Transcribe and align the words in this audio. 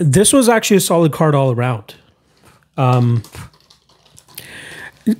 this 0.00 0.32
was 0.32 0.48
actually 0.48 0.78
a 0.78 0.80
solid 0.80 1.12
card 1.12 1.34
all 1.34 1.52
around. 1.52 1.94
Um, 2.76 3.22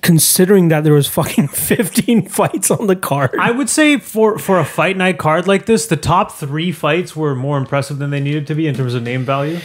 considering 0.03 0.69
that 0.69 0.85
there 0.85 0.92
was 0.92 1.06
fucking 1.08 1.49
15 1.53 2.29
fights 2.29 2.71
on 2.71 2.87
the 2.87 2.96
card. 2.96 3.35
I 3.40 3.51
would 3.51 3.69
say 3.69 3.99
for 3.99 4.38
for 4.38 4.58
a 4.58 4.64
fight 4.64 4.96
night 4.96 5.19
card 5.19 5.46
like 5.46 5.67
this, 5.67 5.87
the 5.87 5.96
top 5.96 6.32
three 6.32 6.72
fights 6.72 7.17
were 7.17 7.35
more 7.35 7.58
impressive 7.58 7.99
than 7.99 8.10
they 8.10 8.21
needed 8.21 8.46
to 8.49 8.54
be 8.54 8.67
in 8.67 8.74
terms 8.74 8.95
of 8.95 9.03
name 9.03 9.24
value. 9.24 9.58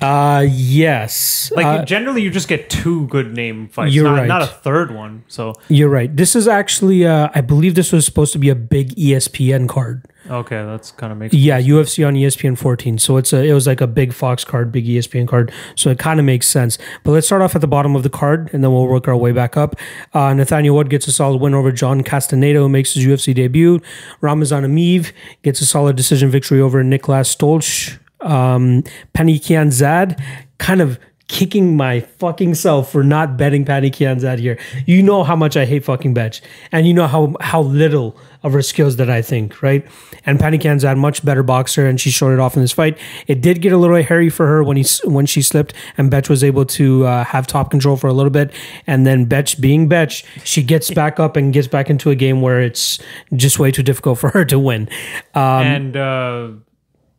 Uh, 0.00 0.46
yes. 0.48 1.50
Like 1.56 1.66
Uh, 1.66 1.84
generally, 1.84 2.22
you 2.22 2.30
just 2.30 2.46
get 2.48 2.70
two 2.70 3.08
good 3.08 3.34
name 3.34 3.68
fights, 3.68 3.92
You're 3.94 4.04
not, 4.04 4.14
right. 4.18 4.28
not 4.28 4.42
a 4.42 4.46
third 4.46 4.94
one. 4.94 5.24
So 5.26 5.54
you're 5.68 5.88
right. 5.88 6.14
This 6.14 6.36
is 6.36 6.46
actually, 6.46 7.04
uh, 7.04 7.30
I 7.34 7.40
believe 7.40 7.74
this 7.74 7.90
was 7.90 8.04
supposed 8.06 8.32
to 8.34 8.38
be 8.38 8.48
a 8.48 8.54
big 8.54 8.94
ESPN 8.94 9.68
card. 9.68 10.06
Okay, 10.30 10.62
that's 10.64 10.90
kind 10.90 11.12
of 11.12 11.18
makes 11.18 11.34
Yeah, 11.34 11.60
UFC 11.60 12.06
on 12.06 12.14
ESPN 12.14 12.56
14. 12.56 12.98
So 12.98 13.16
it's 13.16 13.32
a, 13.32 13.42
it 13.42 13.52
was 13.52 13.66
like 13.66 13.80
a 13.80 13.86
big 13.86 14.12
Fox 14.12 14.44
card, 14.44 14.70
big 14.70 14.86
ESPN 14.86 15.26
card. 15.26 15.52
So 15.74 15.90
it 15.90 15.98
kind 15.98 16.20
of 16.20 16.26
makes 16.26 16.46
sense. 16.46 16.78
But 17.02 17.12
let's 17.12 17.26
start 17.26 17.42
off 17.42 17.54
at 17.54 17.60
the 17.60 17.66
bottom 17.66 17.96
of 17.96 18.02
the 18.02 18.10
card, 18.10 18.50
and 18.52 18.62
then 18.62 18.72
we'll 18.72 18.86
work 18.86 19.08
our 19.08 19.16
way 19.16 19.32
back 19.32 19.56
up. 19.56 19.76
Uh, 20.12 20.34
Nathaniel 20.34 20.76
Wood 20.76 20.90
gets 20.90 21.06
a 21.06 21.12
solid 21.12 21.40
win 21.40 21.54
over 21.54 21.72
John 21.72 22.02
Castaneda, 22.02 22.58
who 22.58 22.68
makes 22.68 22.94
his 22.94 23.04
UFC 23.04 23.34
debut. 23.34 23.80
Ramazan 24.20 24.64
Emeev 24.64 25.12
gets 25.42 25.60
a 25.60 25.66
solid 25.66 25.96
decision 25.96 26.30
victory 26.30 26.60
over 26.60 26.82
Niklas 26.84 27.34
Stolze. 27.34 27.98
Um, 28.20 28.82
Pannie 29.12 29.38
Kianzad 29.38 30.20
kind 30.58 30.80
of 30.80 30.98
kicking 31.28 31.76
my 31.76 32.00
fucking 32.00 32.54
self 32.54 32.90
for 32.90 33.04
not 33.04 33.36
betting 33.36 33.64
Pannie 33.64 33.90
Kianzad 33.90 34.38
here. 34.38 34.58
You 34.86 35.02
know 35.02 35.22
how 35.22 35.36
much 35.36 35.56
I 35.56 35.64
hate 35.66 35.84
fucking 35.84 36.14
Betch, 36.14 36.42
and 36.72 36.86
you 36.86 36.94
know 36.94 37.06
how 37.06 37.34
how 37.40 37.62
little 37.62 38.16
of 38.42 38.52
her 38.52 38.62
skills 38.62 38.96
that 38.96 39.10
I 39.10 39.22
think, 39.22 39.62
right? 39.62 39.86
And 40.24 40.38
Pannie 40.38 40.58
Kianzad, 40.58 40.96
much 40.96 41.24
better 41.24 41.42
boxer, 41.42 41.86
and 41.86 42.00
she 42.00 42.10
showed 42.10 42.32
it 42.32 42.38
off 42.38 42.56
in 42.56 42.62
this 42.62 42.72
fight. 42.72 42.98
It 43.26 43.40
did 43.40 43.60
get 43.60 43.72
a 43.72 43.76
little 43.76 44.00
hairy 44.02 44.30
for 44.30 44.46
her 44.46 44.62
when 44.62 44.76
he 44.76 44.84
when 45.04 45.26
she 45.26 45.42
slipped, 45.42 45.74
and 45.96 46.10
Betch 46.10 46.28
was 46.28 46.44
able 46.44 46.64
to 46.66 47.06
uh, 47.06 47.24
have 47.24 47.46
top 47.46 47.70
control 47.70 47.96
for 47.96 48.06
a 48.06 48.12
little 48.12 48.30
bit, 48.30 48.52
and 48.86 49.06
then 49.06 49.24
Betch, 49.26 49.60
being 49.60 49.88
Betch, 49.88 50.24
she 50.44 50.62
gets 50.62 50.90
back 50.90 51.18
up 51.18 51.36
and 51.36 51.52
gets 51.52 51.68
back 51.68 51.90
into 51.90 52.10
a 52.10 52.14
game 52.14 52.40
where 52.40 52.60
it's 52.60 52.98
just 53.34 53.58
way 53.58 53.70
too 53.70 53.82
difficult 53.82 54.18
for 54.18 54.30
her 54.30 54.44
to 54.44 54.58
win. 54.58 54.88
Um, 55.34 55.66
and 55.66 55.96
uh, 55.96 56.48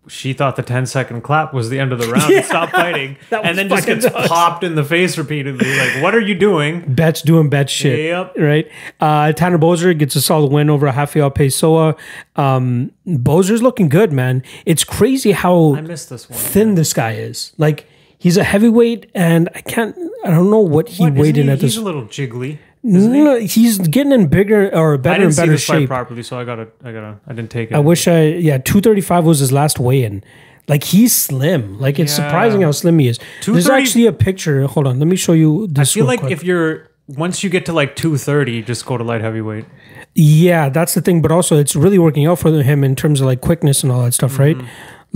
she 0.10 0.34
thought 0.34 0.56
the 0.56 0.64
10 0.64 0.86
second 0.88 1.22
clap 1.22 1.54
was 1.54 1.70
the 1.70 1.80
end 1.80 1.94
of 1.94 2.00
the 2.00 2.08
round 2.08 2.34
and 2.34 2.44
stopped 2.44 2.72
fighting 2.74 3.16
that 3.30 3.46
and 3.46 3.58
then 3.58 3.70
just 3.70 3.86
gets 3.86 4.06
nuts. 4.06 4.28
popped 4.28 4.64
in 4.64 4.76
the 4.76 4.84
face 4.84 5.18
repeatedly 5.18 5.78
like 5.78 6.02
what 6.04 6.14
are 6.16 6.20
you 6.20 6.36
doing 6.36 6.82
Betch 6.94 7.22
doing 7.22 7.50
bet 7.50 7.70
shit. 7.70 8.00
Yep. 8.00 8.36
Right. 8.38 8.70
Uh, 9.00 9.32
Tanner 9.34 9.58
Boser 9.60 9.98
gets 9.98 10.16
a 10.16 10.22
solid 10.22 10.52
win 10.52 10.70
over 10.70 10.88
Rafael 10.88 11.32
Pessoa. 11.32 11.98
Um, 12.36 12.92
Boser's 13.08 13.62
looking 13.62 13.88
good, 13.90 14.12
man. 14.12 14.44
It's 14.66 14.84
crazy 14.84 15.32
how 15.32 15.76
i 15.76 15.82
missed 15.82 16.10
this 16.10 16.30
one 16.30 16.38
thin 16.40 16.76
this 16.76 16.94
guy 16.94 17.14
is. 17.14 17.54
Like 17.58 17.86
he's 18.18 18.38
a 18.38 18.44
heavyweight, 18.44 19.10
and 19.16 19.50
I 19.56 19.62
can't. 19.62 19.96
I 20.26 20.32
don't 20.32 20.50
know 20.50 20.60
what 20.60 20.90
he 20.90 21.04
What, 21.04 21.14
isn't 21.14 21.22
weighed 21.22 21.38
in 21.38 21.46
he- 21.48 21.52
at 21.54 21.62
he's 21.62 21.76
this. 21.76 21.82
a 21.82 21.86
little 21.86 22.04
jiggly 22.06 22.58
No, 22.82 23.38
he's 23.40 23.78
getting 23.80 24.12
in 24.14 24.28
bigger 24.28 24.74
or 24.74 24.98
better 24.98 25.16
didn't 25.20 25.26
and 25.26 25.36
see 25.36 25.42
better 25.42 25.58
shape. 25.58 25.90
properly 25.90 26.24
so 26.24 26.40
i 26.40 26.46
gotta 26.46 26.68
i 26.84 26.92
gotta 26.94 27.20
i 27.28 27.34
didn't 27.34 27.52
take 27.52 27.72
it 27.72 27.76
I 27.76 27.80
wish 27.80 28.08
I 28.08 28.22
yeah. 28.24 28.58
Two 28.58 28.80
thirty 28.80 29.02
five 29.02 29.26
was 29.26 29.40
his 29.40 29.52
last 29.52 29.80
weigh 29.80 30.04
in. 30.04 30.24
Like 30.70 30.84
he's 30.86 31.14
slim. 31.16 31.78
Like 31.80 32.00
it's 32.00 32.18
Yeah. 32.18 32.28
surprising 32.28 32.62
how 32.62 32.72
slim 32.72 33.00
he 33.00 33.08
is. 33.10 33.20
There's 33.46 33.70
actually 33.70 34.06
a 34.06 34.14
picture. 34.14 34.66
Hold 34.68 34.88
on, 34.88 34.98
let 35.00 35.08
me 35.08 35.16
show 35.18 35.34
you 35.34 35.68
This 35.68 35.92
i 35.92 35.94
feel 36.00 36.06
like 36.06 36.22
quick. 36.22 36.32
if 36.32 36.44
you're 36.44 36.88
once 37.08 37.44
you 37.44 37.50
get 37.50 37.66
to 37.66 37.74
like 37.74 37.96
230 37.96 38.62
just 38.62 38.86
go 38.86 38.96
to 38.98 39.04
light 39.04 39.22
heavyweight 39.22 39.66
Yeah, 40.16 40.70
that's 40.70 40.94
the 40.94 41.02
thing. 41.02 41.22
But 41.22 41.32
also, 41.32 41.58
it's 41.58 41.76
really 41.76 42.00
working 42.00 42.26
out 42.28 42.40
for 42.40 42.50
him 42.62 42.84
in 42.84 42.96
terms 42.96 43.20
of 43.20 43.26
like 43.28 43.42
quickness 43.42 43.84
and 43.84 43.92
all 43.92 44.04
that 44.04 44.14
stuff, 44.14 44.40
right? 44.40 44.56
Mm-hmm. 44.58 44.68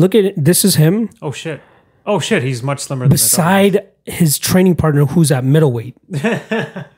Look 0.02 0.16
at 0.16 0.25
it. 0.25 0.34
This 0.44 0.66
is 0.66 0.75
him 0.75 1.09
oh 1.22 1.31
shit 1.31 1.61
oh 2.06 2.19
shit 2.19 2.44
he's 2.44 2.62
much 2.62 2.79
slimmer 2.81 3.06
than 3.06 3.12
beside 3.12 3.88
his 4.06 4.38
training 4.38 4.75
partner 4.75 5.06
who's 5.06 5.31
at 5.31 5.46
middleweight. 5.46 5.96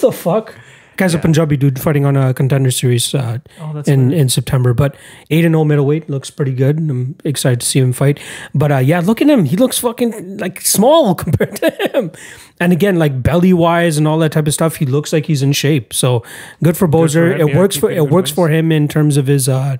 the 0.00 0.12
fuck? 0.12 0.54
Guy's 0.96 1.12
a 1.12 1.18
Punjabi 1.18 1.56
dude 1.56 1.80
fighting 1.80 2.04
on 2.06 2.16
a 2.16 2.32
contender 2.32 2.70
series 2.70 3.12
uh, 3.16 3.38
Oh, 3.60 3.72
that's 3.72 3.88
in, 3.88 4.12
in 4.12 4.28
September. 4.28 4.72
But 4.72 4.94
8 5.28 5.44
and 5.44 5.52
0 5.52 5.64
middleweight 5.64 6.08
looks 6.08 6.30
pretty 6.30 6.52
good. 6.54 6.78
I'm 6.78 7.16
excited 7.24 7.60
to 7.62 7.66
see 7.66 7.80
him 7.80 7.92
fight. 7.92 8.20
But 8.54 8.70
uh, 8.70 8.76
yeah, 8.78 9.00
look 9.00 9.20
at 9.20 9.28
him. 9.28 9.44
He 9.44 9.56
looks 9.56 9.76
fucking 9.80 10.38
like 10.38 10.60
small 10.60 11.14
compared 11.16 11.56
to 11.56 11.70
him. 11.92 12.12
And 12.60 12.72
again, 12.72 12.96
like 12.96 13.24
belly 13.24 13.52
wise 13.52 13.98
and 13.98 14.06
all 14.06 14.18
that 14.20 14.30
type 14.30 14.46
of 14.46 14.54
stuff, 14.54 14.76
he 14.76 14.86
looks 14.86 15.12
like 15.12 15.26
he's 15.26 15.42
in 15.42 15.52
shape. 15.52 15.92
So 15.92 16.22
good 16.62 16.76
for 16.76 16.86
Boser. 16.86 17.34
him, 17.34 17.40
it 17.40 17.48
yeah, 17.52 17.58
works 17.58 17.76
for 17.76 17.90
it 17.90 18.08
works 18.08 18.30
wins. 18.30 18.36
for 18.36 18.48
him 18.50 18.70
in 18.70 18.86
terms 18.86 19.16
of 19.16 19.26
his 19.26 19.48
uh, 19.48 19.78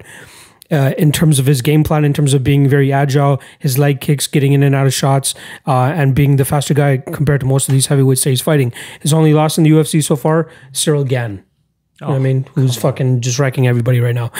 uh, 0.71 0.95
in 0.99 1.13
terms 1.13 1.39
of 1.39 1.47
his 1.47 1.63
game 1.63 1.85
plan, 1.85 2.05
in 2.05 2.13
terms 2.13 2.35
of 2.35 2.43
being 2.43 2.69
very 2.69 2.93
agile, 2.93 3.41
his 3.59 3.79
leg 3.79 4.01
kicks, 4.01 4.27
getting 4.27 4.53
in 4.53 4.63
and 4.63 4.75
out 4.75 4.87
of 4.87 4.95
shots, 4.95 5.35
uh, 5.67 5.93
and 5.95 6.15
being 6.15 6.37
the 6.37 6.45
faster 6.45 6.75
guy 6.75 6.99
compared 6.99 7.41
to 7.41 7.47
most 7.47 7.69
of 7.69 7.73
these 7.73 7.87
heavyweights 7.87 8.25
that 8.25 8.31
he's 8.31 8.41
fighting. 8.41 8.73
His 9.01 9.13
only 9.13 9.35
loss 9.35 9.59
in 9.59 9.65
the 9.65 9.71
UFC 9.71 10.03
so 10.03 10.17
far, 10.17 10.49
Ciryl 10.73 11.07
Gane. 11.07 11.45
You 12.01 12.09
know 12.09 12.17
I 12.17 12.19
mean? 12.19 12.45
Who's 12.57 12.77
fucking 12.77 13.21
just 13.21 13.39
wrecking 13.39 13.69
everybody 13.69 14.01
right 14.01 14.17
now. 14.17 14.33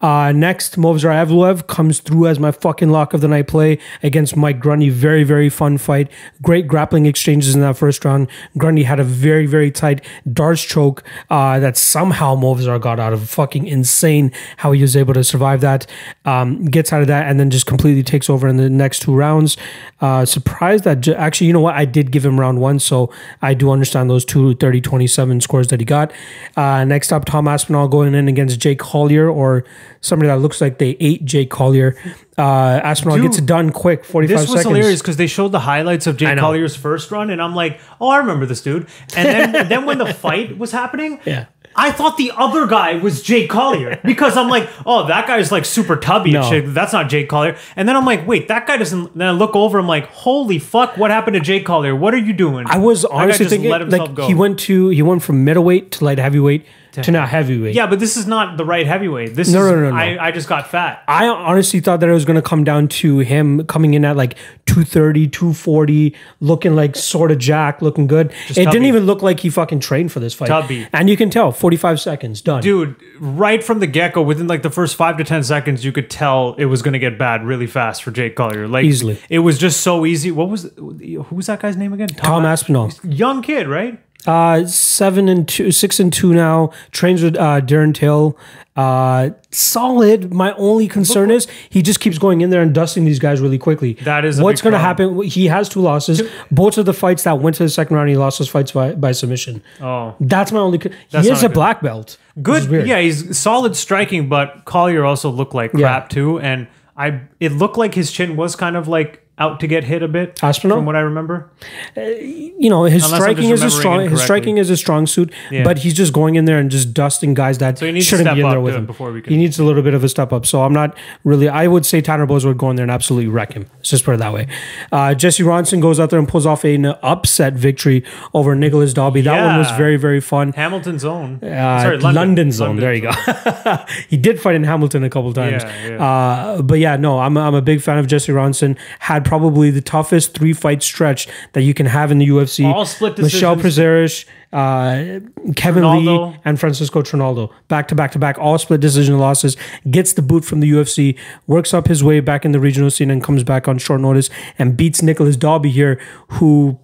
Uh, 0.00 0.32
next, 0.32 0.78
Movsar 0.78 1.10
Evloev 1.10 1.66
comes 1.66 2.00
through 2.00 2.26
as 2.26 2.38
my 2.38 2.50
fucking 2.52 2.88
lock 2.88 3.12
of 3.12 3.20
the 3.20 3.28
night 3.28 3.48
play 3.48 3.78
against 4.02 4.34
Mike 4.34 4.60
Grundy. 4.60 4.88
Very, 4.88 5.22
very 5.22 5.50
fun 5.50 5.76
fight. 5.76 6.10
Great 6.40 6.66
grappling 6.66 7.04
exchanges 7.04 7.54
in 7.54 7.60
that 7.60 7.76
first 7.76 8.02
round. 8.06 8.28
Grundy 8.56 8.84
had 8.84 8.98
a 8.98 9.04
very, 9.04 9.44
very 9.44 9.70
tight 9.70 10.02
D'Arce 10.32 10.64
choke 10.64 11.04
uh, 11.28 11.58
that 11.60 11.76
somehow 11.76 12.34
Movsar 12.34 12.80
got 12.80 12.98
out 12.98 13.12
of. 13.12 13.28
Fucking 13.28 13.66
insane 13.66 14.32
how 14.56 14.72
he 14.72 14.80
was 14.80 14.96
able 14.96 15.12
to 15.12 15.22
survive 15.22 15.60
that. 15.60 15.86
Um, 16.24 16.64
gets 16.64 16.94
out 16.94 17.02
of 17.02 17.08
that 17.08 17.26
and 17.26 17.38
then 17.38 17.50
just 17.50 17.66
completely 17.66 18.02
takes 18.02 18.30
over 18.30 18.48
in 18.48 18.56
the 18.56 18.70
next 18.70 19.00
two 19.02 19.14
rounds. 19.14 19.58
Uh, 20.00 20.24
surprised 20.24 20.84
that, 20.84 21.02
j- 21.02 21.14
actually, 21.14 21.46
you 21.46 21.52
know 21.52 21.60
what? 21.60 21.74
I 21.74 21.84
did 21.84 22.10
give 22.10 22.24
him 22.24 22.40
round 22.40 22.58
one, 22.62 22.78
so 22.78 23.12
I 23.42 23.52
do 23.52 23.70
understand 23.70 24.08
those 24.08 24.24
two 24.24 24.54
30 24.54 24.80
27 24.80 25.42
scores 25.42 25.68
that 25.68 25.78
he 25.78 25.84
got. 25.84 26.10
Uh, 26.56 26.84
next 27.02 27.12
up, 27.12 27.24
Tom 27.24 27.48
Aspinall 27.48 27.88
going 27.88 28.14
in 28.14 28.28
against 28.28 28.60
Jake 28.60 28.78
Collier, 28.78 29.28
or 29.28 29.64
somebody 30.00 30.28
that 30.28 30.38
looks 30.38 30.60
like 30.60 30.78
they 30.78 30.96
ate 31.00 31.24
Jake 31.24 31.50
Collier. 31.50 31.96
Uh, 32.38 32.42
Aspinall 32.84 33.16
Dude, 33.16 33.24
gets 33.24 33.38
it 33.38 33.46
done 33.46 33.70
quick, 33.70 34.04
45 34.04 34.28
seconds. 34.28 34.28
This 34.28 34.50
was 34.54 34.60
seconds. 34.62 34.76
hilarious 34.76 35.02
because 35.02 35.16
they 35.16 35.26
showed 35.26 35.50
the 35.50 35.58
highlights 35.58 36.06
of 36.06 36.16
Jake. 36.16 36.38
Collier's 36.38 36.76
first 36.76 37.10
run, 37.10 37.30
and 37.30 37.42
I'm 37.42 37.56
like, 37.56 37.80
oh, 38.00 38.08
I 38.08 38.18
remember 38.18 38.46
this 38.46 38.60
dude. 38.60 38.86
And 39.16 39.52
then, 39.52 39.68
then 39.68 39.84
when 39.84 39.98
the 39.98 40.14
fight 40.14 40.58
was 40.58 40.70
happening, 40.70 41.18
Yeah. 41.24 41.46
I 41.74 41.90
thought 41.90 42.18
the 42.18 42.30
other 42.36 42.66
guy 42.66 42.96
was 42.96 43.22
Jake 43.22 43.48
Collier 43.48 43.98
because 44.04 44.36
I'm 44.36 44.48
like, 44.48 44.68
oh, 44.84 45.06
that 45.06 45.26
guy's 45.26 45.50
like 45.50 45.64
super 45.64 45.96
tubby 45.96 46.32
No. 46.32 46.42
shit. 46.42 46.74
That's 46.74 46.92
not 46.92 47.08
Jake 47.08 47.30
Collier. 47.30 47.56
And 47.76 47.88
then 47.88 47.96
I'm 47.96 48.04
like, 48.04 48.26
wait, 48.28 48.48
that 48.48 48.66
guy 48.66 48.76
doesn't. 48.76 49.16
Then 49.16 49.26
I 49.26 49.30
look 49.30 49.56
over, 49.56 49.78
I'm 49.78 49.88
like, 49.88 50.06
holy 50.08 50.58
fuck, 50.58 50.98
what 50.98 51.10
happened 51.10 51.34
to 51.34 51.40
Jake 51.40 51.64
Collier? 51.64 51.96
What 51.96 52.12
are 52.12 52.18
you 52.18 52.34
doing? 52.34 52.66
I 52.68 52.76
was 52.76 53.06
honestly 53.06 53.46
thinking 53.46 53.70
like 53.70 54.14
go. 54.14 54.26
he 54.26 54.34
went 54.34 54.58
to 54.60 54.90
he 54.90 55.00
went 55.00 55.22
from 55.22 55.44
middleweight 55.44 55.90
to 55.92 56.04
light 56.04 56.18
heavyweight 56.18 56.66
to, 56.92 57.10
now 57.10 57.26
heavyweight. 57.26 57.74
yeah, 57.74 57.86
but 57.86 57.98
this 58.00 58.16
is 58.16 58.26
not 58.26 58.56
the 58.56 58.64
right 58.64 58.86
heavyweight. 58.86 59.34
This 59.34 59.48
No, 59.48 59.64
is 59.64 59.72
no, 59.72 59.80
no, 59.80 59.90
no. 59.90 59.96
I, 59.96 60.26
I 60.26 60.30
just 60.30 60.48
got 60.48 60.68
fat. 60.70 61.02
I 61.08 61.26
honestly 61.28 61.80
thought 61.80 62.00
that 62.00 62.08
it 62.08 62.12
was 62.12 62.24
going 62.24 62.36
to 62.36 62.42
come 62.42 62.64
down 62.64 62.88
to 62.88 63.18
him 63.20 63.64
coming 63.66 63.94
in 63.94 64.04
at 64.04 64.16
like 64.16 64.34
230, 64.66 65.28
240, 65.28 66.14
looking 66.40 66.74
like 66.74 66.96
sort 66.96 67.30
of 67.30 67.38
jack, 67.38 67.82
looking 67.82 68.06
good. 68.06 68.30
it 68.48 68.54
tubby. 68.54 68.64
didn't 68.64 68.84
even 68.86 69.04
look 69.06 69.22
like 69.22 69.40
he 69.40 69.50
fucking 69.50 69.80
trained 69.80 70.12
for 70.12 70.20
this 70.20 70.34
fight. 70.34 70.48
Tubby. 70.48 70.86
And 70.92 71.08
you 71.10 71.16
can 71.16 71.30
tell 71.30 71.52
45 71.52 72.00
seconds, 72.00 72.40
done. 72.40 72.62
Dude, 72.62 72.96
right 73.20 73.62
from 73.62 73.78
the 73.80 73.86
get 73.86 74.12
go, 74.14 74.22
within 74.22 74.46
like 74.46 74.62
the 74.62 74.70
first 74.70 74.96
five 74.96 75.16
to 75.18 75.24
ten 75.24 75.42
seconds, 75.44 75.84
you 75.84 75.92
could 75.92 76.10
tell 76.10 76.54
it 76.58 76.66
was 76.66 76.82
going 76.82 76.92
to 76.94 76.98
get 76.98 77.18
bad 77.18 77.44
really 77.44 77.66
fast 77.66 78.02
for 78.02 78.10
Jake 78.10 78.36
Collier. 78.36 78.68
Like 78.68 78.84
Easily. 78.84 79.18
it 79.28 79.40
was 79.40 79.58
just 79.58 79.80
so 79.80 80.04
easy. 80.06 80.30
What 80.30 80.48
was 80.48 80.70
who 80.76 81.24
was 81.30 81.46
that 81.46 81.60
guy's 81.60 81.76
name 81.76 81.92
again? 81.92 82.08
Tom 82.08 82.44
Aspinall. 82.44 82.90
young 83.02 83.42
kid, 83.42 83.66
right? 83.68 84.00
Uh, 84.26 84.64
seven 84.66 85.28
and 85.28 85.48
two, 85.48 85.70
six 85.72 85.98
and 85.98 86.12
two 86.12 86.32
now. 86.32 86.70
Trains 86.92 87.22
with 87.22 87.36
uh, 87.36 87.60
Darren 87.60 87.94
Till. 87.94 88.38
Uh, 88.76 89.30
solid. 89.50 90.32
My 90.32 90.52
only 90.54 90.88
concern 90.88 91.30
is 91.30 91.46
he 91.68 91.82
just 91.82 92.00
keeps 92.00 92.18
going 92.18 92.40
in 92.40 92.50
there 92.50 92.62
and 92.62 92.72
dusting 92.74 93.04
these 93.04 93.18
guys 93.18 93.40
really 93.40 93.58
quickly. 93.58 93.94
That 93.94 94.24
is 94.24 94.40
what's 94.40 94.62
going 94.62 94.72
to 94.72 94.78
happen. 94.78 95.22
He 95.22 95.46
has 95.48 95.68
two 95.68 95.80
losses. 95.80 96.22
Both 96.50 96.78
of 96.78 96.86
the 96.86 96.94
fights 96.94 97.24
that 97.24 97.40
went 97.40 97.56
to 97.56 97.64
the 97.64 97.68
second 97.68 97.96
round, 97.96 98.08
he 98.08 98.16
lost 98.16 98.38
those 98.38 98.48
fights 98.48 98.72
by, 98.72 98.94
by 98.94 99.12
submission. 99.12 99.62
Oh, 99.80 100.14
That's 100.20 100.52
my 100.52 100.60
only. 100.60 100.78
co- 100.78 100.90
That's 101.10 101.26
he 101.26 101.32
is 101.32 101.42
a 101.42 101.48
good. 101.48 101.54
black 101.54 101.82
belt. 101.82 102.16
good. 102.40 102.86
Yeah, 102.86 103.00
he's 103.00 103.36
solid 103.36 103.76
striking, 103.76 104.28
but 104.28 104.64
Collier 104.64 105.04
also 105.04 105.28
looked 105.30 105.54
like 105.54 105.72
crap 105.72 106.08
too. 106.08 106.38
And 106.40 106.66
I, 106.96 107.22
it 107.40 107.52
looked 107.52 107.76
like 107.76 107.94
his 107.94 108.10
chin 108.12 108.36
was 108.36 108.56
kind 108.56 108.76
of 108.76 108.88
like 108.88 109.21
out 109.38 109.60
to 109.60 109.66
get 109.66 109.84
hit 109.84 110.02
a 110.02 110.08
bit. 110.08 110.38
Aspinall? 110.42 110.78
from 110.78 110.86
what 110.86 110.94
I 110.96 111.00
remember. 111.00 111.50
you 111.96 112.68
know 112.70 112.84
his 112.84 113.04
Unless 113.04 113.20
striking 113.20 113.50
is 113.50 113.62
a 113.62 113.70
strong 113.70 114.08
his 114.08 114.22
striking 114.22 114.58
is 114.58 114.70
a 114.70 114.76
strong 114.76 115.06
suit, 115.06 115.32
Yeah. 115.50 115.64
but 115.64 115.78
he's 115.78 115.94
just 115.94 116.12
going 116.12 116.34
in 116.36 116.44
there 116.44 116.58
and 116.58 116.70
just 116.70 116.92
dusting 116.94 117.34
guys 117.34 117.58
that 117.58 117.80
needs 117.80 118.06
shouldn't 118.06 118.26
step 118.26 118.34
be 118.36 118.42
in 118.42 118.50
there 118.50 118.60
with 118.60 118.74
him. 118.74 118.86
before 118.86 119.10
we 119.12 119.20
can- 119.22 119.32
He 119.32 119.38
needs 119.38 119.58
a 119.58 119.64
little 119.64 119.82
bit 119.82 119.94
of 119.94 120.04
a 120.04 120.08
step 120.08 120.32
up. 120.32 120.46
So 120.46 120.62
I'm 120.62 120.72
not 120.72 120.96
really. 121.24 121.48
I 121.48 121.66
would 121.66 121.84
say 121.86 122.00
Tanner 122.00 122.26
Bowes 122.26 122.44
would 122.44 122.58
go 122.58 122.70
in 122.70 122.76
there 122.76 122.84
and 122.84 122.90
absolutely 122.92 123.28
wreck 123.28 123.54
him. 123.54 123.66
Let's 123.78 123.90
just 123.90 124.04
put 124.04 124.14
it 124.14 124.18
that 124.18 124.32
way. 124.32 124.46
Uh, 124.92 125.14
Jesse 125.14 125.42
Ronson 125.42 125.80
goes 125.80 125.98
out 125.98 126.10
there 126.10 126.18
and 126.18 126.28
pulls 126.28 126.46
off 126.46 126.64
an 126.64 126.86
upset 127.02 127.54
victory 127.54 128.04
over 128.34 128.54
Nicolas 128.54 128.92
Dalby. 128.92 129.22
That 129.22 129.44
one 129.46 129.58
was 129.58 129.70
very 129.72 129.96
very 129.96 130.20
fun. 130.20 130.52
Hamilton's 130.52 131.04
own. 131.04 131.42
Uh, 131.42 131.82
Sorry, 131.82 131.98
London, 131.98 132.52
zone. 132.52 132.76
London 132.76 132.82
there 132.82 132.94
you 132.94 133.00
go. 133.02 133.76
he 134.08 134.16
did 134.16 134.40
fight 134.40 134.54
in 134.54 134.64
Hamilton 134.64 135.04
a 135.04 135.10
couple 135.10 135.32
times. 135.32 135.62
Yeah, 135.64 135.88
yeah. 135.88 136.04
Uh, 136.04 136.62
but 136.62 136.78
yeah, 136.78 136.96
no, 136.96 137.18
I'm, 137.18 137.36
I'm 137.36 137.54
a 137.54 137.62
big 137.62 137.80
fan 137.80 137.98
of 137.98 138.06
Jesse 138.06 138.30
Ronson. 138.32 138.76
Had 139.00 139.21
probably 139.24 139.70
the 139.70 139.80
toughest 139.80 140.34
three 140.34 140.52
fight 140.52 140.82
stretch 140.82 141.28
that 141.52 141.62
you 141.62 141.74
can 141.74 141.86
have 141.86 142.10
in 142.10 142.18
the 142.18 142.28
UFC. 142.28 142.64
All 142.64 142.86
split 142.86 143.18
Michelle 143.18 143.56
decisions. 143.56 144.24
Prazeres, 144.24 144.24
uh, 144.52 145.52
Kevin. 145.54 145.82
Lee, 145.82 146.36
and 146.44 146.58
Francisco 146.58 147.02
Trinaldo. 147.02 147.50
Back 147.68 147.88
to 147.88 147.94
back 147.94 148.12
to 148.12 148.18
back, 148.18 148.38
all 148.38 148.58
split 148.58 148.80
decision 148.80 149.18
losses. 149.18 149.56
Gets 149.90 150.12
the 150.14 150.22
boot 150.22 150.44
from 150.44 150.60
the 150.60 150.70
UFC, 150.70 151.18
works 151.46 151.74
up 151.74 151.88
his 151.88 152.02
way 152.04 152.20
back 152.20 152.44
in 152.44 152.52
the 152.52 152.60
regional 152.60 152.90
scene, 152.90 153.10
and 153.10 153.22
comes 153.22 153.44
back 153.44 153.68
on 153.68 153.78
short 153.78 154.00
notice 154.00 154.30
and 154.58 154.76
beats 154.76 155.02
Nicolas 155.02 155.36
Dalby 155.36 155.70
here, 155.70 156.00
who 156.28 156.78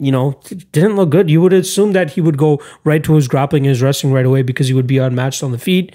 you 0.00 0.10
know, 0.10 0.40
didn't 0.72 0.96
look 0.96 1.10
good. 1.10 1.28
You 1.28 1.42
would 1.42 1.52
assume 1.52 1.92
that 1.92 2.12
he 2.12 2.22
would 2.22 2.38
go 2.38 2.60
right 2.84 3.04
to 3.04 3.14
his 3.14 3.28
grappling 3.28 3.64
and 3.64 3.68
his 3.70 3.82
wrestling 3.82 4.14
right 4.14 4.24
away 4.24 4.40
because 4.40 4.66
he 4.66 4.72
would 4.72 4.86
be 4.86 4.96
unmatched 4.96 5.42
on 5.42 5.52
the 5.52 5.58
feet. 5.58 5.94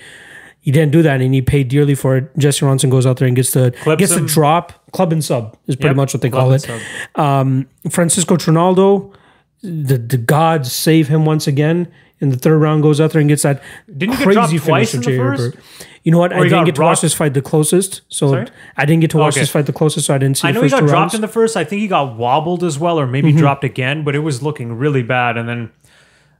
He 0.65 0.71
didn't 0.71 0.91
do 0.91 1.03
that, 1.03 1.21
and 1.21 1.31
he 1.31 1.44
paid 1.44 1.67
dearly 1.67 1.94
for 1.94 2.17
it. 2.17 2.35
Jesse 2.39 2.65
Ronson 2.65 2.89
goes 2.89 3.06
out 3.06 3.17
there 3.17 3.27
and 3.27 3.35
gets 3.38 3.51
the 3.51 3.71
Clips 3.83 4.00
gets 4.00 4.15
the 4.15 4.21
drop, 4.21 4.73
club 4.91 5.13
and 5.13 5.23
sub 5.23 5.56
is 5.67 5.75
pretty 5.75 5.89
Yep, 5.89 5.95
much 5.95 6.13
what 6.15 6.21
they 6.21 6.29
call 6.31 6.53
it. 6.53 6.67
Um, 7.13 7.67
Francisco 7.89 8.35
Trinaldo, 8.35 9.13
the 9.62 9.97
the 10.00 10.17
gods 10.17 10.71
save 10.71 11.07
him 11.07 11.23
once 11.23 11.45
again. 11.47 11.88
In 12.21 12.29
the 12.29 12.38
third 12.38 12.57
round, 12.57 12.81
goes 12.81 13.00
out 13.00 13.12
there 13.12 13.19
and 13.19 13.29
gets 13.29 13.44
that 13.44 13.62
Didn't 13.95 14.15
crazy 14.15 14.57
finish 14.57 14.91
Jai? 14.94 15.12
Herbert. 15.12 15.56
You 16.03 16.12
know 16.12 16.17
what? 16.17 16.33
I 16.33 16.44
didn't 16.44 16.65
get 16.65 16.75
to 16.75 16.81
watch 16.81 17.01
this 17.01 17.13
fight 17.13 17.33
the 17.35 17.41
closest, 17.41 18.01
so 18.07 18.29
Sorry? 18.29 18.47
I 18.77 18.85
didn't 18.85 19.01
get 19.01 19.12
to 19.12 19.17
watch 19.17 19.33
Okay. 19.33 19.41
this 19.41 19.50
fight 19.51 19.65
the 19.67 19.73
closest, 19.73 20.07
so 20.07 20.15
I 20.15 20.17
didn't 20.17 20.38
see. 20.38 20.47
I 20.47 20.51
know 20.51 20.62
he 20.63 20.69
got 20.69 20.79
dropped 20.79 20.94
rounds. 20.94 21.13
in 21.13 21.21
the 21.21 21.27
first. 21.27 21.56
I 21.57 21.63
think 21.63 21.81
he 21.81 21.88
got 21.88 22.15
wobbled 22.15 22.63
as 22.63 22.79
well, 22.79 23.00
or 23.00 23.06
maybe 23.06 23.29
Mm-hmm. 23.29 23.38
dropped 23.39 23.63
again. 23.63 24.03
But 24.03 24.15
it 24.15 24.19
was 24.19 24.41
looking 24.41 24.73
really 24.77 25.03
bad, 25.03 25.35
and 25.38 25.47
then 25.47 25.71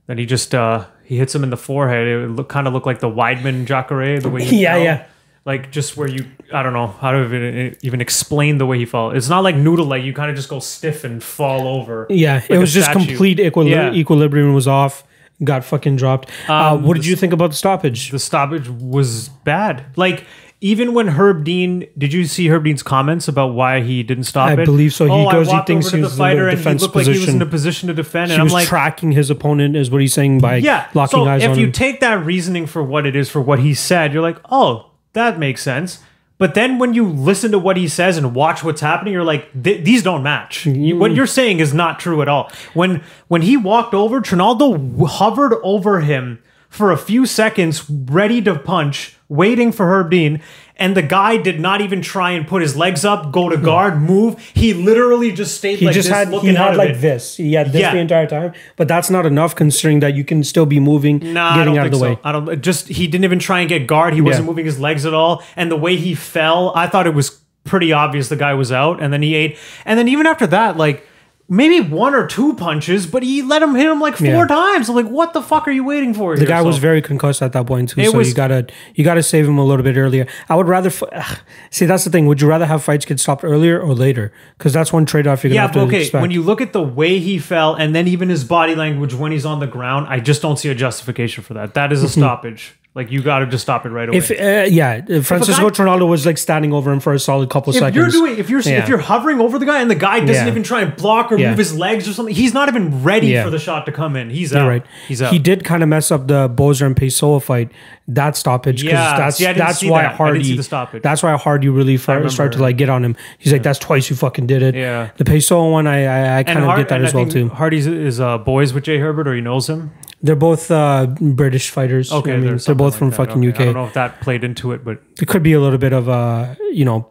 then 0.08 0.18
he 0.18 0.26
just 0.26 0.56
uh 0.56 0.86
he 1.06 1.18
hits 1.18 1.34
him 1.36 1.44
in 1.44 1.50
the 1.50 1.58
forehead. 1.58 2.08
It 2.08 2.28
look, 2.32 2.50
kind 2.50 2.68
of 2.68 2.74
looked 2.74 2.86
like 2.86 3.00
the 3.00 3.10
Weidman 3.10 3.66
Jacare, 3.66 4.20
the 4.20 4.30
way 4.30 4.44
he 4.44 4.62
Yeah, 4.64 4.74
fell. 4.76 4.84
yeah. 4.84 5.06
Like 5.46 5.70
just 5.72 5.96
where 5.96 6.08
you, 6.10 6.26
I 6.52 6.64
don't 6.64 6.74
know 6.74 6.88
how 6.88 7.12
to 7.12 7.24
even, 7.24 7.78
even 7.84 8.02
explain 8.02 8.58
the 8.58 8.66
way 8.66 8.80
he 8.80 8.86
fell. 8.86 9.12
It's 9.12 9.30
not 9.30 9.44
like 9.44 9.56
noodle 9.56 9.86
leg. 9.86 10.04
You 10.04 10.12
kind 10.14 10.30
of 10.32 10.36
just 10.36 10.50
go 10.50 10.60
stiff 10.60 11.04
and 11.04 11.24
fall 11.24 11.68
over. 11.68 12.08
Yeah, 12.10 12.42
it 12.50 12.58
was 12.58 12.74
just 12.74 12.90
statue. 12.90 13.06
complete 13.06 13.38
equili- 13.38 13.70
Yeah. 13.70 13.94
equilibrium 13.94 14.54
was 14.56 14.68
off. 14.68 15.04
Got 15.44 15.64
fucking 15.66 15.98
dropped. 15.98 16.30
uh, 16.50 16.74
Um, 16.74 16.84
what 16.84 16.96
did 16.96 17.06
you 17.06 17.16
think 17.16 17.34
about 17.34 17.50
the 17.52 17.56
stoppage? 17.58 18.10
The 18.10 18.20
stoppage 18.20 18.70
was 18.70 19.30
bad. 19.44 19.84
Like 19.98 20.24
even 20.66 20.96
when 20.96 21.10
Herb 21.10 21.44
Dean, 21.44 21.86
did 21.96 22.12
you 22.12 22.26
see 22.26 22.48
Herb 22.48 22.64
Dean's 22.64 22.82
comments 22.82 23.28
about 23.28 23.54
why 23.54 23.82
he 23.82 24.02
didn't 24.02 24.24
stop 24.24 24.50
I 24.50 24.54
it? 24.54 24.66
believe 24.66 24.96
so. 24.96 25.06
He 25.06 25.12
oh, 25.12 25.32
goes, 25.32 25.48
I 25.48 25.60
he 25.60 25.66
thinks 25.68 25.86
over 25.86 25.98
he 25.98 26.02
was 26.02 26.14
in 26.14 26.18
fighter 26.18 26.48
and 26.50 26.58
he 26.58 26.64
defense 26.64 26.82
looked 26.82 26.96
like 26.96 27.06
he 27.06 27.12
was 27.12 27.30
in 27.30 27.40
a 27.40 27.46
position 27.46 27.88
to 27.88 27.94
defend, 27.94 28.32
he 28.32 28.34
and 28.34 28.42
I'm 28.42 28.46
was 28.48 28.54
like, 28.54 28.68
tracking 28.68 29.12
his 29.12 29.30
opponent, 29.30 29.76
is 29.76 29.92
what 29.92 30.02
he's 30.02 30.16
saying 30.16 30.40
by 30.40 30.56
Yeah. 30.56 30.88
locking 30.96 31.20
so 31.20 31.28
eyes 31.28 31.44
on 31.44 31.52
him. 31.52 31.52
if 31.52 31.60
you 31.60 31.70
take 31.70 32.00
that 32.00 32.26
reasoning 32.26 32.66
for 32.66 32.82
what 32.82 33.06
it 33.06 33.16
is 33.16 33.30
for 33.30 33.42
what 33.42 33.60
he 33.60 33.76
said, 33.76 34.12
you're 34.12 34.24
like, 34.24 34.40
oh, 34.50 34.90
that 35.14 35.38
makes 35.38 35.62
sense. 35.62 36.00
But 36.40 36.56
then 36.56 36.80
when 36.80 36.96
you 36.96 37.08
listen 37.08 37.52
to 37.52 37.60
what 37.60 37.78
he 37.78 37.88
says 37.88 38.18
and 38.18 38.34
watch 38.34 38.64
what's 38.64 38.82
happening, 38.82 39.14
you're 39.14 39.24
like, 39.24 39.48
these 39.54 40.02
don't 40.02 40.24
match. 40.24 40.66
You- 40.66 40.96
mm. 40.96 41.00
what 41.00 41.14
you're 41.14 41.28
saying 41.28 41.60
is 41.60 41.76
not 41.76 42.00
true 42.00 42.24
at 42.24 42.28
all. 42.28 42.52
When 42.74 43.04
when 43.28 43.44
he 43.44 43.56
walked 43.56 43.94
over, 43.94 44.20
Trinaldo 44.20 45.06
hovered 45.06 45.54
over 45.62 46.00
him 46.00 46.40
for 46.76 46.92
a 46.92 46.98
few 46.98 47.26
seconds, 47.26 47.90
ready 47.90 48.42
to 48.42 48.58
punch, 48.60 49.16
waiting 49.30 49.72
for 49.72 49.88
Herb 49.88 50.12
Dean. 50.12 50.42
And 50.78 50.96
the 50.96 51.02
guy 51.02 51.38
did 51.38 51.58
not 51.58 51.80
even 51.80 52.02
try 52.02 52.32
and 52.32 52.46
put 52.46 52.62
his 52.62 52.76
legs 52.76 53.06
up, 53.06 53.32
go 53.32 53.48
to 53.48 53.56
guard, 53.56 54.02
move. 54.02 54.38
He 54.54 54.74
literally 54.74 55.32
just 55.32 55.56
stayed 55.58 55.80
he 55.80 55.86
like 55.86 55.94
just 55.96 56.10
this, 56.10 56.18
had 56.18 56.30
looking 56.32 56.50
he 56.50 56.58
out 56.58 56.72
had 56.72 56.78
like 56.78 56.90
it. 56.90 57.02
this. 57.02 57.38
He 57.38 57.54
had 57.54 57.72
this 57.72 57.80
Yeah. 57.82 57.94
the 57.94 58.00
entire 58.00 58.28
time, 58.28 58.52
but 58.76 58.90
that's 58.90 59.10
not 59.10 59.26
enough 59.26 59.56
considering 59.56 60.02
that 60.02 60.16
you 60.16 60.26
can 60.26 60.44
still 60.44 60.66
be 60.66 60.82
moving, 60.82 61.20
Nah, 61.34 61.56
getting 61.56 61.78
out 61.78 61.86
of 61.86 61.94
the 61.94 61.98
way. 62.00 62.16
so. 62.16 62.20
I 62.26 62.32
don't. 62.34 62.62
Just 62.62 62.90
he 62.90 63.08
didn't 63.08 63.24
even 63.24 63.40
try 63.40 63.62
and 63.62 63.70
get 63.70 63.88
guard. 63.88 64.14
He 64.14 64.20
wasn't 64.20 64.44
Yeah. 64.44 64.50
moving 64.50 64.66
his 64.66 64.78
legs 64.78 65.06
at 65.06 65.14
all, 65.14 65.42
and 65.56 65.72
the 65.72 65.78
way 65.78 65.96
he 65.96 66.14
fell, 66.14 66.74
I 66.76 66.88
thought 66.88 67.08
it 67.08 67.14
was 67.14 67.40
pretty 67.64 67.94
obvious 67.94 68.28
the 68.28 68.36
guy 68.36 68.54
was 68.54 68.70
out. 68.74 69.02
And 69.02 69.14
then 69.14 69.22
he 69.22 69.34
ate, 69.34 69.58
and 69.86 69.98
then 69.98 70.10
even 70.10 70.28
after 70.28 70.46
that, 70.48 70.76
like 70.76 71.08
maybe 71.48 71.80
one 71.80 72.16
or 72.16 72.26
two 72.26 72.54
punches, 72.56 73.06
but 73.06 73.22
he 73.22 73.42
let 73.42 73.62
him 73.62 73.76
hit 73.76 73.86
him 73.86 74.00
like 74.00 74.16
four 74.18 74.28
Yeah. 74.28 74.48
times. 74.48 74.90
I'm 74.90 74.96
like, 74.96 75.08
what 75.08 75.34
the 75.34 75.42
fuck 75.42 75.68
are 75.68 75.72
you 75.72 75.84
waiting 75.84 76.14
for? 76.14 76.36
The 76.36 76.46
guy 76.46 76.62
was 76.62 76.78
very 76.78 77.02
concussed 77.02 77.42
at 77.42 77.54
that 77.54 77.68
point 77.68 77.90
too, 77.90 78.04
so 78.04 78.18
was- 78.18 78.30
you 78.30 78.34
gotta 78.34 78.68
you 78.96 79.04
gotta 79.04 79.22
save 79.24 79.48
him 79.48 79.58
a 79.58 79.64
little 79.64 79.84
bit 79.84 79.98
earlier. 79.98 80.26
I 80.50 80.56
would 80.56 80.68
rather 80.68 80.90
f- 80.90 81.04
ugh. 81.12 81.38
see 81.70 81.86
that's 81.86 82.04
the 82.04 82.10
thing. 82.10 82.26
Would 82.26 82.42
you 82.42 82.48
rather 82.48 82.66
have 82.66 82.84
fights 82.84 83.06
get 83.06 83.20
stopped 83.20 83.44
earlier 83.44 83.80
or 83.80 83.94
later? 83.94 84.32
Because 84.58 84.74
that's 84.74 84.92
one 84.92 85.06
trade 85.06 85.28
off 85.28 85.44
you're 85.44 85.50
gonna 85.50 85.56
Yeah, 85.56 85.62
have 85.62 85.72
to 85.74 85.82
okay. 85.82 86.02
expect. 86.02 86.22
When 86.22 86.32
you 86.32 86.42
look 86.42 86.62
at 86.62 86.74
the 86.74 86.82
way 86.82 87.20
he 87.20 87.38
fell, 87.38 87.76
and 87.76 87.94
then 87.94 88.08
even 88.08 88.30
his 88.30 88.44
body 88.44 88.74
language 88.76 89.14
when 89.14 89.32
he's 89.32 89.46
on 89.46 89.60
the 89.60 89.68
ground, 89.68 90.08
I 90.10 90.20
just 90.20 90.42
don't 90.42 90.58
see 90.58 90.70
a 90.70 90.76
justification 90.76 91.44
for 91.44 91.54
that. 91.54 91.74
That 91.76 91.92
is 91.92 92.02
a 92.04 92.08
mm-hmm. 92.08 92.22
stoppage. 92.22 92.76
Like 92.96 93.12
you 93.12 93.22
got 93.22 93.40
to 93.40 93.46
just 93.46 93.62
stop 93.62 93.86
it 93.86 93.90
right 93.90 94.08
away. 94.08 94.18
if 94.20 94.32
uh, 94.32 94.68
yeah, 94.70 95.02
if 95.06 95.28
Francisco 95.28 95.64
guy- 95.70 95.70
Trinaldo 95.76 96.06
was 96.08 96.26
like 96.26 96.38
standing 96.38 96.72
over 96.72 96.90
him 96.94 97.02
for 97.02 97.14
a 97.14 97.20
solid 97.20 97.50
couple 97.50 97.74
if 97.74 97.80
seconds. 97.80 97.92
If 97.92 98.14
you're 98.14 98.28
doing 98.28 98.40
if 98.40 98.50
you're 98.50 98.62
Yeah. 98.62 98.82
if 98.84 98.88
you're 98.88 99.00
hovering 99.00 99.42
over 99.42 99.60
the 99.60 99.66
guy 99.66 99.82
and 99.82 99.92
the 99.92 99.96
guy 99.96 100.22
doesn't 100.22 100.34
Yeah. 100.34 100.48
even 100.50 100.64
try 100.64 100.82
and 100.82 100.96
block 100.96 101.30
or 101.30 101.38
Yeah. 101.38 101.50
move 101.50 101.58
his 101.58 101.78
legs 101.78 102.08
or 102.08 102.14
something, 102.14 102.34
he's 102.34 102.54
not 102.54 102.70
even 102.70 103.04
ready 103.04 103.28
Yeah. 103.28 103.44
for 103.44 103.50
the 103.50 103.60
shot 103.60 103.86
to 103.88 103.92
come 103.92 104.16
in. 104.16 104.30
He's 104.30 104.56
out. 104.56 104.66
right. 104.70 104.84
He's 105.10 105.22
out. 105.22 105.34
He 105.34 105.40
did 105.40 105.66
kind 105.66 105.84
of 105.84 105.90
mess 105.90 106.10
up 106.10 106.28
the 106.30 106.48
Boser 106.48 106.86
and 106.86 106.96
Pessoa 106.96 107.42
fight. 107.42 107.70
That 108.08 108.38
stoppage, 108.38 108.82
because 108.84 108.94
Yeah, 108.94 109.18
that's 109.18 109.38
see, 109.38 109.44
that's 109.52 109.84
why 109.84 110.04
that. 110.04 110.22
I 110.22 110.32
didn't 110.32 110.46
see 110.46 110.56
the 110.56 110.64
stoppage. 110.64 111.02
That's 111.04 111.22
why 111.24 111.36
hard 111.36 111.64
you 111.66 111.74
really 111.74 111.98
far, 111.98 112.16
remember. 112.16 112.32
start 112.32 112.54
to 112.54 112.60
like 112.62 112.78
get 112.78 112.88
on 112.88 113.04
him. 113.04 113.16
He's 113.40 113.52
like, 113.52 113.64
"That's 113.64 113.80
twice 113.80 114.10
you 114.12 114.16
fucking 114.16 114.46
did 114.46 114.62
it." 114.62 114.76
Yeah. 114.76 115.10
The 115.18 115.26
Pessoa 115.26 115.70
one, 115.72 115.88
I 115.88 116.06
I, 116.06 116.38
I 116.38 116.44
kind 116.44 116.60
of 116.60 116.66
Hard- 116.66 116.78
get 116.78 116.90
that 116.90 116.96
and 116.98 117.06
as 117.08 117.14
I 117.14 117.18
well 117.18 117.26
think 117.26 117.50
too. 117.50 117.56
Hardy's 117.56 117.88
is 117.88 118.22
uh, 118.22 118.38
boys 118.38 118.74
with 118.74 118.84
Jai 118.84 118.98
Herbert, 119.00 119.28
or 119.28 119.34
he 119.34 119.42
knows 119.42 119.68
him. 119.68 119.90
They're 120.22 120.36
both 120.36 120.72
uh, 120.72 121.08
British 121.20 121.70
fighters. 121.70 122.12
Okay, 122.12 122.34
I 122.34 122.38
mean, 122.38 122.58
they're 122.58 122.74
both 122.76 122.94
like 122.94 123.00
from 123.00 123.10
that. 123.12 123.16
fucking 123.16 123.48
Okay, 123.50 123.64
I 123.64 123.66
don't 123.66 123.74
know 123.76 123.86
if 123.86 123.94
that 123.94 124.22
played 124.22 124.44
into 124.44 124.72
it, 124.72 124.84
but 124.84 125.02
it 125.22 125.28
could 125.28 125.44
be 125.44 125.54
a 125.54 125.60
little 125.60 125.78
bit 125.78 125.94
of 125.94 126.10
uh, 126.10 126.56
you 126.72 126.84
know, 126.86 127.10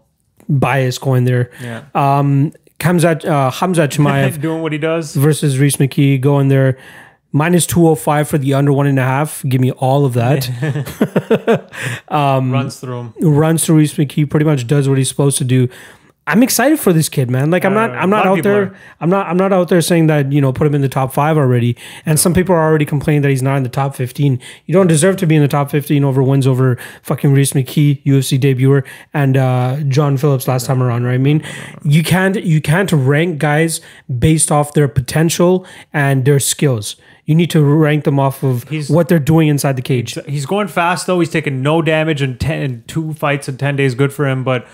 bias 0.49 0.99
going 0.99 1.25
there. 1.25 1.51
yeah, 1.63 1.85
Um, 1.95 2.53
Hamzat 2.81 3.25
uh, 3.25 3.51
Hamzat 3.51 3.89
Chimaev 3.97 4.41
doing 4.41 4.63
what 4.63 4.73
he 4.73 4.79
does. 4.79 5.15
versus 5.15 5.59
Rhys 5.59 5.77
McKee 5.77 6.21
going 6.21 6.49
there. 6.49 6.77
Minus 7.33 7.67
205 7.67 8.29
for 8.29 8.39
the 8.39 8.55
under 8.55 8.73
one 8.73 8.87
and 8.87 8.99
a 8.99 9.03
half. 9.03 9.43
Give 9.49 9.61
me 9.61 9.73
all 9.73 10.05
of 10.05 10.15
that. 10.15 10.49
runs 12.11 12.79
through 12.81 13.01
him. 13.01 13.15
runs 13.21 13.65
through 13.67 13.77
Rhys 13.79 13.95
McKee, 13.95 14.29
pretty 14.29 14.47
much 14.47 14.67
does 14.67 14.89
what 14.89 14.99
he's 14.99 15.09
supposed 15.09 15.39
to 15.39 15.45
do. 15.45 15.69
I'm 16.27 16.43
excited 16.43 16.81
for 16.81 16.95
this 16.95 17.11
kid, 17.11 17.31
man. 17.31 17.51
Like 17.51 17.67
I'm 17.67 17.75
not, 17.75 17.91
Uh, 17.91 17.95
I'm 17.95 18.09
not 18.09 18.27
out 18.27 18.43
there, 18.43 18.63
are. 18.63 18.75
I'm 18.99 19.11
not, 19.11 19.27
I'm 19.27 19.37
not 19.37 19.53
out 19.53 19.69
there 19.69 19.83
saying 19.83 20.07
that 20.07 20.33
you 20.33 20.41
know 20.41 20.55
put 20.55 20.67
him 20.67 20.75
in 20.75 20.81
the 20.81 20.89
top 20.89 21.13
five 21.13 21.37
already. 21.37 21.77
And 22.07 22.19
some 22.19 22.33
people 22.33 22.55
are 22.55 22.63
already 22.63 22.87
complaining 22.87 23.21
that 23.23 23.29
he's 23.29 23.43
not 23.43 23.57
in 23.59 23.63
the 23.63 23.69
top 23.69 23.95
15. 23.95 24.41
You 24.65 24.73
don't 24.73 24.87
deserve 24.87 25.19
to 25.19 25.27
be 25.27 25.37
in 25.37 25.43
the 25.43 25.49
top 25.49 25.71
15 25.71 26.03
over 26.03 26.23
wins 26.23 26.47
over 26.47 26.79
fucking 27.03 27.35
Rhys 27.35 27.53
McKee, 27.53 28.03
UFC 28.05 28.39
debuter, 28.41 28.87
and 29.13 29.37
uh, 29.37 29.77
John 29.89 30.17
Phillips 30.17 30.49
last 30.49 30.65
time 30.65 30.83
around, 30.83 31.05
right? 31.05 31.15
I 31.15 31.19
mean, 31.19 31.43
you 31.85 32.03
can't, 32.03 32.43
you 32.43 32.63
can't 32.63 32.91
rank 32.91 33.39
guys 33.39 33.83
based 34.19 34.51
off 34.51 34.73
their 34.73 34.89
potential 34.89 35.67
and 35.93 36.25
their 36.25 36.41
skills. 36.41 36.97
You 37.27 37.35
need 37.35 37.51
to 37.51 37.63
rank 37.63 38.05
them 38.05 38.19
off 38.19 38.43
of 38.43 38.67
He's- 38.71 38.89
what 38.89 39.09
they're 39.09 39.19
doing 39.19 39.49
inside 39.49 39.77
the 39.77 39.83
cage. 39.83 40.17
He's 40.27 40.47
going 40.47 40.69
fast 40.69 41.07
though. 41.07 41.21
He's 41.21 41.31
taking 41.31 41.61
no 41.63 41.83
damage 41.83 42.23
in 42.23 42.39
ten 42.39 42.63
in 42.63 42.85
two 42.87 43.13
fights 43.13 43.47
in 43.47 43.59
ten 43.59 43.77
days. 43.77 43.95
Good 43.95 44.13
for 44.13 44.27
him. 44.27 44.43
But 44.45 44.67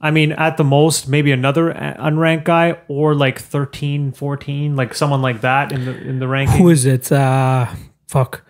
I 0.00 0.10
mean, 0.12 0.30
at 0.32 0.56
the 0.56 0.64
most, 0.64 1.08
maybe 1.08 1.32
another 1.32 1.72
unranked 1.72 2.44
guy 2.44 2.78
or 2.86 3.14
like 3.16 3.40
13, 3.40 4.12
14, 4.12 4.76
like 4.76 4.94
someone 4.94 5.22
like 5.22 5.40
that 5.40 5.72
in 5.72 5.84
the 5.86 5.96
in 6.00 6.18
the 6.20 6.28
ranking. 6.28 6.58
who 6.58 6.68
is 6.68 6.84
it? 6.84 7.10
Uh, 7.10 7.66
fuck. 8.06 8.42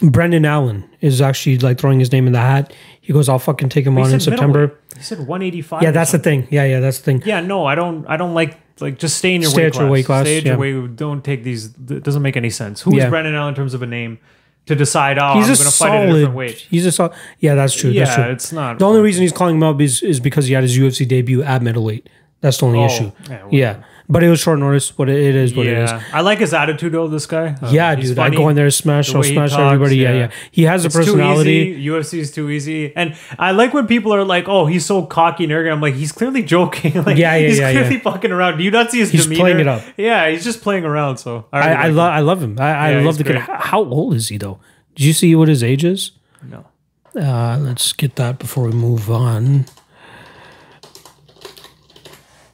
Brendan 0.00 0.44
Allen 0.44 0.88
is 1.00 1.20
actually 1.20 1.58
like 1.58 1.78
throwing 1.78 2.00
his 2.00 2.10
name 2.10 2.26
in 2.26 2.32
the 2.32 2.40
hat. 2.40 2.72
He 3.00 3.12
goes, 3.12 3.28
"I'll 3.28 3.38
fucking 3.38 3.68
take 3.68 3.86
him 3.86 3.96
He 3.96 4.02
on 4.02 4.12
in 4.12 4.18
September." 4.20 4.76
He 4.96 5.02
said 5.02 5.26
one 5.28 5.42
eighty 5.42 5.62
five. 5.62 5.82
Yeah, 5.82 5.92
that's 5.92 6.10
the 6.10 6.18
thing. 6.18 6.48
Yeah, 6.50 6.64
yeah, 6.64 6.80
that's 6.80 6.98
the 6.98 7.04
thing. 7.04 7.22
Yeah, 7.24 7.40
no, 7.40 7.64
I 7.66 7.74
don't. 7.76 8.04
I 8.06 8.16
don't 8.16 8.34
like 8.34 8.58
like 8.80 8.98
just 8.98 9.18
stay 9.18 9.34
in 9.34 9.42
your 9.42 9.50
Stay 9.50 9.58
weight 9.62 9.66
at 9.66 9.74
your 9.74 9.82
class. 9.82 9.90
weight 9.92 10.06
class, 10.06 10.24
Stay 10.24 10.38
at 10.38 10.44
yeah. 10.44 10.56
your 10.58 10.82
weight. 10.82 10.96
Don't 10.96 11.22
take 11.22 11.44
these. 11.44 11.66
It 11.66 12.02
doesn't 12.02 12.22
make 12.22 12.36
any 12.36 12.50
sense. 12.50 12.80
Who 12.82 12.90
is 12.92 12.96
Yeah. 12.96 13.10
Brendan 13.10 13.34
Allen 13.34 13.50
in 13.50 13.54
terms 13.54 13.74
of 13.74 13.82
a 13.82 13.86
name 13.86 14.18
to 14.66 14.74
decide? 14.74 15.18
Oh, 15.18 15.34
He's 15.34 15.48
I'm 15.48 15.54
going 15.56 15.70
to 15.70 15.76
fight 15.76 16.04
a 16.04 16.12
different 16.12 16.34
weight. 16.36 16.66
He's 16.70 16.86
a 16.86 16.92
solid. 16.92 17.12
Yeah, 17.40 17.54
that's 17.54 17.74
true. 17.74 17.92
that's 17.92 18.10
Yeah, 18.16 18.24
true. 18.24 18.32
it's 18.32 18.52
not. 18.52 18.78
The 18.78 18.84
only 18.86 19.00
reason 19.00 19.22
he's 19.22 19.32
calling 19.32 19.56
him 19.56 19.62
up 19.62 19.80
is, 19.80 20.02
is 20.02 20.20
because 20.20 20.46
he 20.46 20.52
had 20.54 20.62
his 20.62 20.76
UFC 20.78 21.06
debut 21.06 21.42
at 21.42 21.62
middleweight. 21.62 22.08
That's 22.40 22.58
the 22.58 22.66
only 22.66 22.80
Oh, 22.80 22.86
issue. 22.86 23.12
yeah, 23.28 23.42
well, 23.42 23.48
Yeah. 23.52 23.76
But 24.08 24.22
it 24.22 24.28
was 24.28 24.40
short 24.40 24.58
notice. 24.58 24.96
What 24.98 25.08
it, 25.08 25.16
it 25.16 25.34
is, 25.34 25.54
what 25.54 25.66
it 25.66 25.78
is. 25.78 25.90
I 25.90 26.20
like 26.20 26.38
his 26.40 26.52
attitude 26.52 26.92
though. 26.92 27.08
This 27.08 27.24
guy. 27.26 27.56
Uh, 27.62 27.70
Yeah, 27.70 27.94
he's 27.94 28.10
dude. 28.10 28.18
I 28.18 28.30
go 28.30 28.48
in 28.48 28.56
there, 28.56 28.70
smash, 28.70 29.10
The 29.12 29.16
I'll 29.18 29.22
smash 29.22 29.50
talks, 29.50 29.60
everybody. 29.62 29.96
Yeah, 29.96 30.10
yeah. 30.12 30.18
yeah. 30.18 30.30
He 30.50 30.62
has 30.64 30.84
a 30.84 30.90
personality. 30.90 31.72
Too 31.74 31.78
easy. 31.80 31.86
UFC 31.88 32.18
is 32.18 32.30
too 32.32 32.50
easy, 32.50 32.94
and 32.96 33.14
I 33.38 33.52
like 33.52 33.72
when 33.72 33.86
people 33.86 34.12
are 34.12 34.24
like, 34.24 34.48
"Oh, 34.48 34.66
he's 34.66 34.84
so 34.84 35.06
cocky 35.06 35.44
and 35.44 35.52
arrogant." 35.52 35.74
I'm 35.74 35.80
like, 35.80 35.94
he's 35.94 36.12
clearly 36.12 36.42
joking. 36.42 36.94
like, 37.04 37.16
Yeah, 37.16 37.36
yeah, 37.36 37.46
he's 37.48 37.58
yeah, 37.58 37.72
clearly 37.72 37.94
yeah. 37.96 38.00
fucking 38.02 38.32
around. 38.32 38.58
Do 38.58 38.64
you 38.64 38.70
not 38.70 38.90
see 38.90 38.98
his 38.98 39.10
He's 39.10 39.24
demeanor? 39.24 39.40
playing 39.42 39.60
it 39.60 39.68
up. 39.68 39.82
Yeah, 39.96 40.28
he's 40.30 40.44
just 40.44 40.62
playing 40.62 40.84
around. 40.84 41.16
So 41.18 41.46
I, 41.52 41.58
I, 41.60 41.72
I 41.72 41.86
love 41.88 42.10
I 42.12 42.20
love 42.20 42.42
him. 42.42 42.58
I, 42.60 42.64
I 42.72 42.90
Yeah, 42.98 43.04
love 43.06 43.18
the 43.18 43.24
kid. 43.24 43.32
great. 43.36 43.42
How 43.44 43.56
how 43.58 43.84
old 43.84 44.14
is 44.14 44.28
he 44.28 44.36
though? 44.38 44.58
Did 44.94 45.06
you 45.06 45.12
see 45.12 45.34
what 45.34 45.48
his 45.48 45.62
age 45.62 45.84
is? 45.84 46.10
No. 46.42 46.66
Uh, 47.14 47.56
let's 47.60 47.92
get 47.92 48.16
that 48.16 48.38
before 48.38 48.64
we 48.64 48.72
move 48.72 49.10
on. 49.10 49.66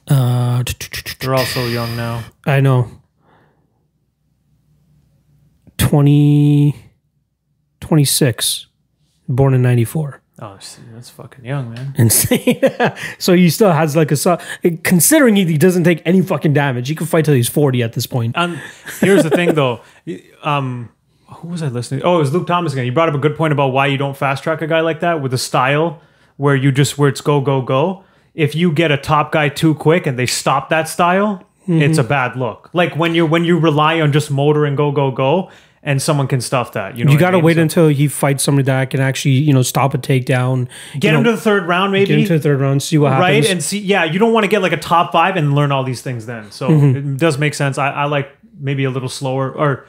Uh, 0.09 0.63
They're 1.19 1.35
all 1.35 1.45
so 1.45 1.65
young 1.67 1.95
now. 1.95 2.23
I 2.45 2.59
know. 2.61 2.89
20, 5.77 6.75
26, 7.79 8.67
born 9.27 9.53
in 9.53 9.61
94. 9.61 10.21
Oh, 10.41 10.57
see, 10.59 10.81
that's 10.93 11.09
fucking 11.09 11.43
young, 11.45 11.73
man. 11.73 11.93
Insane. 11.97 12.61
so 13.17 13.33
he 13.33 13.49
still 13.49 13.71
has 13.71 13.95
like 13.95 14.11
a, 14.11 14.15
so- 14.15 14.39
considering 14.83 15.35
he, 15.35 15.45
he 15.45 15.57
doesn't 15.57 15.83
take 15.83 16.01
any 16.05 16.21
fucking 16.21 16.53
damage, 16.53 16.87
he 16.87 16.95
can 16.95 17.05
fight 17.07 17.25
till 17.25 17.33
he's 17.33 17.49
40 17.49 17.83
at 17.83 17.93
this 17.93 18.05
point. 18.07 18.37
Um, 18.37 18.59
here's 18.99 19.23
the 19.23 19.29
thing, 19.29 19.53
though. 19.53 19.81
Um, 20.43 20.89
who 21.27 21.49
was 21.49 21.61
I 21.61 21.67
listening? 21.67 22.03
Oh, 22.03 22.15
it 22.15 22.19
was 22.19 22.33
Luke 22.33 22.47
Thomas 22.47 22.73
again. 22.73 22.85
You 22.85 22.91
brought 22.91 23.09
up 23.09 23.15
a 23.15 23.19
good 23.19 23.35
point 23.35 23.51
about 23.53 23.67
why 23.69 23.87
you 23.87 23.97
don't 23.97 24.15
fast 24.17 24.43
track 24.43 24.61
a 24.61 24.67
guy 24.67 24.79
like 24.81 25.01
that 25.01 25.21
with 25.21 25.33
a 25.33 25.37
style 25.37 26.01
where 26.37 26.55
you 26.55 26.71
just 26.71 26.97
where 26.97 27.09
it's 27.09 27.21
go 27.21 27.41
go 27.41 27.61
go. 27.61 28.03
If 28.35 28.55
you 28.55 28.71
get 28.71 28.91
a 28.91 28.97
top 28.97 29.31
guy 29.31 29.49
too 29.49 29.75
quick 29.75 30.05
and 30.07 30.17
they 30.17 30.25
stop 30.25 30.69
that 30.69 30.87
style, 30.87 31.43
it's 31.67 31.97
a 31.99 32.03
bad 32.03 32.35
look. 32.35 32.69
Like 32.73 32.95
when 32.95 33.13
you 33.13 33.25
when 33.27 33.45
you 33.45 33.59
rely 33.59 34.01
on 34.01 34.11
just 34.11 34.31
motor 34.31 34.65
and 34.65 34.75
go 34.75 34.91
go 34.91 35.11
go, 35.11 35.51
and 35.83 36.01
someone 36.01 36.27
can 36.27 36.41
stuff 36.41 36.73
that. 36.73 36.97
You 36.97 37.05
know, 37.05 37.11
You 37.11 37.17
got 37.19 37.31
to 37.31 37.37
mean? 37.37 37.45
wait 37.45 37.55
So 37.57 37.61
until 37.61 37.87
he 37.89 38.07
fights 38.07 38.43
somebody 38.43 38.65
that 38.65 38.89
can 38.89 38.99
actually, 38.99 39.35
you 39.35 39.53
know, 39.53 39.61
stop 39.61 39.93
a 39.93 39.97
takedown. 39.97 40.67
get 40.99 41.13
him 41.13 41.23
know, 41.23 41.29
to 41.31 41.35
the 41.37 41.41
third 41.41 41.67
round, 41.67 41.91
maybe. 41.91 42.07
get 42.07 42.19
into 42.19 42.33
the 42.33 42.39
third 42.39 42.59
round, 42.59 42.81
see 42.83 42.97
what 42.97 43.11
right 43.11 43.35
happens. 43.35 43.45
Right, 43.45 43.51
and 43.51 43.63
see 43.63 43.79
yeah 43.79 44.03
you 44.03 44.17
don't 44.19 44.33
want 44.33 44.43
to 44.45 44.47
get 44.49 44.61
like 44.61 44.71
a 44.73 44.77
top 44.77 45.11
five 45.11 45.35
and 45.37 45.53
learn 45.53 45.71
all 45.71 45.83
these 45.83 46.01
things 46.01 46.25
then 46.25 46.51
so 46.51 46.69
Mm-hmm. 46.69 47.13
it 47.13 47.17
does 47.17 47.37
make 47.37 47.53
sense 47.53 47.77
i, 47.77 47.89
I 47.91 48.05
like 48.05 48.29
maybe 48.59 48.83
a 48.83 48.89
little 48.89 49.07
slower 49.09 49.51
or 49.51 49.85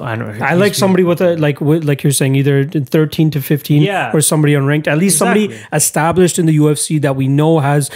i 0.00 0.14
don't 0.16 0.38
know 0.38 0.44
I 0.44 0.54
like 0.54 0.74
somebody 0.74 1.02
with 1.02 1.20
a 1.22 1.36
like 1.36 1.60
with, 1.60 1.84
like 1.84 2.02
you're 2.02 2.12
saying 2.12 2.34
either 2.36 2.64
13 2.64 3.30
to 3.30 3.40
15 3.40 3.82
Yeah. 3.82 4.10
or 4.12 4.20
somebody 4.20 4.52
unranked. 4.52 4.86
At 4.86 4.98
least 4.98 5.16
somebody 5.16 5.58
established 5.72 6.38
in 6.38 6.44
the 6.46 6.56
UFC 6.58 7.00
that 7.00 7.16
we 7.16 7.26
know 7.26 7.58
has 7.60 7.90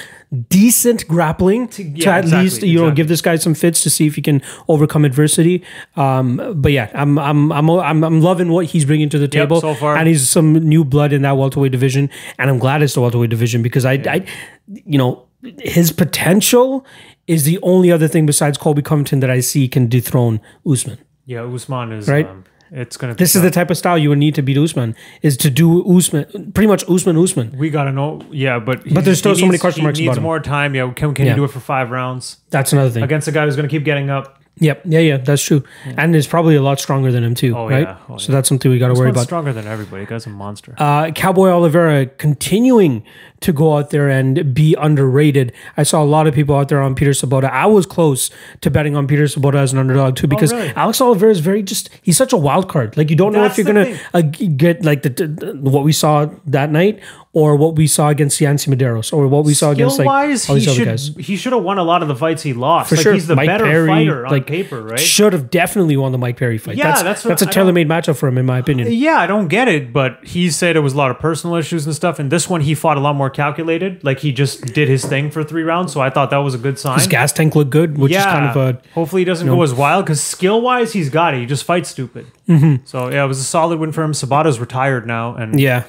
decent 0.48 1.06
grappling 1.06 1.68
to, 1.68 1.82
yeah, 1.82 2.16
at 2.16 2.24
exactly, 2.24 2.44
least 2.44 2.62
you 2.62 2.78
know 2.80 2.90
give 2.90 3.08
this 3.08 3.20
guy 3.20 3.36
some 3.36 3.54
fits 3.54 3.82
to 3.82 3.90
see 3.90 4.06
if 4.06 4.14
he 4.16 4.22
can 4.22 4.40
overcome 4.68 5.04
adversity. 5.04 5.62
Um 5.96 6.40
but 6.56 6.72
yeah 6.72 6.90
I'm 6.94 7.18
I'm 7.18 7.52
I'm 7.52 7.68
I'm, 7.70 8.02
I'm 8.04 8.20
loving 8.22 8.48
what 8.48 8.66
he's 8.66 8.86
bringing 8.86 9.10
to 9.10 9.18
the 9.18 9.28
table. 9.28 9.60
so 9.60 9.74
far. 9.74 9.96
and 9.96 10.08
he's 10.08 10.26
some 10.28 10.54
new 10.54 10.82
blood 10.84 11.12
in 11.12 11.22
that 11.22 11.36
welterweight 11.36 11.72
division. 11.72 12.08
And 12.38 12.48
I'm 12.50 12.58
glad 12.58 12.82
it's 12.82 12.94
the 12.94 13.02
welterweight 13.02 13.30
division 13.30 13.62
because 13.62 13.84
I 13.84 13.94
I 14.16 14.24
you 14.72 14.96
know 14.98 15.26
his 15.60 15.92
potential 15.92 16.86
is 17.26 17.44
the 17.44 17.58
only 17.62 17.92
other 17.92 18.08
thing 18.08 18.24
besides 18.24 18.56
Colby 18.56 18.82
Covington 18.82 19.20
that 19.20 19.30
I 19.30 19.40
see 19.40 19.68
can 19.68 19.88
dethrone 19.88 20.40
Usman. 20.64 20.98
Yeah 21.26 21.42
usman 21.42 21.92
is 21.92 22.08
Right. 22.08 22.26
um, 22.26 22.44
it's 22.72 22.96
gonna 22.96 23.14
This 23.14 23.36
is 23.36 23.42
the 23.42 23.50
type 23.52 23.70
of 23.70 23.76
style 23.78 23.96
you 23.96 24.08
would 24.08 24.18
need 24.18 24.34
to 24.34 24.42
beat 24.42 24.58
Usman 24.58 24.96
is 25.22 25.36
to 25.36 25.50
do 25.50 25.84
Usman 25.96 26.50
pretty 26.52 26.66
much 26.66 26.82
Usman 26.88 27.16
Usman. 27.16 27.54
we 27.56 27.70
gotta 27.70 27.92
know 27.92 28.22
yeah 28.32 28.58
but 28.58 28.82
But 28.92 29.04
there's 29.04 29.18
still 29.20 29.36
so 29.36 29.46
many 29.46 29.58
question 29.58 29.84
marks 29.84 29.98
he 30.00 30.06
needs 30.08 30.18
more 30.18 30.40
time 30.40 30.74
yeah 30.74 30.90
can, 30.92 31.14
can 31.14 31.26
Yeah. 31.26 31.32
you 31.32 31.36
do 31.36 31.44
it 31.44 31.52
for 31.52 31.60
five 31.60 31.90
rounds 31.92 32.38
That's 32.50 32.72
another 32.72 32.90
thing. 32.90 33.04
against 33.04 33.28
a 33.28 33.32
guy 33.32 33.44
who's 33.44 33.54
gonna 33.56 33.68
keep 33.68 33.84
getting 33.84 34.10
up 34.10 34.32
Yep. 34.58 34.82
Yeah, 34.86 35.00
yeah, 35.00 35.16
that's 35.18 35.42
true. 35.44 35.64
And 35.98 36.16
is 36.16 36.26
probably 36.26 36.56
a 36.56 36.62
lot 36.62 36.80
stronger 36.80 37.12
than 37.12 37.22
him 37.22 37.34
too, 37.34 37.54
Oh, 37.54 37.68
right? 37.68 37.82
yeah. 37.82 37.96
Oh, 38.08 38.16
so 38.16 38.32
that's 38.32 38.48
something 38.48 38.70
we 38.70 38.78
got 38.78 38.88
to 38.88 38.94
worry 38.94 39.10
about. 39.10 39.24
stronger 39.24 39.52
than 39.52 39.66
everybody 39.66 40.06
the 40.06 40.08
guy's 40.08 40.24
a 40.24 40.30
monster 40.30 40.74
Uh, 40.78 41.10
Cowboy 41.10 41.50
Oliveira 41.50 42.06
continuing 42.06 43.02
to 43.40 43.52
go 43.52 43.76
out 43.76 43.90
there 43.90 44.08
and 44.08 44.54
be 44.54 44.74
underrated. 44.78 45.52
I 45.76 45.82
saw 45.82 46.02
a 46.02 46.04
lot 46.06 46.26
of 46.26 46.34
people 46.34 46.54
out 46.56 46.68
there 46.68 46.80
on 46.80 46.94
Peter 46.94 47.10
Sobotta. 47.10 47.50
I 47.50 47.66
was 47.66 47.84
close 47.86 48.30
to 48.62 48.70
betting 48.70 48.96
on 48.96 49.06
Peter 49.06 49.24
Sobotta 49.24 49.56
as 49.56 49.72
an 49.72 49.78
underdog 49.78 50.16
too 50.16 50.26
because 50.26 50.52
Oh, 50.52 50.56
really? 50.56 50.68
Alex 50.74 51.00
Oliveira 51.00 51.32
is 51.32 51.40
very 51.40 51.62
just 51.62 51.90
he's 52.02 52.16
such 52.16 52.32
a 52.32 52.36
wild 52.36 52.68
card. 52.68 52.96
Like 52.96 53.10
you 53.10 53.16
don't 53.16 53.32
know 53.32 53.44
if 53.44 53.58
you're 53.58 53.66
gonna 53.66 53.98
uh, 54.14 54.20
get 54.22 54.84
like 54.84 55.02
the, 55.02 55.10
the, 55.10 55.52
what 55.60 55.84
we 55.84 55.92
saw 55.92 56.26
that 56.46 56.70
night 56.70 57.00
or 57.32 57.56
what 57.56 57.74
we 57.76 57.86
saw 57.86 58.08
against 58.08 58.40
Yancy 58.40 58.70
Medeiros 58.70 59.12
or 59.12 59.26
what 59.28 59.44
we 59.44 59.52
saw 59.52 59.70
against 59.70 59.98
like 59.98 60.06
wise 60.06 60.48
all 60.48 60.56
he 60.56 60.66
other 60.66 60.74
should 60.74 60.84
guys. 60.86 61.14
he 61.18 61.36
should 61.36 61.52
have 61.52 61.62
won 61.62 61.76
a 61.76 61.82
lot 61.82 62.00
of 62.00 62.08
the 62.08 62.16
fights 62.16 62.42
he 62.42 62.54
lost 62.54 62.88
For 62.88 62.96
like 62.96 63.02
sure, 63.02 63.12
he's 63.12 63.26
the 63.26 63.36
Mike 63.36 63.46
better 63.48 63.64
Perry, 63.64 63.88
fighter 63.88 64.24
on 64.26 64.32
like, 64.32 64.46
paper 64.46 64.80
right 64.82 64.98
Should 64.98 65.34
have 65.34 65.50
definitely 65.50 65.96
won 65.98 66.12
the 66.12 66.18
Mike 66.18 66.38
Perry 66.38 66.56
fight. 66.56 66.76
Yeah, 66.76 66.84
that's 66.84 67.02
that's 67.02 67.22
that's, 67.24 67.42
what- 67.42 67.48
a 67.48 67.50
I 67.50 67.52
tailor 67.52 67.72
made 67.74 67.88
matchup 67.88 68.16
for 68.16 68.28
him, 68.28 68.38
in 68.38 68.46
my 68.46 68.58
opinion. 68.58 68.88
Yeah, 68.90 69.18
I 69.18 69.26
don't 69.26 69.48
get 69.48 69.68
it, 69.68 69.92
but 69.92 70.20
he 70.24 70.50
said 70.50 70.76
it 70.76 70.80
was 70.80 70.94
a 70.94 70.96
lot 70.96 71.10
of 71.10 71.18
personal 71.18 71.56
issues 71.56 71.84
and 71.84 71.94
stuff. 71.94 72.18
And 72.18 72.30
this 72.32 72.48
one, 72.48 72.62
he 72.62 72.74
fought 72.74 72.96
a 72.96 73.00
lot 73.00 73.14
more 73.16 73.25
calculated. 73.30 74.02
Like 74.04 74.20
he 74.20 74.32
just 74.32 74.66
did 74.74 74.88
his 74.88 75.04
thing 75.04 75.30
for 75.30 75.42
three 75.44 75.62
rounds. 75.62 75.92
So 75.92 76.00
I 76.00 76.10
thought 76.10 76.30
that 76.30 76.38
was 76.38 76.54
a 76.54 76.58
good 76.58 76.78
sign. 76.78 76.98
His 76.98 77.06
gas 77.06 77.32
tank 77.32 77.54
looked 77.54 77.70
good, 77.70 77.98
which 77.98 78.12
yeah, 78.12 78.20
is 78.20 78.24
kind 78.26 78.46
of 78.46 78.56
a 78.56 78.82
hopefully 78.94 79.22
he 79.22 79.24
doesn't 79.26 79.46
go 79.46 79.62
as 79.62 79.74
wild 79.74 80.04
because 80.04 80.22
skill 80.22 80.60
wise, 80.60 80.92
he's 80.92 81.08
got 81.10 81.34
it. 81.34 81.40
He 81.40 81.46
just 81.46 81.64
fights 81.64 81.88
stupid. 81.88 82.26
Mm-hmm. 82.48 82.84
So 82.84 83.10
yeah, 83.10 83.24
it 83.24 83.28
was 83.28 83.38
a 83.38 83.44
solid 83.44 83.78
win 83.78 83.92
for 83.92 84.02
him. 84.02 84.12
Sobotta's 84.12 84.58
retired 84.60 85.06
now, 85.06 85.34
and 85.34 85.58
yeah, 85.60 85.84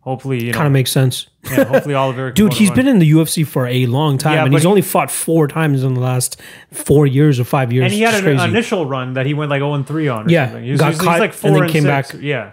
hopefully, 0.00 0.44
you 0.44 0.52
know, 0.52 0.56
kind 0.56 0.66
of 0.66 0.72
makes 0.72 0.90
sense. 0.90 1.26
yeah, 1.50 1.64
hopefully 1.64 1.94
Oliver. 1.94 2.30
can 2.32 2.44
Dude, 2.46 2.54
he's 2.54 2.70
been 2.70 2.86
in 2.88 2.98
the 2.98 3.10
UFC 3.10 3.46
for 3.46 3.66
a 3.66 3.86
long 3.86 4.18
time, 4.18 4.34
Yeah, 4.34 4.44
and 4.44 4.52
he's 4.52 4.62
he- 4.62 4.68
only 4.68 4.82
fought 4.82 5.10
four 5.10 5.48
times 5.48 5.82
in 5.82 5.94
the 5.94 6.00
last 6.00 6.40
four 6.70 7.06
years 7.06 7.40
or 7.40 7.44
five 7.44 7.72
years. 7.72 7.84
and 7.84 7.92
he 7.92 8.00
had 8.02 8.14
an 8.14 8.22
crazy. 8.22 8.44
initial 8.44 8.86
run 8.86 9.14
that 9.14 9.26
he 9.26 9.34
went 9.34 9.50
like 9.50 9.60
zero 9.60 9.74
and 9.74 9.86
three 9.86 10.08
on. 10.08 10.26
Or 10.26 10.30
Yeah, 10.30 10.46
something. 10.46 10.64
He 10.64 10.70
was, 10.72 10.80
got 10.80 10.92
he's 10.92 11.00
caught 11.00 11.20
like 11.20 11.34
and 11.44 11.54
then 11.56 11.62
and 11.64 11.72
came 11.72 11.82
six. 11.82 12.12
back. 12.12 12.20
Yeah, 12.22 12.50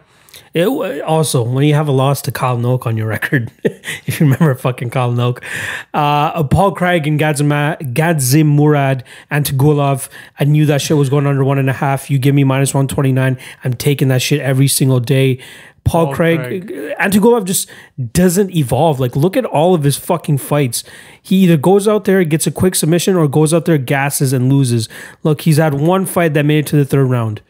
It, 0.54 1.02
also, 1.02 1.44
when 1.44 1.66
you 1.66 1.74
have 1.76 1.88
a 1.88 1.92
loss 1.92 2.22
to 2.24 2.32
Kyle 2.32 2.58
Noke 2.58 2.86
on 2.86 2.98
your 2.98 3.08
record, 3.08 3.52
if 3.64 4.20
you 4.20 4.26
remember 4.26 4.54
fucking 4.56 4.90
Kyle 4.90 5.12
Noke, 5.12 5.44
uh, 5.94 6.44
Paul 6.44 6.74
Craig 6.74 7.08
and 7.08 7.20
Gadzima, 7.20 7.78
Gadzim 7.94 8.48
Murad 8.48 9.04
and 9.30 9.46
Tagulov, 9.46 10.10
I 10.40 10.46
knew 10.46 10.66
that 10.66 10.82
shit 10.82 10.98
was 10.98 11.10
going 11.10 11.28
under 11.28 11.44
one 11.44 11.60
and 11.60 11.70
a 11.70 11.74
half. 11.74 12.10
You 12.10 12.18
give 12.20 12.36
me 12.36 12.44
minus 12.44 12.74
129. 12.74 13.38
I'm 13.64 13.74
taking 13.74 14.08
that 14.10 14.22
shit 14.22 14.42
every 14.42 14.68
single 14.68 15.00
day. 15.00 15.40
Paul, 15.84 16.08
Paul 16.08 16.16
Craig, 16.16 16.68
Craig. 16.68 16.96
Antigulov 17.00 17.46
just 17.46 17.70
doesn't 18.14 18.56
evolve. 18.56 19.00
Like, 19.00 19.16
look 19.16 19.36
at 19.36 19.46
all 19.46 19.74
of 19.74 19.84
his 19.84 19.98
fucking 19.98 20.38
fights. 20.38 20.84
He 21.22 21.38
either 21.38 21.58
goes 21.58 21.88
out 21.88 22.06
there, 22.06 22.24
gets 22.24 22.46
a 22.46 22.52
quick 22.52 22.76
submission, 22.76 23.16
or 23.16 23.28
goes 23.28 23.54
out 23.54 23.66
there, 23.66 23.78
gasses, 23.78 24.34
and 24.34 24.52
loses. 24.52 24.90
Look, 25.24 25.42
he's 25.42 25.58
had 25.58 25.76
one 25.76 26.06
fight 26.06 26.34
that 26.34 26.46
made 26.46 26.60
it 26.60 26.68
to 26.68 26.76
the 26.76 26.86
third 26.86 27.06
round. 27.06 27.42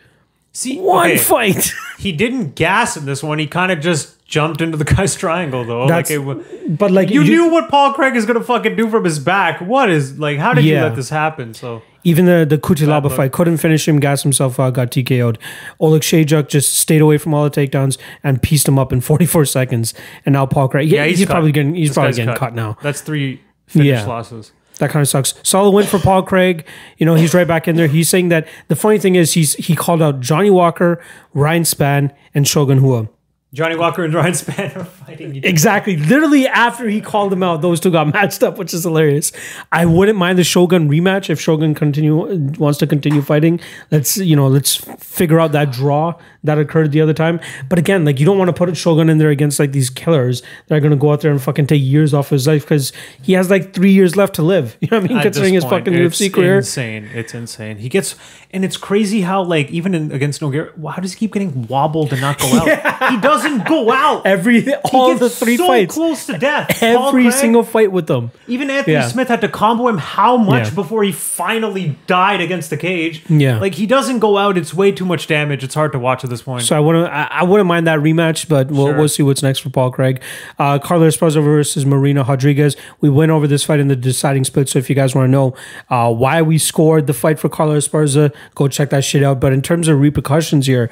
See, 0.60 0.78
One 0.78 1.08
okay, 1.12 1.18
fight. 1.18 1.72
he 2.00 2.12
didn't 2.12 2.56
gas 2.56 2.98
in 2.98 3.06
this 3.06 3.24
one. 3.24 3.40
He 3.40 3.48
kind 3.48 3.72
of 3.72 3.80
just 3.80 4.26
jumped 4.26 4.60
into 4.60 4.76
the 4.78 4.84
guy's 4.84 5.16
triangle 5.24 5.64
though. 5.64 5.88
That's- 5.88 6.12
like 6.12 6.38
it, 6.38 6.78
but 6.78 6.92
like 6.92 7.10
you, 7.10 7.24
knew 7.24 7.50
what 7.50 7.70
Paul 7.70 7.94
Craig 7.94 8.16
is 8.18 8.26
gonna 8.26 8.44
fucking 8.44 8.76
do 8.76 8.90
from 8.90 9.06
his 9.06 9.20
back. 9.20 9.62
What 9.62 9.90
is 9.90 10.20
like? 10.20 10.38
How 10.38 10.54
did 10.54 10.66
you 10.66 10.76
let 10.76 10.96
this 10.98 11.10
happen? 11.10 11.54
So 11.54 11.82
Even 12.04 12.26
the 12.26 12.46
the 12.50 12.58
Cutelaba 12.58 13.10
fight 13.16 13.32
couldn't 13.32 13.58
finish 13.58 13.88
him, 13.88 14.02
gassed 14.02 14.24
himself 14.24 14.60
out, 14.60 14.74
got 14.74 14.92
TKO'd. 14.92 15.38
Oleksiejczuk 15.80 16.50
just 16.50 16.74
stayed 16.74 17.02
away 17.02 17.18
from 17.18 17.34
all 17.34 17.44
the 17.50 17.52
takedowns 17.52 17.98
and 18.24 18.42
pieced 18.42 18.68
him 18.68 18.78
up 18.78 18.92
in 18.92 19.00
44 19.10 19.46
seconds. 19.46 19.94
And 20.26 20.34
now 20.34 20.46
Paul 20.46 20.68
Craig, 20.68 20.90
yeah, 20.90 21.06
he's, 21.06 21.20
cut. 21.20 21.30
probably 21.30 21.52
getting 21.54 21.74
he's 21.76 21.90
This 21.90 21.96
probably 21.96 22.10
guy's 22.12 22.18
getting 22.18 22.36
cut. 22.36 22.54
now. 22.54 22.78
That's 22.84 23.02
three 23.02 23.42
finished 23.68 23.88
Yeah. 23.88 24.06
losses. 24.06 24.52
That 24.80 24.90
kind 24.90 25.02
of 25.02 25.08
sucks. 25.08 25.36
Solid 25.44 25.72
win 25.72 25.86
for 25.86 26.00
Paul 26.00 26.24
Craig. 26.24 26.66
You 26.98 27.06
know 27.06 27.16
he's 27.16 27.34
right 27.34 27.48
back 27.48 27.68
in 27.68 27.76
there. 27.76 27.88
He's 27.88 28.10
saying 28.10 28.30
that 28.30 28.48
the 28.68 28.76
funny 28.76 28.98
thing 28.98 29.16
is 29.16 29.34
he's 29.34 29.54
he 29.54 29.76
called 29.76 30.02
out 30.02 30.20
Johnny 30.20 30.50
Walker, 30.50 31.02
Ryan 31.34 31.64
Spann, 31.64 32.12
and 32.34 32.48
Shogun 32.48 32.82
Rua. 32.82 33.08
Johnny 33.52 33.76
Walker 33.76 34.04
and 34.04 34.14
Ryan 34.14 34.34
Spann 34.34 34.76
are 34.76 34.86
fighting 34.86 35.36
each 35.36 35.44
other. 35.44 35.50
Exactly. 35.50 35.98
Literally 35.98 36.48
after 36.48 36.88
he 36.88 37.02
called 37.02 37.32
them 37.32 37.42
out, 37.42 37.62
those 37.62 37.80
two 37.80 37.90
got 37.90 38.08
matched 38.14 38.44
up, 38.44 38.60
which 38.60 38.74
is 38.74 38.84
hilarious. 38.84 39.32
I 39.72 39.86
wouldn't 39.86 40.20
mind 40.20 40.38
the 40.38 40.44
Shogun 40.44 40.88
rematch 40.88 41.30
if 41.30 41.42
Shogun 41.42 41.74
continue 41.74 42.16
wants 42.60 42.78
to 42.80 42.88
continue 42.88 43.22
fighting. 43.22 43.60
Let's 43.92 44.18
you 44.18 44.36
know 44.36 44.48
let's 44.48 44.76
figure 44.76 45.40
out 45.40 45.52
that 45.54 45.72
draw 45.72 46.14
that 46.44 46.58
occurred 46.58 46.92
the 46.92 47.02
other 47.02 47.14
time. 47.14 47.40
But 47.68 47.80
again, 47.80 48.06
like 48.06 48.20
you 48.20 48.26
don't 48.26 48.38
want 48.38 48.50
to 48.50 48.54
put 48.54 48.70
a 48.70 48.76
Shogun 48.76 49.10
in 49.10 49.18
there 49.18 49.30
against 49.30 49.60
like 49.60 49.72
these 49.72 49.90
killers 49.90 50.42
that 50.68 50.76
are 50.76 50.80
going 50.80 50.92
to 50.92 50.98
go 50.98 51.12
out 51.12 51.22
there 51.22 51.32
and 51.32 51.42
fucking 51.42 51.68
take 51.68 51.82
years 51.82 52.14
off 52.14 52.30
his 52.30 52.48
life 52.48 52.64
because 52.64 52.94
he 53.22 53.34
has 53.34 53.50
like 53.50 53.74
three 53.74 53.92
years 53.92 54.16
left 54.16 54.36
to 54.36 54.42
live. 54.44 54.78
You 54.82 54.88
know 54.92 55.00
what 55.02 55.06
I 55.06 55.08
mean? 55.10 55.18
At 55.18 55.24
Considering 55.24 55.54
his 55.54 55.64
point, 55.66 55.86
fucking 55.86 55.94
it's 56.02 56.20
UFC 56.20 56.34
career. 56.34 56.58
insane. 56.58 57.10
It's 57.14 57.34
insane. 57.34 57.78
He 57.78 57.90
gets, 57.90 58.16
and 58.52 58.64
it's 58.66 58.78
crazy 58.78 59.22
how 59.22 59.44
like 59.44 59.70
even 59.72 59.94
in, 59.94 60.12
against 60.12 60.42
Nogueira, 60.42 60.72
how 60.92 61.02
does 61.02 61.14
he 61.14 61.20
keep 61.20 61.34
getting 61.34 61.68
wobbled 61.68 62.12
and 62.14 62.22
not 62.22 62.40
go 62.40 62.48
out? 62.48 63.10
He 63.10 63.20
doesn't 63.22 63.66
go 63.68 63.92
out. 63.92 64.26
Every 64.26 64.72
all 64.94 65.10
He 65.14 65.14
the 65.20 65.26
gets 65.28 65.40
three 65.40 65.58
so 65.58 65.68
fights, 65.68 65.94
close 65.96 66.26
to 66.28 66.38
death. 66.38 66.82
Every 66.84 67.24
Craig, 67.24 67.34
single 67.34 67.64
fight 67.64 67.92
with 67.92 68.08
them. 68.08 68.32
Even 68.48 68.70
Anthony 68.70 68.94
Yeah. 68.94 69.08
Smith 69.08 69.28
had 69.30 69.42
to 69.42 69.48
combo 69.50 69.88
him 69.88 69.98
how 69.98 70.38
much 70.38 70.68
Yeah. 70.70 70.76
before 70.76 71.04
he 71.04 71.12
finally 71.12 71.98
died 72.08 72.42
against 72.42 72.70
the 72.70 72.78
cage. 72.78 73.24
Yeah. 73.30 73.60
Like 73.60 73.76
he 73.76 73.86
doesn't 73.86 74.20
go 74.20 74.38
out. 74.38 74.58
It's 74.58 74.74
way 74.74 74.92
too 74.92 75.06
much 75.06 75.28
damage. 75.28 75.64
It's 75.64 75.74
hard 75.76 75.92
to 75.94 76.00
watch 76.00 76.24
at 76.24 76.29
this 76.30 76.42
point. 76.42 76.64
So 76.64 76.76
I 76.76 76.80
wouldn't 76.80 77.08
I, 77.12 77.28
I 77.30 77.44
wouldn't 77.44 77.68
mind 77.68 77.88
that 77.88 78.00
rematch, 78.00 78.48
but 78.48 78.68
we'll, 78.72 78.88
Sure. 78.88 78.98
we'll 78.98 79.08
see 79.10 79.24
what's 79.24 79.44
next 79.44 79.60
for 79.60 79.70
Paul 79.70 79.92
Craig. 79.92 80.22
Uh, 80.58 80.80
Carla 80.80 81.08
Esparza 81.08 81.44
versus 81.44 81.86
Marina 81.86 82.24
Rodriguez. 82.24 82.76
We 83.02 83.10
went 83.10 83.32
over 83.32 83.48
this 83.48 83.64
fight 83.64 83.80
in 83.80 83.88
the 83.88 83.96
deciding 83.96 84.44
split. 84.46 84.70
So 84.70 84.80
if 84.80 84.90
you 84.90 84.96
guys 84.96 85.14
want 85.16 85.28
to 85.28 85.32
know 85.32 85.56
uh, 85.90 86.14
why 86.14 86.42
we 86.42 86.58
scored 86.58 87.08
the 87.08 87.14
fight 87.14 87.40
for 87.40 87.50
Carlos 87.50 87.88
Esparza, 87.88 88.34
go 88.56 88.68
check 88.68 88.90
that 88.92 89.04
shit 89.04 89.24
out. 89.24 89.40
But 89.40 89.52
in 89.54 89.62
terms 89.62 89.88
of 89.88 90.00
repercussions 90.00 90.68
here. 90.68 90.90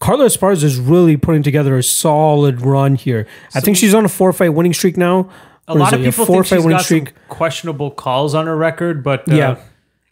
Carlos 0.00 0.36
Esparza 0.36 0.62
is 0.62 0.78
really 0.78 1.16
putting 1.16 1.42
together 1.42 1.76
a 1.76 1.82
solid 1.82 2.60
run 2.60 2.94
here. 2.94 3.26
I 3.56 3.58
think 3.60 3.76
she's 3.76 3.94
on 3.94 4.04
a 4.04 4.08
four 4.08 4.32
fight 4.32 4.50
winning 4.50 4.72
streak 4.72 4.96
now. 4.96 5.28
a 5.66 5.74
lot 5.74 5.92
of 5.92 6.00
people 6.00 6.24
think 6.24 6.46
she's 6.46 6.64
got 6.64 6.84
some 6.84 7.08
questionable 7.28 7.90
calls 7.90 8.32
on 8.32 8.46
her 8.46 8.56
record, 8.56 9.02
but 9.02 9.28
uh, 9.28 9.34
Yeah. 9.34 9.56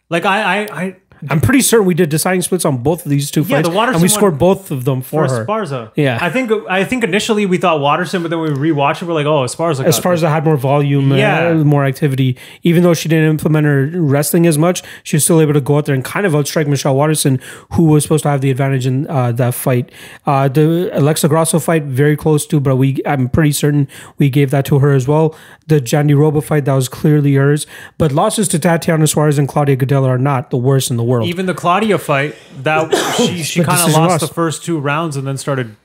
like 0.09 0.25
I, 0.25 0.63
I, 0.65 0.83
I 0.83 0.95
I'm 1.29 1.41
pretty 1.41 1.61
certain 1.61 1.85
we 1.85 1.93
did 1.93 2.09
deciding 2.09 2.41
splits 2.41 2.65
on 2.65 2.77
both 2.83 3.05
of 3.05 3.09
these 3.09 3.31
two 3.31 3.41
Yeah, 3.41 3.57
fights, 3.57 3.69
the 3.69 3.75
Waterson 3.75 3.95
and 3.95 4.01
we 4.01 4.07
scored 4.07 4.37
both 4.37 4.71
of 4.71 4.85
them 4.85 5.01
for, 5.01 5.27
for 5.27 5.33
her. 5.35 5.45
Esparza. 5.45 5.91
Yeah. 5.95 6.17
I 6.21 6.29
think 6.29 6.51
I 6.69 6.83
think 6.83 7.03
initially 7.03 7.45
we 7.45 7.57
thought 7.57 7.79
Waterson, 7.79 8.21
but 8.21 8.29
then 8.29 8.39
we 8.39 8.49
rewatched 8.49 9.01
it. 9.01 9.05
We're 9.05 9.13
like, 9.13 9.25
oh, 9.25 9.43
Esparza. 9.43 9.77
got 9.77 9.87
as 9.87 9.99
far 9.99 10.13
as 10.13 10.23
I 10.23 10.29
had 10.29 10.45
more 10.45 10.57
volume, 10.57 11.11
Yeah. 11.13 11.49
uh, 11.49 11.53
more 11.63 11.85
activity. 11.85 12.37
Even 12.63 12.83
though 12.83 12.93
she 12.93 13.09
didn't 13.09 13.29
implement 13.29 13.65
her 13.65 13.87
wrestling 13.93 14.45
as 14.47 14.57
much, 14.57 14.83
she 15.03 15.15
was 15.15 15.23
still 15.23 15.41
able 15.41 15.53
to 15.53 15.61
go 15.61 15.77
out 15.77 15.85
there 15.85 15.95
and 15.95 16.03
kind 16.05 16.25
of 16.25 16.33
outstrike 16.33 16.67
Michelle 16.67 16.95
Waterson, 16.95 17.39
who 17.73 17.83
was 17.85 18.03
supposed 18.03 18.23
to 18.23 18.29
have 18.29 18.41
the 18.41 18.51
advantage 18.51 18.85
in 18.85 19.07
uh, 19.07 19.31
that 19.33 19.53
fight. 19.53 19.91
Uh, 20.25 20.47
the 20.47 20.89
Alexa 20.97 21.27
Grasso 21.27 21.59
fight, 21.59 21.83
very 21.83 22.15
close 22.15 22.45
to, 22.47 22.59
but 22.59 22.75
we 22.75 22.97
I'm 23.05 23.29
pretty 23.29 23.51
certain 23.51 23.87
we 24.17 24.29
gave 24.29 24.51
that 24.51 24.65
to 24.65 24.79
her 24.79 24.91
as 24.93 25.07
well. 25.07 25.35
The 25.67 25.79
Jandiroba 25.81 26.43
fight, 26.43 26.65
that 26.65 26.73
was 26.73 26.87
clearly 26.87 27.33
hers. 27.35 27.65
But 27.97 28.11
losses 28.11 28.47
to 28.49 28.59
Tatiana 28.59 29.07
Suarez 29.07 29.37
and 29.37 29.47
Claudia 29.47 29.75
Gadelha 29.75 30.07
are 30.07 30.17
not 30.17 30.49
the 30.49 30.57
worst 30.57 30.89
in 30.91 30.97
the 30.97 31.03
world. 31.07 31.27
even 31.27 31.45
the 31.45 31.53
Claudia 31.53 31.97
fight 31.97 32.35
that 32.63 32.93
she 33.17 33.43
she 33.43 33.63
kind 33.63 33.89
of 33.89 33.95
lost 33.95 34.19
the 34.19 34.33
first 34.33 34.63
two 34.63 34.79
rounds 34.79 35.15
and 35.17 35.25
then 35.27 35.37
started 35.37 35.75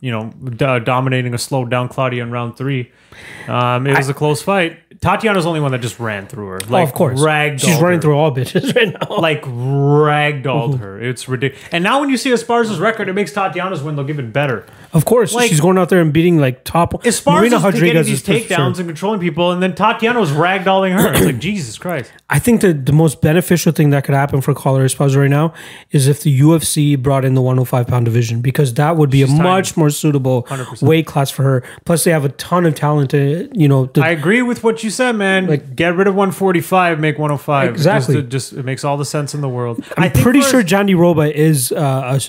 you 0.00 0.10
know 0.10 0.32
d- 0.44 0.84
dominating 0.84 1.32
a 1.34 1.38
slowed 1.38 1.70
down 1.70 1.88
Claudia 1.88 2.22
in 2.22 2.30
round 2.30 2.56
three. 2.56 2.90
Um, 3.48 3.86
it 3.86 3.96
was 3.96 4.08
a 4.08 4.14
close 4.14 4.42
fight. 4.42 4.78
Tatiana's 5.02 5.42
the 5.44 5.48
only 5.50 5.60
one 5.60 5.72
that 5.72 5.80
just 5.82 5.98
ran 6.00 6.26
through 6.28 6.46
her. 6.46 6.60
Like, 6.60 6.86
oh, 6.86 6.88
of 6.88 6.94
course, 6.94 7.20
ragdolled 7.20 7.60
she's 7.60 7.80
running 7.80 7.98
her. 7.98 8.02
through 8.02 8.16
all 8.16 8.34
bitches 8.34 8.74
right 8.76 8.92
now. 8.98 9.16
like 9.18 9.42
ragdolled 9.42 10.78
her. 10.80 11.00
It's 11.00 11.28
ridiculous. 11.28 11.62
And 11.72 11.82
now 11.84 12.00
when 12.00 12.08
you 12.08 12.16
see 12.16 12.30
Esparza's 12.30 12.78
record, 12.78 13.08
it 13.08 13.12
makes 13.14 13.32
Tatiana's 13.32 13.82
win 13.82 13.96
look 13.96 14.08
even 14.08 14.30
better. 14.30 14.64
Of 14.92 15.04
course, 15.04 15.32
Like- 15.34 15.48
she's 15.48 15.60
going 15.60 15.78
out 15.78 15.88
there 15.88 16.00
and 16.00 16.12
beating 16.12 16.38
like 16.38 16.64
top. 16.64 16.92
Esparza's 17.02 17.80
getting 17.80 18.02
these 18.04 18.10
is 18.20 18.22
takedowns 18.22 18.46
sure. 18.56 18.66
and 18.66 18.76
controlling 18.76 19.20
people, 19.20 19.50
and 19.50 19.62
then 19.62 19.74
Tatiana 19.74 20.20
was 20.20 20.30
ragdolling 20.30 20.92
her. 20.92 21.12
It's 21.12 21.24
like 21.24 21.38
Jesus 21.50 21.78
Christ. 21.78 22.12
I 22.30 22.38
think 22.38 22.60
that 22.60 22.86
the 22.86 22.92
most 22.92 23.20
beneficial 23.20 23.72
thing 23.72 23.90
that 23.90 24.04
could 24.04 24.14
happen 24.14 24.40
for 24.40 24.54
Carla 24.54 24.80
Esparza 24.80 25.16
right 25.16 25.30
now 25.30 25.52
is 25.90 26.06
if 26.06 26.22
the 26.22 26.40
UFC 26.40 27.00
brought 27.00 27.24
in 27.24 27.34
the 27.34 27.42
105 27.42 27.86
pound 27.86 28.04
division 28.04 28.40
because 28.40 28.74
that 28.74 28.96
would 28.96 29.10
be 29.10 29.22
a 29.22 29.26
tiny. 29.26 29.40
much 29.42 29.76
more 29.76 29.90
suitable 29.90 30.44
100%. 30.44 30.82
weight 30.82 31.06
class 31.06 31.30
for 31.30 31.42
her. 31.42 31.64
Plus, 31.84 32.04
they 32.04 32.10
have 32.10 32.24
a 32.24 32.28
ton 32.30 32.66
of 32.66 32.74
talent. 32.74 33.10
To, 33.10 33.50
you 33.52 33.66
know, 33.68 33.86
the, 33.86 34.02
I 34.02 34.10
agree 34.10 34.42
with 34.42 34.62
what 34.62 34.84
you 34.84 34.90
said, 34.92 35.16
man. 35.16 35.48
Like, 35.48 35.74
get 35.74 35.96
rid 35.96 36.06
of 36.06 36.14
145, 36.14 37.00
make 37.00 37.18
105. 37.18 37.70
Exactly. 37.70 38.14
Just, 38.22 38.28
just 38.28 38.52
it 38.52 38.64
makes 38.64 38.84
all 38.84 38.96
the 38.96 39.04
sense 39.04 39.34
in 39.34 39.40
the 39.40 39.48
world. 39.48 39.84
I'm 39.96 40.12
pretty 40.12 40.42
sure 40.42 40.62
Jandiroba 40.62 41.32
is 41.32 41.72
uh, 41.72 41.76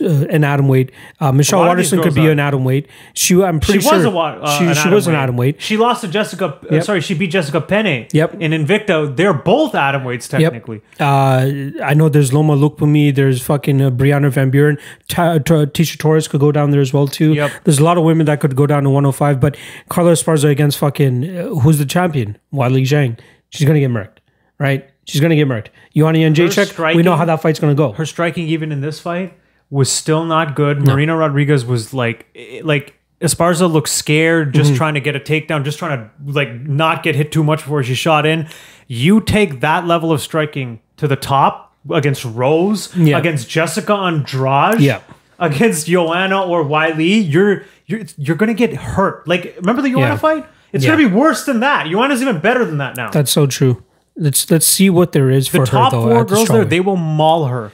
a, 0.02 0.06
uh, 0.06 0.26
an 0.32 0.44
atom 0.44 0.68
weight. 0.68 0.92
Uh, 1.20 1.32
Michelle 1.32 1.60
lot 1.60 1.72
of 1.72 1.78
these 1.78 1.92
Waterson 1.92 2.02
could 2.04 2.16
be 2.16 2.28
are. 2.28 2.32
an 2.32 2.40
atom 2.40 2.64
weight. 2.64 2.88
She, 3.14 3.36
I'm 3.44 3.60
She 3.62 3.66
pretty 3.74 3.82
sure 3.82 3.98
was 3.98 4.06
a 4.06 4.10
uh, 4.12 4.58
she, 4.58 4.66
an 4.66 4.74
she 4.76 4.90
was 4.90 5.06
an 5.08 5.14
weight. 5.14 5.20
atom 5.20 5.38
weight. 5.38 5.62
She 5.62 5.78
lost 5.78 6.02
to 6.02 6.08
Jessica. 6.08 6.46
Uh, 6.46 6.74
Yep. 6.74 6.84
Sorry, 6.86 7.02
she 7.02 7.14
beat 7.14 7.28
Jessica 7.30 7.62
Penne. 7.62 8.08
Yep. 8.14 8.36
In 8.42 8.52
Invicta, 8.52 9.16
they're 9.16 9.34
both 9.34 9.76
atom 9.76 10.04
weights 10.06 10.28
technically. 10.28 10.82
Uh, 11.00 11.50
I 11.84 11.94
know 11.94 12.10
there's 12.10 12.34
Loma 12.34 12.56
Lookboonmee, 12.56 13.14
there's 13.14 13.42
fucking 13.44 13.82
uh, 13.82 13.92
Brianna 13.92 14.32
Van 14.32 14.50
Buren, 14.50 14.78
Ta- 15.08 15.38
Ta- 15.38 15.66
Tisha 15.66 15.98
Torres 16.00 16.28
could 16.28 16.40
go 16.40 16.52
down 16.52 16.72
there 16.72 16.82
as 16.82 16.94
well 16.94 17.08
too. 17.08 17.34
Yep. 17.34 17.52
There's 17.66 17.80
a 17.80 17.84
lot 17.84 17.98
of 17.98 18.04
women 18.04 18.26
that 18.26 18.40
could 18.40 18.56
go 18.56 18.66
down 18.66 18.84
to 18.84 18.90
105, 18.90 19.40
but 19.40 19.58
Carla 19.90 20.14
Esparza 20.14 20.50
against 20.50 20.78
fucking 20.78 21.38
uh, 21.38 21.48
who's 21.60 21.78
the 21.78 21.86
champion? 21.86 22.38
Weili 22.54 22.84
Zhang. 22.84 23.18
She's 23.50 23.66
gonna 23.68 23.80
get 23.80 23.92
murked, 23.92 24.18
right? 24.60 24.90
She's 25.06 25.20
gonna 25.22 25.36
get 25.36 25.48
murked. 25.48 25.68
Joanna 25.96 26.20
Jędrzejczyk, 26.20 26.96
we 26.96 27.04
know 27.04 27.16
how 27.16 27.26
that 27.26 27.42
fight's 27.42 27.60
gonna 27.60 27.76
go. 27.76 27.92
Her 27.94 28.06
striking, 28.06 28.48
even 28.48 28.72
in 28.72 28.82
this 28.82 29.00
fight, 29.00 29.34
was 29.70 29.92
still 29.92 30.24
not 30.26 30.56
good. 30.56 30.86
Marina 30.86 31.16
Rodriguez 31.18 31.66
was 31.66 31.94
like, 31.94 32.26
eh, 32.36 32.62
like 32.64 33.00
Esparza 33.22 33.72
looked 33.72 33.90
scared, 33.90 34.54
just 34.54 34.70
Mm-hmm. 34.72 34.78
trying 34.78 34.94
to 34.96 35.00
get 35.00 35.16
a 35.16 35.20
takedown, 35.20 35.64
just 35.64 35.80
trying 35.80 35.98
to 36.00 36.10
like 36.32 36.52
not 36.62 37.04
get 37.04 37.16
hit 37.16 37.32
too 37.32 37.44
much 37.44 37.60
before 37.64 37.82
she 37.84 37.96
shot 37.96 38.26
in. 38.26 38.48
You 38.88 39.22
take 39.22 39.62
that 39.62 39.88
level 39.88 40.12
of 40.12 40.22
striking 40.22 40.80
to 40.98 41.08
the 41.08 41.16
top 41.16 41.74
against 41.90 42.24
Rose, 42.26 42.96
Yeah. 42.96 43.18
against 43.18 43.50
Jessica 43.50 43.94
Andrade, 43.94 44.80
Yeah. 44.82 45.00
against 45.40 45.88
Joanna 45.88 46.42
or 46.44 46.64
Weili, 46.64 47.30
you're 47.32 47.64
you're 47.88 48.02
you're 48.18 48.36
gonna 48.38 48.54
get 48.54 48.74
hurt. 48.74 49.28
Like 49.28 49.56
remember 49.60 49.82
the 49.82 49.90
Joanna 49.92 50.14
Yeah. 50.14 50.18
fight? 50.18 50.46
It's 50.74 50.84
Yeah. 50.84 50.96
gonna 50.96 51.08
be 51.08 51.14
worse 51.16 51.46
than 51.46 51.60
that. 51.62 51.88
Joanna's 51.88 52.22
even 52.22 52.40
better 52.40 52.66
than 52.66 52.80
that 52.80 52.98
now. 52.98 53.10
That's 53.12 53.32
so 53.32 53.46
true. 53.48 53.84
Let's 54.18 54.50
let's 54.52 54.66
see 54.66 54.90
what 54.90 55.12
there 55.14 55.30
is 55.30 55.50
the 55.50 55.60
for 55.60 55.66
top 55.66 55.92
her 55.94 55.98
though. 55.98 56.04
four 56.10 56.20
at 56.22 56.28
the 56.28 56.36
girls 56.36 56.48
there, 56.50 56.66
they 56.66 56.80
will 56.82 56.98
maul 56.98 57.46
her. 57.46 57.72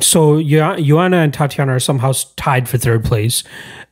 So 0.00 0.42
Jo- 0.42 0.76
Joanna 0.80 1.18
and 1.18 1.34
Tatiana 1.34 1.74
are 1.74 1.80
somehow 1.80 2.12
tied 2.36 2.66
for 2.68 2.78
third 2.78 3.04
place, 3.04 3.44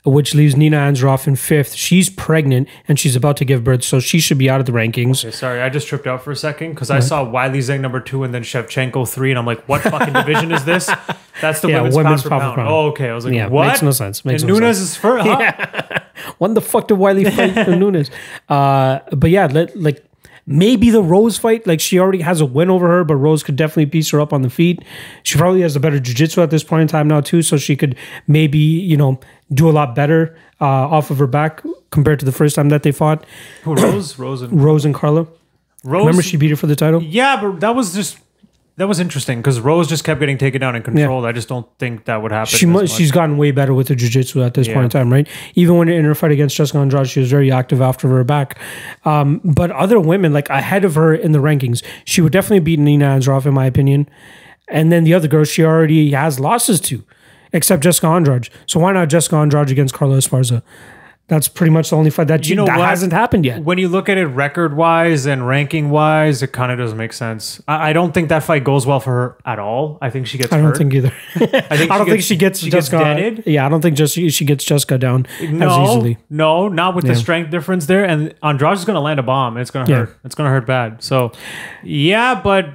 which 0.04 0.34
leaves 0.34 0.56
Nina 0.56 0.78
Ansaroff 0.78 1.26
in 1.26 1.36
fifth. 1.36 1.74
She's 1.74 2.08
pregnant 2.08 2.68
and 2.88 2.98
she's 2.98 3.14
about 3.16 3.36
to 3.36 3.44
give 3.44 3.62
birth, 3.64 3.84
so 3.84 4.00
she 4.00 4.18
should 4.18 4.38
be 4.38 4.48
out 4.48 4.60
of 4.60 4.66
the 4.66 4.72
rankings. 4.72 5.22
Okay, 5.22 5.30
sorry, 5.30 5.60
I 5.60 5.68
just 5.68 5.86
tripped 5.88 6.06
out 6.06 6.22
for 6.24 6.30
a 6.30 6.36
second 6.36 6.70
because 6.70 6.90
I 6.90 7.00
saw 7.00 7.24
Weili 7.26 7.58
Zhang 7.58 7.80
number 7.80 8.00
two 8.00 8.24
and 8.24 8.32
then 8.32 8.42
Shevchenko 8.42 9.06
three, 9.12 9.30
and 9.30 9.38
I'm 9.38 9.44
like, 9.44 9.60
what 9.68 9.82
fucking 9.82 10.14
division 10.14 10.52
is 10.52 10.64
this? 10.64 10.86
That's 11.42 11.60
the 11.60 11.68
Yeah, 11.68 11.76
women's, 11.82 11.96
women's 11.96 12.22
pound 12.22 12.30
pound 12.30 12.42
pound. 12.42 12.56
pound. 12.56 12.68
Oh, 12.68 12.86
okay. 12.88 13.10
I 13.10 13.14
was 13.14 13.26
like, 13.26 13.34
Yeah, 13.34 13.48
what? 13.48 13.66
makes 13.68 13.82
no 13.82 13.90
sense, 13.90 14.24
makes 14.24 14.42
and 14.42 14.48
no 14.52 14.58
Nunes 14.58 14.78
sense. 14.78 14.90
is 14.90 14.96
first. 14.96 15.26
Huh? 15.28 15.98
When 16.38 16.52
the 16.54 16.60
fuck 16.60 16.88
did 16.88 16.98
Weili 16.98 17.30
fight 17.34 17.64
for 17.64 17.74
Nunes? 17.76 18.10
Uh, 18.48 19.00
but 19.12 19.30
yeah, 19.30 19.46
let, 19.46 19.74
like 19.78 20.04
maybe 20.46 20.90
the 20.90 21.02
Rose 21.02 21.38
fight, 21.38 21.66
like 21.66 21.80
she 21.80 21.98
already 21.98 22.20
has 22.20 22.40
a 22.40 22.46
win 22.46 22.70
over 22.70 22.88
her, 22.88 23.04
but 23.04 23.16
Rose 23.16 23.42
could 23.42 23.56
definitely 23.56 23.86
piece 23.86 24.10
her 24.10 24.20
up 24.20 24.32
on 24.32 24.42
the 24.42 24.50
feet. 24.50 24.82
She 25.22 25.38
probably 25.38 25.60
has 25.62 25.76
a 25.76 25.80
better 25.80 26.00
jiu-jitsu 26.00 26.42
at 26.42 26.50
this 26.50 26.64
point 26.64 26.82
in 26.82 26.88
time 26.88 27.08
now 27.08 27.20
too, 27.20 27.42
so 27.42 27.56
she 27.56 27.76
could 27.76 27.96
maybe 28.26 28.58
you 28.58 28.96
know 28.96 29.20
do 29.52 29.68
a 29.68 29.72
lot 29.72 29.94
better 29.94 30.36
uh, 30.60 30.64
off 30.64 31.10
of 31.10 31.18
her 31.18 31.26
back 31.26 31.62
compared 31.90 32.18
to 32.20 32.24
the 32.24 32.32
first 32.32 32.54
time 32.54 32.68
that 32.68 32.82
they 32.82 32.92
fought. 32.92 33.24
Who, 33.62 33.74
Rose, 33.74 34.18
Rose, 34.18 34.42
and 34.42 34.62
Rose 34.62 34.84
and 34.84 34.94
Carla. 34.94 35.26
Rose. 35.82 36.00
Remember 36.00 36.22
she 36.22 36.36
beat 36.36 36.50
her 36.50 36.56
for 36.56 36.66
the 36.66 36.76
title. 36.76 37.02
yeah, 37.02 37.40
but 37.40 37.60
that 37.60 37.74
was 37.74 37.94
just 37.94 38.18
that 38.80 38.88
was 38.88 38.98
interesting 38.98 39.40
because 39.40 39.60
Rose 39.60 39.86
just 39.86 40.04
kept 40.04 40.20
getting 40.20 40.38
taken 40.38 40.58
down 40.58 40.74
and 40.74 40.82
controlled. 40.82 41.26
I 41.26 41.32
just 41.32 41.48
don't 41.50 41.66
think 41.78 42.06
that 42.06 42.22
would 42.22 42.32
happen. 42.32 42.46
She 42.46 42.64
as 42.64 42.72
mu- 42.72 42.80
much. 42.80 42.90
she's 42.90 43.10
gotten 43.12 43.36
way 43.36 43.50
better 43.50 43.74
with 43.74 43.88
the 43.88 43.94
jiu-jitsu 43.94 44.42
at 44.42 44.54
this 44.54 44.68
Yeah. 44.68 44.72
point 44.72 44.84
in 44.84 44.88
time, 44.90 45.12
right? 45.12 45.28
Even 45.54 45.76
when 45.76 45.88
in 45.90 46.02
her 46.06 46.14
fight 46.14 46.30
against 46.30 46.56
Jessica 46.56 46.78
Andrade, 46.78 47.06
she 47.06 47.20
was 47.20 47.30
very 47.30 47.52
active 47.52 47.82
after 47.82 48.08
her 48.08 48.24
back. 48.24 48.58
Um, 49.04 49.42
but 49.44 49.70
other 49.72 50.00
women, 50.00 50.32
like 50.32 50.48
ahead 50.48 50.86
of 50.86 50.94
her 50.94 51.14
in 51.14 51.32
the 51.32 51.40
rankings, 51.40 51.82
she 52.06 52.22
would 52.22 52.32
definitely 52.32 52.60
beat 52.60 52.78
Nina 52.78 53.04
Ansaroff, 53.04 53.44
in 53.44 53.52
my 53.52 53.66
opinion. 53.66 54.08
And 54.66 54.90
then 54.90 55.04
the 55.04 55.12
other 55.12 55.28
girls, 55.28 55.50
she 55.50 55.62
already 55.62 56.12
has 56.12 56.40
losses 56.40 56.80
to, 56.80 57.04
except 57.52 57.82
Jessica 57.82 58.06
Andrade. 58.06 58.48
So 58.64 58.80
why 58.80 58.92
not 58.92 59.10
Jessica 59.10 59.36
Andrade 59.36 59.70
against 59.70 59.92
Carla 59.92 60.16
Esparza? 60.16 60.62
That's 61.30 61.46
pretty 61.46 61.70
much 61.70 61.90
the 61.90 61.96
only 61.96 62.10
fight 62.10 62.26
that 62.26 62.48
You 62.48 62.56
know 62.56 62.66
that 62.66 62.76
what? 62.76 62.88
hasn't 62.88 63.12
happened 63.12 63.44
yet. 63.46 63.62
when 63.62 63.78
you 63.78 63.88
look 63.88 64.08
at 64.08 64.18
it 64.18 64.26
record 64.26 64.76
wise 64.76 65.26
and 65.26 65.46
ranking 65.46 65.88
wise, 65.90 66.42
it 66.42 66.48
kind 66.50 66.72
of 66.72 66.78
doesn't 66.78 66.98
make 66.98 67.12
sense. 67.12 67.62
I, 67.68 67.90
I 67.90 67.92
don't 67.92 68.12
think 68.12 68.30
that 68.30 68.42
fight 68.42 68.64
goes 68.64 68.84
well 68.84 68.98
for 68.98 69.12
her 69.12 69.36
at 69.46 69.60
all. 69.60 69.96
I 70.02 70.10
think 70.10 70.26
she 70.26 70.38
gets. 70.38 70.52
I 70.52 70.56
don't 70.56 70.66
hurt. 70.66 70.78
think 70.78 70.92
either. 70.92 71.12
I 71.36 71.76
think 71.76 71.90
I 71.92 71.98
don't 71.98 72.08
think 72.08 72.22
she 72.22 72.34
gets 72.34 72.58
she 72.58 72.68
gets 72.68 72.88
Jessica. 72.88 73.04
deaded. 73.04 73.44
yeah, 73.46 73.64
I 73.64 73.68
don't 73.68 73.80
think 73.80 73.96
just 73.96 74.14
she 74.14 74.44
gets 74.44 74.64
Jessica 74.64 74.98
down 74.98 75.26
as 75.40 75.44
easily. 75.50 76.18
no, 76.28 76.66
not 76.66 76.96
with 76.96 77.04
Yeah. 77.04 77.12
the 77.12 77.18
strength 77.20 77.50
difference 77.52 77.86
there. 77.86 78.04
And 78.04 78.34
Andrade 78.42 78.76
is 78.78 78.84
going 78.84 78.96
to 78.96 79.00
land 79.00 79.20
a 79.20 79.22
bomb. 79.22 79.56
It's 79.56 79.70
going 79.70 79.86
to 79.86 79.92
Yeah. 79.92 79.98
hurt. 80.00 80.18
It's 80.24 80.34
going 80.34 80.48
to 80.48 80.52
hurt 80.52 80.66
bad. 80.66 81.00
So, 81.00 81.30
yeah, 81.84 82.34
but 82.42 82.70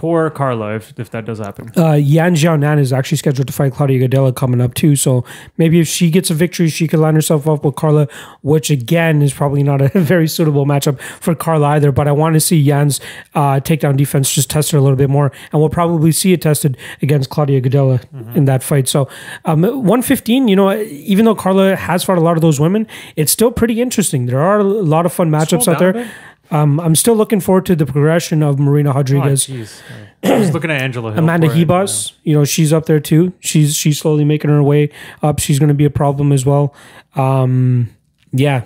poor 0.00 0.30
Carla 0.30 0.76
if, 0.76 0.98
if 0.98 1.10
that 1.10 1.26
does 1.26 1.38
happen. 1.40 1.70
uh, 1.76 1.92
Yan 1.92 2.34
Xiaonan 2.34 2.78
is 2.78 2.90
actually 2.90 3.18
scheduled 3.18 3.46
to 3.48 3.52
fight 3.52 3.74
Claudia 3.74 4.08
Gadelha 4.08 4.34
coming 4.34 4.58
up 4.62 4.72
too. 4.72 4.96
So 4.96 5.26
maybe 5.58 5.78
if 5.78 5.86
she 5.88 6.10
gets 6.10 6.30
a 6.30 6.34
victory, 6.34 6.70
she 6.70 6.88
could 6.88 7.00
line 7.00 7.14
herself 7.14 7.46
up 7.46 7.66
with 7.66 7.74
Carla, 7.76 8.08
which 8.40 8.70
again 8.70 9.20
is 9.20 9.34
probably 9.34 9.62
not 9.62 9.82
a 9.82 9.88
very 10.00 10.26
suitable 10.26 10.64
matchup 10.64 10.98
for 11.20 11.34
Carla 11.34 11.66
either. 11.76 11.92
But 11.92 12.08
I 12.08 12.12
want 12.12 12.32
to 12.32 12.40
see 12.40 12.56
Yan's 12.56 12.98
uh, 13.34 13.60
takedown 13.60 13.98
defense 13.98 14.32
just 14.34 14.48
tested 14.48 14.78
a 14.78 14.80
little 14.80 14.96
bit 14.96 15.10
more, 15.10 15.30
and 15.52 15.60
we'll 15.60 15.68
probably 15.68 16.12
see 16.12 16.32
it 16.32 16.40
tested 16.40 16.78
against 17.02 17.28
Claudia 17.28 17.60
Gadelha 17.60 18.00
in 18.34 18.46
that 18.46 18.62
fight. 18.62 18.88
So 18.88 19.06
um, 19.44 19.60
115, 19.60 20.48
you 20.48 20.56
know, 20.56 20.72
even 20.80 21.26
though 21.26 21.34
Carla 21.34 21.76
has 21.76 22.04
fought 22.04 22.16
a 22.16 22.22
lot 22.22 22.38
of 22.38 22.40
those 22.40 22.58
women, 22.58 22.86
it's 23.16 23.32
still 23.32 23.50
pretty 23.52 23.82
interesting. 23.82 24.24
There 24.24 24.40
are 24.40 24.60
a 24.60 24.64
lot 24.64 25.04
of 25.04 25.12
fun 25.12 25.30
matchups 25.30 25.68
out 25.68 25.78
there. 25.78 26.10
Um, 26.50 26.80
I'm 26.80 26.94
still 26.94 27.14
looking 27.14 27.40
forward 27.40 27.66
to 27.66 27.76
the 27.76 27.86
progression 27.86 28.42
of 28.42 28.58
Marina 28.58 28.90
Oh, 28.90 28.94
Rodriguez. 28.94 29.46
jeez. 29.46 29.80
I 30.22 30.38
was 30.38 30.52
looking 30.52 30.70
at 30.70 30.80
Angela 30.82 31.12
Hill. 31.12 31.20
Amanda 31.20 31.46
it, 31.50 32.12
you 32.24 32.34
know, 32.34 32.44
she's 32.44 32.72
up 32.72 32.86
there 32.86 33.00
too. 33.00 33.32
She's 33.40 33.74
she's 33.76 33.98
slowly 33.98 34.24
making 34.24 34.50
her 34.50 34.62
way 34.62 34.90
up. 35.22 35.38
She's 35.38 35.58
going 35.58 35.68
to 35.68 35.74
be 35.74 35.84
a 35.84 35.90
problem 35.90 36.32
as 36.32 36.44
well. 36.44 36.74
Um, 37.14 37.88
yeah, 38.32 38.64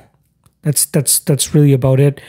that's 0.63 0.87
that's 0.87 1.21
that's 1.21 1.55
really 1.55 1.73
about 1.73 2.01
it. 2.01 2.21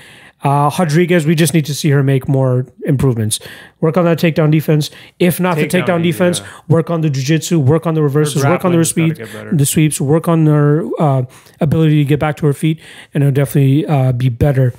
Uh, 0.43 0.69
Rodriguez, 0.77 1.25
we 1.25 1.33
just 1.33 1.55
need 1.55 1.65
to 1.65 1.73
see 1.73 1.89
her 1.89 2.03
make 2.03 2.27
more 2.27 2.67
improvements. 2.85 3.39
Work 3.81 3.97
on 3.97 4.05
that 4.05 4.19
takedown 4.19 4.51
defense. 4.51 4.91
If 5.17 5.39
not 5.39 5.55
the 5.55 5.63
Takedown 5.65 5.85
takedown 5.85 6.03
defense, 6.03 6.39
yeah. 6.39 6.47
work 6.67 6.91
on 6.91 7.01
the 7.01 7.09
jiu-jitsu, 7.09 7.59
work 7.59 7.87
on 7.87 7.95
the 7.95 8.03
reverses, 8.03 8.43
work 8.43 8.63
on 8.63 8.71
the 8.71 8.85
speed, 8.85 9.15
the 9.51 9.65
sweeps, 9.65 9.99
work 9.99 10.27
on 10.27 10.45
her 10.45 10.87
uh, 10.99 11.23
ability 11.61 11.97
to 12.03 12.05
get 12.05 12.19
back 12.19 12.37
to 12.37 12.45
her 12.45 12.53
feet, 12.53 12.79
and 13.11 13.23
it'll 13.23 13.33
definitely 13.33 13.87
uh, 13.87 14.11
be 14.11 14.29
better. 14.29 14.75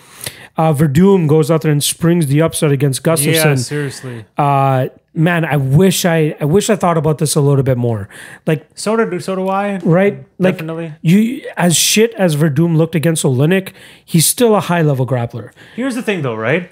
Uh, 0.57 0.73
Werdum 0.73 1.29
goes 1.29 1.51
out 1.51 1.61
there 1.63 1.71
and 1.73 1.85
springs 1.85 2.29
the 2.29 2.41
upset 2.41 2.73
against 2.73 3.03
Yeah, 3.07 3.55
seriously. 3.57 4.25
uh, 4.39 4.89
man, 5.13 5.45
I 5.45 5.57
wish 5.59 6.05
I, 6.07 6.35
I 6.41 6.47
wish 6.47 6.71
I 6.71 6.77
thought 6.77 6.97
about 6.97 7.19
this 7.19 7.35
a 7.35 7.41
little 7.43 7.63
bit 7.63 7.77
more. 7.77 8.09
Like 8.47 8.67
So 8.75 8.97
do 8.97 9.21
so 9.21 9.35
do 9.35 9.49
I. 9.49 9.77
right? 9.79 10.25
Like 10.39 10.55
Definitely. 10.55 10.95
you 11.03 11.43
as 11.59 11.77
shit 11.77 12.15
as 12.15 12.37
Werdum 12.37 12.77
looked 12.77 12.95
against 12.95 13.23
Oleinik, 13.23 13.73
he's 14.05 14.25
still 14.27 14.55
a 14.57 14.61
high 14.61 14.81
level 14.83 15.07
grappler. 15.07 15.51
Here's 15.75 15.95
the 15.95 16.03
thing, 16.03 16.23
though, 16.23 16.35
right? 16.37 16.71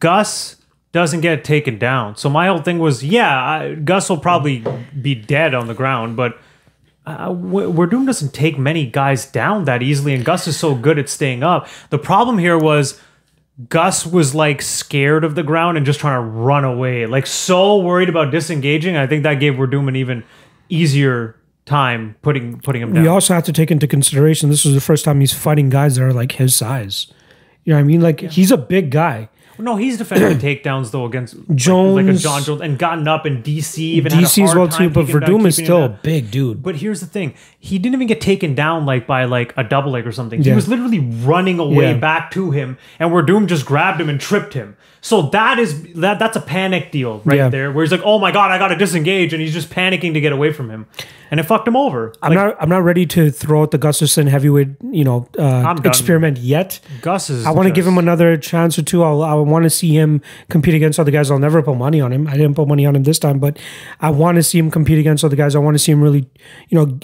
Gus 0.00 0.56
doesn't 0.92 1.20
get 1.20 1.44
taken 1.44 1.78
down. 1.78 2.16
So 2.16 2.28
my 2.28 2.48
whole 2.48 2.62
thing 2.62 2.78
was, 2.80 3.04
yeah, 3.04 3.40
I, 3.44 3.74
Gus 3.74 4.08
will 4.10 4.18
probably 4.18 4.64
be 5.00 5.14
dead 5.14 5.54
on 5.54 5.68
the 5.68 5.74
ground, 5.74 6.16
but 6.16 6.36
uh, 7.18 7.28
Werdum 7.30 8.06
doesn't 8.06 8.32
take 8.32 8.58
many 8.58 8.86
guys 8.86 9.26
down 9.26 9.64
that 9.64 9.82
easily, 9.82 10.14
and 10.14 10.24
Gus 10.24 10.46
is 10.46 10.56
so 10.56 10.74
good 10.74 10.98
at 10.98 11.08
staying 11.08 11.42
up. 11.42 11.68
The 11.90 11.98
problem 11.98 12.38
here 12.38 12.58
was 12.58 13.00
Gus 13.68 14.06
was 14.06 14.34
like 14.34 14.62
scared 14.62 15.24
of 15.24 15.34
the 15.34 15.42
ground 15.42 15.76
and 15.76 15.84
just 15.84 16.00
trying 16.00 16.20
to 16.20 16.26
run 16.26 16.64
away, 16.64 17.06
like 17.06 17.26
so 17.26 17.78
worried 17.78 18.08
about 18.08 18.30
disengaging. 18.30 18.96
I 18.96 19.06
think 19.06 19.22
that 19.24 19.34
gave 19.34 19.54
Werdum 19.54 19.88
an 19.88 19.96
even 19.96 20.24
easier 20.68 21.36
time 21.66 22.16
putting 22.22 22.60
putting 22.60 22.82
him 22.82 22.92
down. 22.92 23.02
We 23.02 23.08
also 23.08 23.34
have 23.34 23.44
to 23.44 23.52
take 23.52 23.70
into 23.70 23.86
consideration 23.86 24.50
this 24.50 24.64
is 24.64 24.74
the 24.74 24.80
first 24.80 25.04
time 25.04 25.20
he's 25.20 25.32
fighting 25.32 25.68
guys 25.68 25.96
that 25.96 26.04
are 26.04 26.12
like 26.12 26.32
his 26.32 26.54
size. 26.56 27.06
You 27.64 27.72
know 27.72 27.78
what 27.78 27.84
I 27.84 27.84
mean? 27.84 28.00
Like 28.00 28.20
he's 28.20 28.50
a 28.50 28.56
big 28.56 28.90
guy. 28.90 29.28
No, 29.60 29.76
he's 29.76 29.98
defended 29.98 30.40
the 30.40 30.46
takedowns 30.62 30.90
though 30.90 31.04
against 31.06 31.34
like- 31.36 31.46
like, 31.48 31.48
a 31.48 31.54
Jones- 31.54 32.22
John 32.22 32.42
Jones, 32.42 32.60
and 32.62 32.78
gotten 32.78 33.06
up 33.06 33.26
in 33.26 33.42
DC. 33.42 33.78
Even 33.78 34.12
DC 34.12 34.44
as 34.44 34.54
well 34.54 34.68
too, 34.68 34.90
but 34.90 35.06
Werdum 35.06 35.46
is 35.46 35.56
still 35.56 35.84
a 35.84 35.88
big 35.88 36.30
dude. 36.30 36.62
But 36.62 36.76
here's 36.76 37.00
the 37.00 37.06
thing: 37.06 37.34
he 37.58 37.78
didn't 37.78 37.94
even 37.94 38.06
get 38.06 38.20
taken 38.20 38.54
down 38.54 38.86
like 38.86 39.06
by 39.06 39.24
like 39.24 39.52
a 39.56 39.64
double 39.64 39.92
leg 39.92 40.06
or 40.06 40.12
something. 40.12 40.42
He 40.42 40.52
was 40.52 40.68
literally 40.68 41.00
running 41.00 41.58
away 41.58 41.92
Yeah. 41.92 41.98
back 41.98 42.30
to 42.32 42.50
him, 42.50 42.78
and 42.98 43.10
Werdum 43.10 43.46
just 43.46 43.66
grabbed 43.66 44.00
him 44.00 44.08
and 44.08 44.20
tripped 44.20 44.54
him. 44.54 44.76
So 45.02 45.22
that 45.30 45.58
is 45.58 45.82
that 45.94 46.18
that's 46.18 46.36
a 46.36 46.40
panic 46.42 46.90
deal 46.92 47.22
right 47.24 47.36
Yeah. 47.38 47.48
there, 47.48 47.72
where 47.72 47.82
he's 47.84 47.92
like, 47.92 48.02
"Oh 48.04 48.18
my 48.18 48.32
god, 48.32 48.50
I 48.50 48.58
got 48.58 48.68
to 48.68 48.76
disengage," 48.76 49.32
and 49.32 49.40
he's 49.40 49.54
just 49.54 49.70
panicking 49.70 50.12
to 50.12 50.20
get 50.20 50.32
away 50.32 50.52
from 50.52 50.68
him, 50.68 50.86
and 51.30 51.38
it 51.40 51.44
fucked 51.44 51.66
him 51.68 51.76
over. 51.76 52.12
I'm 52.22 52.34
not 52.34 52.56
I'm 52.60 52.68
not 52.68 52.82
ready 52.82 53.06
to 53.06 53.30
throw 53.30 53.62
out 53.62 53.70
the 53.70 53.78
Gustafsson 53.78 54.28
heavyweight, 54.28 54.68
you 54.90 55.04
know, 55.04 55.28
uh, 55.38 55.76
experiment 55.84 56.38
yet. 56.38 56.80
Gus 57.02 57.30
is. 57.30 57.46
I 57.46 57.50
want 57.50 57.68
to 57.68 57.72
give 57.74 57.86
him 57.86 57.98
another 57.98 58.36
chance 58.36 58.78
or 58.78 58.82
two. 58.82 59.02
I'll, 59.02 59.22
I 59.22 59.34
want 59.34 59.62
to 59.64 59.70
see 59.70 59.96
him 59.96 60.20
compete 60.48 60.74
against 60.74 60.98
other 60.98 61.10
guys. 61.10 61.30
I'll 61.30 61.38
never 61.38 61.62
put 61.62 61.76
money 61.76 62.00
on 62.00 62.12
him. 62.12 62.26
I 62.26 62.32
didn't 62.32 62.54
put 62.54 62.68
money 62.68 62.84
on 62.86 62.96
him 62.96 63.04
this 63.04 63.18
time, 63.18 63.38
but 63.38 63.58
I 64.00 64.10
want 64.10 64.36
to 64.36 64.42
see 64.42 64.58
him 64.58 64.70
compete 64.70 64.98
against 64.98 65.24
other 65.24 65.36
guys. 65.36 65.54
I 65.54 65.58
want 65.60 65.74
to 65.74 65.78
see 65.78 65.92
him 65.92 66.02
really, 66.02 66.28
you 66.68 66.78
know, 66.78 66.98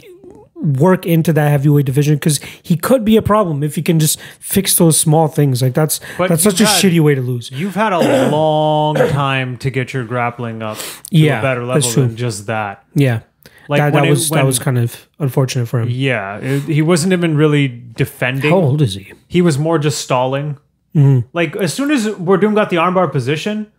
work 0.56 1.04
into 1.04 1.34
that 1.34 1.50
heavyweight 1.50 1.84
division 1.84 2.14
because 2.14 2.40
he 2.62 2.76
could 2.78 3.04
be 3.04 3.16
a 3.18 3.22
problem 3.22 3.62
if 3.62 3.74
he 3.74 3.82
can 3.82 4.00
just 4.00 4.18
fix 4.40 4.76
those 4.78 4.98
small 4.98 5.28
things. 5.28 5.60
Like 5.60 5.74
that's 5.74 6.00
But 6.16 6.28
that's 6.30 6.42
such 6.42 6.60
a 6.62 6.66
had- 6.66 6.82
shitty 6.82 6.98
way 7.00 7.14
to 7.14 7.20
lose. 7.20 7.50
You've 7.50 7.74
had 7.74 7.92
a 7.92 8.30
long 8.30 8.94
time 8.96 9.58
to 9.58 9.70
get 9.70 9.92
your 9.92 10.04
grappling 10.04 10.62
up 10.62 10.78
to 10.78 10.84
Yeah, 11.10 11.40
a 11.40 11.42
better 11.42 11.62
level 11.64 11.88
than 11.90 12.16
just 12.16 12.46
that. 12.46 12.84
Yeah, 12.94 13.20
Like 13.68 13.78
that, 13.78 13.92
when 13.92 14.02
that 14.02 14.06
it- 14.08 14.10
was 14.10 14.30
that 14.30 14.44
was 14.46 14.58
kind 14.58 14.78
of 14.78 15.08
unfortunate 15.18 15.66
for 15.66 15.80
him. 15.80 15.88
Yeah, 15.90 16.38
it- 16.38 16.62
he 16.62 16.82
wasn't 16.82 17.12
even 17.12 17.36
really 17.36 17.68
defending. 17.96 18.50
How 18.50 18.56
old 18.58 18.82
is 18.82 18.94
he? 18.94 19.12
He 19.28 19.42
was 19.42 19.58
more 19.58 19.78
just 19.78 20.00
stalling. 20.00 20.58
Mm-hmm. 20.94 21.26
Like 21.32 21.56
as 21.56 21.74
soon 21.74 21.90
as 21.90 22.06
Werdum 22.06 22.54
got 22.54 22.70
the 22.70 22.76
armbar 22.76 23.10
position, 23.12 23.70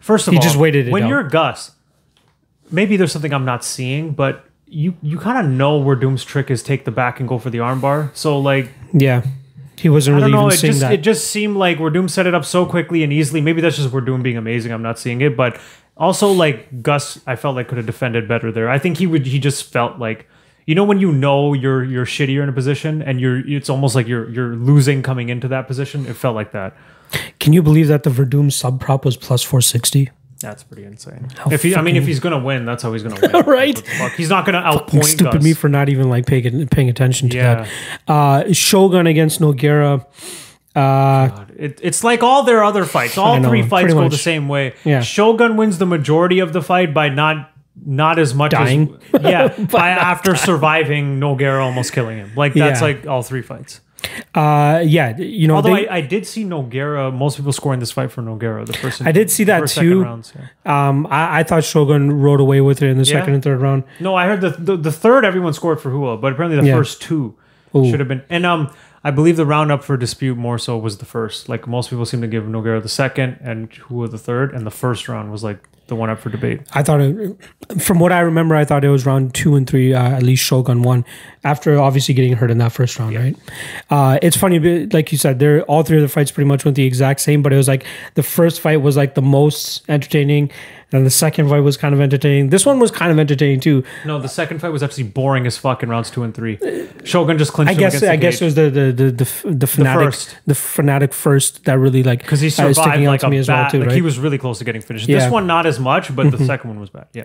first 0.00 0.26
of 0.28 0.32
He 0.32 0.38
all, 0.38 0.42
just 0.42 0.56
waited 0.56 0.88
it 0.88 0.92
when 0.92 1.04
out. 1.04 1.08
you're 1.08 1.22
Gus, 1.22 1.72
maybe 2.70 2.96
there's 2.96 3.12
something 3.12 3.32
I'm 3.32 3.44
not 3.44 3.64
seeing, 3.64 4.12
but 4.12 4.44
you 4.66 4.94
you 5.02 5.18
kind 5.18 5.38
of 5.46 5.50
know 5.52 5.76
where 5.78 5.96
Doom's 5.96 6.24
trick 6.24 6.50
is 6.50 6.62
take 6.62 6.84
the 6.84 6.90
back 6.90 7.20
and 7.20 7.28
go 7.28 7.38
for 7.38 7.50
the 7.50 7.58
armbar. 7.58 8.10
So 8.14 8.38
like 8.38 8.70
Yeah, 8.92 9.22
he 9.78 9.88
wasn't 9.88 10.16
I 10.16 10.20
don't 10.20 10.30
know, 10.30 10.46
even 10.46 10.52
it 10.54 10.56
seeing 10.58 10.70
just 10.72 10.80
that. 10.80 10.92
it 10.92 11.02
just 11.02 11.28
seemed 11.28 11.56
like 11.56 11.78
Werdum 11.78 12.08
set 12.10 12.26
it 12.26 12.34
up 12.34 12.44
so 12.44 12.66
quickly 12.66 13.02
and 13.02 13.12
easily. 13.12 13.40
Maybe 13.40 13.60
that's 13.60 13.76
just 13.76 13.90
Werdum 13.90 14.22
being 14.22 14.36
amazing. 14.36 14.72
I'm 14.72 14.82
not 14.82 14.98
seeing 14.98 15.20
it, 15.20 15.36
but 15.36 15.58
also 15.96 16.30
like 16.32 16.82
Gus, 16.82 17.20
I 17.26 17.36
felt 17.36 17.56
like 17.56 17.68
could 17.68 17.78
have 17.78 17.86
defended 17.86 18.26
better 18.28 18.50
there. 18.52 18.68
I 18.68 18.78
think 18.78 18.98
he 18.98 19.06
would. 19.06 19.26
He 19.26 19.38
just 19.38 19.72
felt 19.72 19.98
like. 19.98 20.28
You 20.64 20.76
know 20.76 20.84
when 20.84 21.00
you 21.00 21.10
know 21.10 21.54
you're 21.54 21.82
you're 21.82 22.06
shittier 22.06 22.40
in 22.40 22.48
a 22.48 22.52
position 22.52 23.02
and 23.02 23.20
you're 23.20 23.38
it's 23.48 23.68
almost 23.68 23.96
like 23.96 24.06
you're 24.06 24.30
you're 24.30 24.54
losing 24.54 25.02
coming 25.02 25.28
into 25.28 25.48
that 25.48 25.66
position. 25.66 26.06
It 26.06 26.14
felt 26.14 26.36
like 26.36 26.52
that. 26.52 26.76
Can 27.40 27.52
you 27.52 27.62
believe 27.62 27.88
that 27.88 28.04
the 28.04 28.10
Werdum 28.10 28.52
sub 28.52 28.80
prop 28.80 29.04
was 29.04 29.16
plus 29.16 29.42
four 29.42 29.60
sixty? 29.60 30.10
That's 30.40 30.62
pretty 30.62 30.84
insane. 30.84 31.28
if 31.50 31.62
he, 31.64 31.74
I 31.74 31.82
mean, 31.82 31.96
if 31.96 32.06
he's 32.06 32.20
gonna 32.20 32.38
win, 32.38 32.64
that's 32.64 32.84
how 32.84 32.92
he's 32.92 33.02
gonna 33.02 33.18
win. 33.32 33.44
Right. 33.44 33.74
What 33.74 33.84
the 33.84 33.90
fuck? 33.90 34.12
He's 34.12 34.28
not 34.30 34.46
gonna 34.46 34.62
outpoint 34.62 35.04
Stupid 35.04 35.32
Gus. 35.34 35.42
me 35.42 35.52
for 35.52 35.68
not 35.68 35.88
even 35.88 36.08
like 36.08 36.26
paying 36.26 36.68
paying 36.68 36.88
attention 36.88 37.28
to 37.30 37.36
Yeah. 37.36 37.66
that. 38.06 38.12
Uh, 38.48 38.52
Shogun 38.52 39.08
against 39.08 39.40
Nogueira. 39.40 40.06
Uh, 40.74 41.44
It, 41.56 41.78
it's 41.82 42.02
like 42.02 42.22
all 42.22 42.42
their 42.44 42.64
other 42.64 42.84
fights. 42.84 43.18
All 43.18 43.38
know, 43.38 43.48
three 43.48 43.62
fights 43.62 43.92
go 43.92 44.02
much. 44.02 44.12
the 44.12 44.18
same 44.18 44.48
way. 44.48 44.74
Yeah. 44.84 45.00
Shogun 45.02 45.56
wins 45.56 45.78
the 45.78 45.86
majority 45.86 46.38
of 46.40 46.52
the 46.52 46.62
fight 46.62 46.92
by 46.94 47.08
not 47.08 47.50
not 47.86 48.18
as 48.18 48.34
much 48.34 48.50
Dying. 48.52 48.98
as 49.14 49.22
yeah 49.22 49.48
by 49.70 49.88
after 49.90 50.36
surviving 50.36 51.18
Nogueira 51.20 51.62
almost 51.62 51.92
killing 51.92 52.18
him. 52.18 52.32
Like 52.36 52.54
that's 52.54 52.80
Yeah. 52.80 52.86
like 52.86 53.06
all 53.06 53.22
three 53.22 53.42
fights. 53.42 53.80
uh, 54.34 54.82
yeah, 54.84 55.16
you 55.16 55.46
know, 55.46 55.54
Although 55.56 55.76
they, 55.76 55.86
I, 55.88 55.98
I 55.98 56.00
did 56.00 56.26
see 56.26 56.44
Nogueira, 56.44 57.14
most 57.14 57.36
people 57.36 57.52
scoring 57.52 57.78
this 57.80 57.92
fight 57.92 58.10
for 58.10 58.20
Nogueira. 58.20 58.66
The 58.66 58.72
first 58.72 59.00
I 59.02 59.12
did 59.12 59.30
see 59.30 59.44
that 59.44 59.68
too. 59.68 60.02
rounds, 60.02 60.32
yeah. 60.36 60.88
um, 60.88 61.06
I, 61.06 61.40
I 61.40 61.42
thought 61.44 61.62
Shogun 61.64 62.20
rode 62.20 62.40
away 62.40 62.60
with 62.60 62.82
it 62.82 62.88
in 62.88 62.98
the 62.98 63.04
Yeah. 63.04 63.20
second 63.20 63.34
and 63.34 63.42
third 63.42 63.60
round. 63.60 63.84
No, 64.00 64.14
I 64.16 64.26
heard 64.26 64.40
the, 64.40 64.50
the 64.50 64.76
the 64.76 64.92
third 64.92 65.24
everyone 65.24 65.52
scored 65.52 65.80
for 65.80 65.90
Rua, 65.90 66.16
but 66.16 66.32
apparently 66.32 66.60
the 66.60 66.72
first 66.76 67.00
two 67.00 67.34
should 67.72 68.00
have 68.00 68.08
been. 68.08 68.22
And 68.28 68.44
um, 68.44 68.70
I 69.04 69.10
believe 69.10 69.36
the 69.36 69.46
round 69.46 69.72
up 69.72 69.82
for 69.82 69.96
dispute 69.96 70.36
more 70.36 70.58
so 70.58 70.78
was 70.78 70.98
the 70.98 71.04
first. 71.04 71.48
Like 71.48 71.66
most 71.66 71.90
people 71.90 72.06
seem 72.06 72.20
to 72.20 72.28
give 72.28 72.44
Nogueira 72.44 72.82
the 72.82 72.88
second 72.88 73.38
and 73.42 73.68
Rua 73.90 74.08
the 74.08 74.18
third, 74.18 74.54
and 74.54 74.66
the 74.66 74.70
first 74.70 75.08
round 75.08 75.32
was 75.32 75.42
like 75.42 75.68
the 75.88 75.96
one 75.96 76.08
up 76.08 76.20
for 76.20 76.30
debate. 76.30 76.60
I 76.72 76.82
thought 76.82 77.00
it, 77.00 77.36
from 77.80 77.98
what 77.98 78.12
I 78.12 78.20
remember, 78.20 78.54
I 78.54 78.64
thought 78.64 78.84
it 78.84 78.88
was 78.88 79.04
round 79.04 79.34
two 79.34 79.56
and 79.56 79.68
three. 79.68 79.92
Uh, 79.92 80.10
at 80.10 80.22
least 80.22 80.44
Shogun 80.44 80.82
won 80.82 81.04
after 81.44 81.78
obviously 81.78 82.14
getting 82.14 82.34
hurt 82.34 82.50
in 82.50 82.58
that 82.58 82.72
first 82.72 82.98
round, 82.98 83.16
right? 83.16 83.36
Uh, 83.90 84.18
it's 84.22 84.36
funny, 84.36 84.58
but 84.58 84.94
like 84.94 85.10
you 85.10 85.18
said, 85.18 85.38
they're 85.38 85.62
all 85.64 85.82
three 85.82 85.96
of 85.96 86.02
the 86.02 86.08
fights 86.08 86.30
pretty 86.30 86.48
much 86.48 86.64
went 86.64 86.76
the 86.76 86.86
exact 86.86 87.20
same, 87.20 87.42
but 87.42 87.52
it 87.52 87.56
was 87.56 87.68
like 87.68 87.84
the 88.14 88.22
first 88.22 88.60
fight 88.60 88.80
was 88.80 88.96
like 88.96 89.14
the 89.14 89.22
most 89.22 89.82
entertaining, 89.90 90.50
and 90.92 91.04
the 91.06 91.10
second 91.10 91.48
fight 91.48 91.60
was 91.60 91.76
kind 91.76 91.94
of 91.94 92.00
entertaining. 92.00 92.50
This 92.50 92.64
one 92.66 92.78
was 92.78 92.90
kind 92.90 93.10
of 93.10 93.18
entertaining 93.18 93.60
too. 93.60 93.82
No, 94.04 94.18
the 94.18 94.28
second 94.28 94.60
fight 94.60 94.70
was 94.70 94.82
actually 94.82 95.04
boring 95.04 95.46
as 95.46 95.56
fuck 95.56 95.82
in 95.82 95.88
rounds 95.88 96.10
two 96.10 96.22
and 96.22 96.34
three. 96.34 96.58
Shogun 97.04 97.38
just 97.38 97.52
clinched 97.52 97.70
I 97.70 97.72
him 97.74 97.78
guess 97.80 98.02
I 98.02 98.16
guess 98.16 98.40
it 98.40 98.44
was 98.44 98.54
the 98.54 98.70
the 98.70 98.92
the 98.92 99.10
the, 99.10 99.24
f- 99.24 99.44
the 99.46 99.66
fanatic 99.66 100.04
first. 100.06 100.36
the 100.46 100.54
fanatic 100.54 101.12
first 101.14 101.64
that 101.64 101.78
really 101.78 102.02
like 102.02 102.20
because 102.20 102.40
he 102.40 102.48
uh, 102.48 102.50
survived 102.50 102.78
out 103.02 103.06
like 103.06 103.20
to 103.20 103.26
a 103.26 103.30
me 103.30 103.38
as 103.38 103.48
well 103.48 103.62
bat. 103.64 103.70
too, 103.72 103.78
like 103.78 103.88
right? 103.88 103.94
he 103.96 104.02
was 104.02 104.18
really 104.18 104.38
close 104.38 104.58
to 104.58 104.64
getting 104.64 104.82
finished. 104.82 105.08
Yeah. 105.08 105.16
Mm-hmm. 105.18 105.24
This 105.26 105.32
one 105.32 105.46
not 105.46 105.66
as 105.66 105.80
much, 105.80 106.14
but 106.14 106.30
the 106.30 106.44
second 106.44 106.68
one 106.70 106.80
was 106.80 106.90
bad. 106.90 107.06
Yeah, 107.12 107.24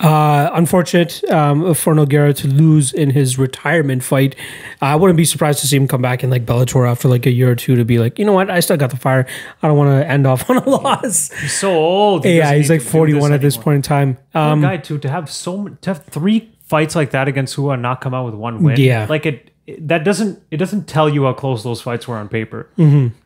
Uh, 0.00 0.50
unfortunate 0.54 1.22
um, 1.30 1.74
for 1.74 1.94
Nogueira 1.94 2.34
to 2.36 2.48
lose 2.48 2.92
in 2.92 3.10
his 3.10 3.38
retirement 3.38 4.02
fight. 4.02 4.34
I 4.80 4.96
wouldn't 4.96 5.16
be 5.16 5.24
surprised 5.24 5.60
to 5.60 5.66
see 5.66 5.76
him 5.76 5.86
come 5.86 6.02
back 6.02 6.24
in 6.24 6.30
like 6.30 6.44
Bellator 6.46 6.88
after 6.90 7.08
like 7.08 7.26
a 7.26 7.30
year 7.30 7.50
or 7.50 7.54
two 7.56 7.76
to 7.76 7.84
be 7.84 7.98
like, 7.98 8.18
you 8.18 8.24
know 8.24 8.32
what, 8.32 8.50
I 8.50 8.60
still 8.60 8.76
got 8.76 8.90
the 8.90 8.96
fire. 8.96 9.26
I 9.62 9.68
don't 9.68 9.76
want 9.76 9.90
to 9.90 10.08
end 10.08 10.26
off 10.26 10.48
on 10.50 10.56
a 10.56 10.68
loss. 10.68 11.30
he's 11.40 11.56
so 11.58 11.72
old. 11.72 12.24
He 12.24 12.36
yeah, 12.38 12.54
he's 12.54 12.70
like 12.70 12.80
to 12.80 12.86
do 12.86 12.90
41 13.02 13.32
at 13.32 13.40
this 13.40 13.56
point 13.56 13.76
in 13.76 13.82
time. 13.82 14.18
Um, 14.34 14.60
guy 14.60 14.76
too 14.76 14.98
to 14.98 15.08
have 15.08 15.30
so 15.30 15.68
to 15.68 15.90
have 15.90 16.04
three 16.04 16.52
fights 16.62 16.96
like 16.96 17.10
that 17.10 17.28
against 17.28 17.56
Rua 17.58 17.74
and 17.74 17.82
not 17.82 18.00
come 18.00 18.14
out 18.14 18.24
with 18.24 18.34
one 18.34 18.62
win. 18.62 18.78
Yeah. 18.78 19.06
like 19.08 19.26
it, 19.26 19.52
that 19.78 20.04
doesn't 20.04 20.42
it 20.50 20.56
doesn't 20.56 20.88
tell 20.88 21.08
you 21.08 21.24
how 21.24 21.32
close 21.32 21.62
those 21.62 21.80
fights 21.80 22.08
were 22.08 22.16
on 22.16 22.28
paper. 22.28 22.68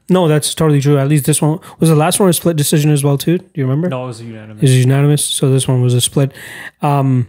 no, 0.09 0.29
that's 0.29 0.55
totally 0.55 0.81
true. 0.81 0.99
At 0.99 1.09
least 1.09 1.25
this 1.27 1.41
one 1.41 1.61
was 1.79 1.89
the 1.89 1.97
last 1.97 2.21
one 2.21 2.29
a 2.29 2.33
split 2.33 2.57
decision 2.57 2.91
as 2.91 3.03
well 3.03 3.17
too. 3.19 3.39
Do 3.39 3.51
you 3.55 3.65
remember? 3.65 3.89
No, 3.89 4.05
it 4.05 4.09
was 4.09 4.23
unanimous. 4.23 4.63
It 4.63 4.67
was 4.67 4.77
unanimous. 4.77 5.25
So 5.25 5.51
this 5.51 5.67
one 5.67 5.83
was 5.83 5.95
a 5.95 6.01
split. 6.01 6.33
Um, 6.83 7.29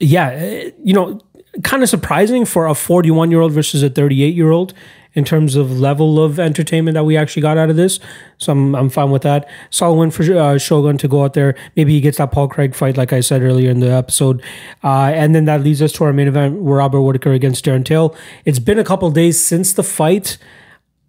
yeah, 0.00 0.30
eh, 0.30 0.70
you 0.82 0.92
know, 0.92 1.20
kind 1.62 1.82
of 1.82 1.88
surprising 1.88 2.44
for 2.44 2.66
a 2.66 2.74
41 2.74 3.30
year 3.30 3.40
old 3.40 3.52
versus 3.52 3.82
a 3.82 3.90
38 3.90 4.34
year 4.34 4.50
old 4.50 4.74
in 5.14 5.24
terms 5.24 5.56
of 5.56 5.78
level 5.80 6.22
of 6.22 6.38
entertainment 6.38 6.94
that 6.94 7.04
we 7.04 7.16
actually 7.16 7.42
got 7.42 7.56
out 7.56 7.70
of 7.70 7.76
this. 7.76 8.00
So 8.38 8.52
I'm, 8.52 8.74
I'm 8.74 8.90
fine 8.90 9.10
with 9.10 9.22
that. 9.22 9.48
Solid 9.70 9.96
win 9.96 10.10
for 10.10 10.22
uh, 10.22 10.58
Shogun 10.58 10.98
to 10.98 11.08
go 11.08 11.24
out 11.24 11.34
there. 11.34 11.54
Maybe 11.76 11.92
he 11.92 12.00
gets 12.00 12.18
that 12.18 12.32
Paul 12.32 12.48
Craig 12.48 12.74
fight, 12.74 12.96
like 12.96 13.12
I 13.12 13.20
said 13.20 13.42
earlier 13.42 13.70
in 13.70 13.80
the 13.80 13.90
episode. 13.90 14.42
Uh, 14.82 15.12
and 15.14 15.34
then 15.34 15.44
that 15.44 15.62
leads 15.62 15.80
us 15.80 15.92
to 15.92 16.04
our 16.04 16.12
main 16.12 16.28
event, 16.28 16.58
Robert 16.60 17.00
Whittaker 17.00 17.32
against 17.32 17.64
Darren 17.64 17.84
Till. 17.84 18.14
It's 18.44 18.58
been 18.58 18.78
a 18.78 18.84
couple 18.84 19.10
days 19.10 19.40
since 19.40 19.72
the 19.72 19.82
fight. 19.84 20.36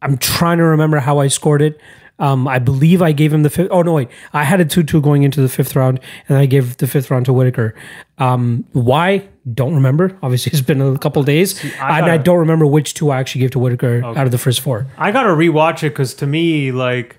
I'm 0.02 0.18
trying 0.18 0.60
to 0.60 0.64
remember 0.66 1.00
how 1.00 1.20
I 1.20 1.28
scored 1.28 1.62
it. 1.62 1.80
Um, 2.18 2.48
I 2.48 2.60
believe 2.60 3.02
I 3.02 3.12
gave 3.12 3.34
him 3.34 3.44
the 3.44 3.50
fifth. 3.50 3.68
Oh 3.72 3.82
no, 3.82 3.94
wait! 3.94 4.08
I 4.32 4.46
had 4.46 4.62
a 4.62 4.66
two-two 4.66 5.02
going 5.02 5.24
into 5.24 5.42
the 5.42 5.50
fifth 5.50 5.76
round, 5.76 6.00
and 6.30 6.38
I 6.38 6.46
gave 6.46 6.78
the 6.78 6.88
fifth 6.88 7.12
round 7.12 7.26
to 7.26 7.34
Whittaker. 7.34 7.76
Um, 8.20 8.64
why? 8.72 9.28
Don't 9.54 9.76
remember. 9.76 10.18
Obviously, 10.24 10.52
it's 10.54 10.62
been 10.62 10.82
a 10.82 10.98
couple 10.98 11.22
days, 11.24 11.64
I 11.80 11.98
and 11.98 12.06
I 12.06 12.18
gotta- 12.18 12.24
don't 12.24 12.40
remember 12.40 12.66
which 12.66 12.94
two 12.96 13.12
I 13.12 13.20
actually 13.20 13.42
gave 13.42 13.52
to 13.52 13.60
Whittaker 13.60 14.04
out 14.04 14.26
of 14.26 14.32
the 14.32 14.38
first 14.40 14.62
four. 14.62 14.88
I 14.98 15.12
gotta 15.12 15.30
rewatch 15.30 15.84
it 15.84 15.90
because 15.92 16.14
to 16.16 16.28
me, 16.28 16.72
like, 16.72 17.18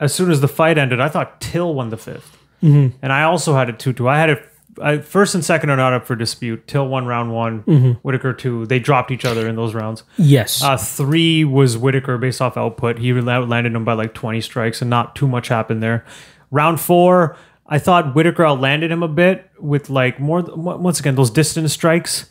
as 0.00 0.12
soon 0.12 0.30
as 0.30 0.40
the 0.40 0.48
fight 0.48 0.76
ended, 0.78 1.00
I 1.00 1.08
thought 1.08 1.40
Till 1.40 1.74
won 1.74 1.90
the 1.90 1.96
5th 1.96 2.36
Mm-hmm. 2.62 2.96
and 3.02 3.12
I 3.12 3.24
also 3.24 3.54
had 3.54 3.68
it 3.68 3.78
two 3.80 3.92
two. 3.92 4.08
I 4.08 4.18
had 4.18 4.30
it. 4.30 4.48
I, 4.80 4.98
first 4.98 5.34
and 5.34 5.44
second 5.44 5.68
are 5.70 5.76
not 5.76 5.92
up 5.92 6.06
for 6.06 6.14
dispute. 6.16 6.66
Till 6.66 6.86
won 6.88 7.06
round 7.06 7.32
one, 7.32 7.62
Mm-hmm. 7.64 7.90
Whittaker 8.02 8.32
two. 8.32 8.66
They 8.66 8.78
dropped 8.78 9.10
each 9.10 9.24
other 9.24 9.46
in 9.48 9.54
those 9.56 9.74
rounds. 9.74 10.02
Yes, 10.16 10.62
Uh, 10.62 10.76
three 10.76 11.44
was 11.44 11.76
Whittaker 11.76 12.18
based 12.18 12.40
off 12.40 12.56
output. 12.56 12.98
He 12.98 13.12
landed 13.12 13.74
him 13.74 13.84
by 13.84 13.92
like 13.94 14.14
20 14.14 14.40
strikes, 14.40 14.80
and 14.80 14.88
not 14.88 15.14
too 15.16 15.26
much 15.28 15.48
happened 15.48 15.82
there. 15.82 16.04
Round 16.52 16.80
four, 16.80 17.36
I 17.66 17.78
thought 17.78 18.14
Whittaker 18.14 18.44
outlanded 18.44 18.90
him 18.90 19.02
a 19.02 19.08
bit 19.08 19.50
with 19.58 19.88
like 19.88 20.20
more, 20.20 20.42
once 20.42 21.00
again, 21.00 21.14
those 21.14 21.30
distance 21.30 21.72
strikes. 21.72 22.30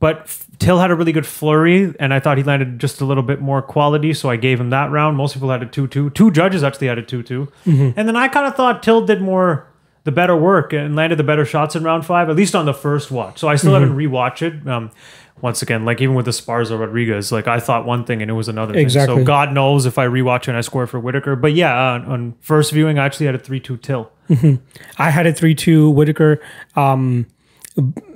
But 0.00 0.36
Till 0.58 0.80
had 0.80 0.90
a 0.90 0.96
really 0.96 1.12
good 1.12 1.26
flurry, 1.26 1.94
and 2.00 2.12
I 2.12 2.18
thought 2.20 2.36
he 2.36 2.44
landed 2.44 2.78
just 2.78 3.00
a 3.00 3.04
little 3.04 3.22
bit 3.22 3.40
more 3.40 3.62
quality, 3.62 4.12
so 4.12 4.30
I 4.30 4.36
gave 4.36 4.60
him 4.60 4.70
that 4.70 4.90
round. 4.90 5.16
Most 5.16 5.34
people 5.34 5.50
had 5.50 5.62
a 5.62 5.66
2 5.66 5.86
2. 5.86 6.10
Two 6.10 6.30
judges 6.30 6.64
actually 6.64 6.88
had 6.88 6.98
a 6.98 7.02
2 7.02 7.22
2. 7.22 7.52
Mm-hmm. 7.66 7.98
And 7.98 8.08
then 8.08 8.16
I 8.16 8.28
kind 8.28 8.46
of 8.46 8.56
thought 8.56 8.82
Till 8.82 9.04
did 9.06 9.22
more, 9.22 9.68
the 10.04 10.12
better 10.12 10.36
work 10.36 10.72
and 10.72 10.96
landed 10.96 11.18
the 11.18 11.24
better 11.24 11.44
shots 11.44 11.76
in 11.76 11.84
round 11.84 12.04
five, 12.04 12.28
at 12.28 12.36
least 12.36 12.54
on 12.54 12.66
the 12.66 12.74
first 12.74 13.10
watch. 13.10 13.38
So 13.38 13.48
I 13.48 13.56
still 13.56 13.72
mm-hmm. 13.72 13.82
haven't 13.82 13.96
rewatched 13.96 14.42
it. 14.42 14.68
Um, 14.68 14.90
once 15.40 15.62
again, 15.62 15.84
like 15.84 16.00
even 16.00 16.14
with 16.14 16.24
the 16.24 16.30
Sparza 16.30 16.78
Rodriguez, 16.78 17.32
like 17.32 17.48
I 17.48 17.58
thought 17.58 17.84
one 17.84 18.04
thing 18.04 18.22
and 18.22 18.30
it 18.30 18.34
was 18.34 18.48
another 18.48 18.74
thing. 18.74 18.82
Exactly. 18.82 19.16
So 19.16 19.24
God 19.24 19.52
knows 19.52 19.86
if 19.86 19.98
I 19.98 20.06
rewatch 20.06 20.42
it 20.42 20.48
and 20.48 20.56
I 20.56 20.60
score 20.60 20.86
for 20.86 21.00
Whittaker. 21.00 21.34
But 21.36 21.54
yeah, 21.54 21.74
uh, 21.74 21.94
on, 21.94 22.04
on 22.06 22.34
first 22.40 22.72
viewing, 22.72 22.98
I 22.98 23.06
actually 23.06 23.26
had 23.26 23.34
a 23.34 23.38
3 23.38 23.58
2 23.58 23.76
Till. 23.78 24.10
I 24.98 25.10
had 25.10 25.26
a 25.26 25.32
three 25.32 25.54
two 25.54 25.90
Whittaker. 25.90 26.40
Um, 26.76 27.26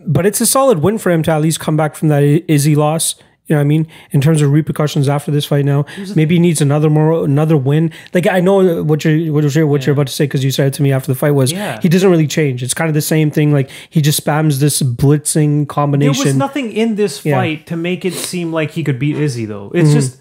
but 0.07 0.27
it's 0.27 0.41
a 0.41 0.47
solid 0.47 0.81
win 0.81 0.99
for 0.99 1.11
him 1.11 1.23
to 1.25 1.31
at 1.31 1.41
least 1.41 1.61
come 1.61 1.77
back 1.77 1.95
from 1.95 2.09
that 2.09 2.23
Izzy 2.23 2.75
loss. 2.75 3.15
You 3.49 3.55
know 3.55 3.61
what 3.61 3.67
I 3.67 3.69
mean? 3.69 3.87
In 4.11 4.21
terms 4.21 4.43
of 4.43 4.51
repercussions 4.51 5.09
after 5.09 5.31
this 5.31 5.45
fight 5.45 5.65
now, 5.65 5.87
maybe 6.17 6.35
he 6.35 6.41
needs 6.41 6.61
another 6.61 6.91
more 6.91 7.25
another 7.25 7.57
win. 7.57 7.93
Like 8.13 8.27
I 8.27 8.41
know 8.41 8.83
what 8.83 9.05
you're 9.05 9.33
what 9.33 9.55
you're, 9.55 9.67
what 9.69 9.87
you're 9.87 9.93
about 9.93 10.09
to 10.09 10.13
say 10.13 10.25
because 10.25 10.43
you 10.45 10.51
said 10.51 10.67
it 10.67 10.75
to 10.75 10.83
me 10.83 10.91
after 10.91 11.13
the 11.13 11.15
fight 11.17 11.31
was 11.31 11.53
Yeah. 11.53 11.81
he 11.81 11.89
doesn't 11.89 12.11
really 12.11 12.27
change. 12.27 12.65
It's 12.65 12.75
kind 12.75 12.89
of 12.89 12.95
the 12.95 13.01
same 13.03 13.31
thing. 13.31 13.53
Like 13.53 13.71
he 13.89 14.03
just 14.03 14.23
spams 14.25 14.59
this 14.59 14.83
blitzing 14.83 15.69
combination. 15.69 16.25
There 16.25 16.33
was 16.33 16.37
nothing 16.37 16.73
in 16.73 16.97
this 16.97 17.25
Yeah. 17.25 17.37
fight 17.37 17.67
to 17.69 17.77
make 17.77 18.05
it 18.05 18.15
seem 18.15 18.53
like 18.53 18.73
he 18.73 18.83
could 18.83 18.99
beat 18.99 19.17
Izzy, 19.17 19.45
though. 19.45 19.71
It's 19.73 19.91
Mm-hmm. 19.91 19.99
just 20.01 20.21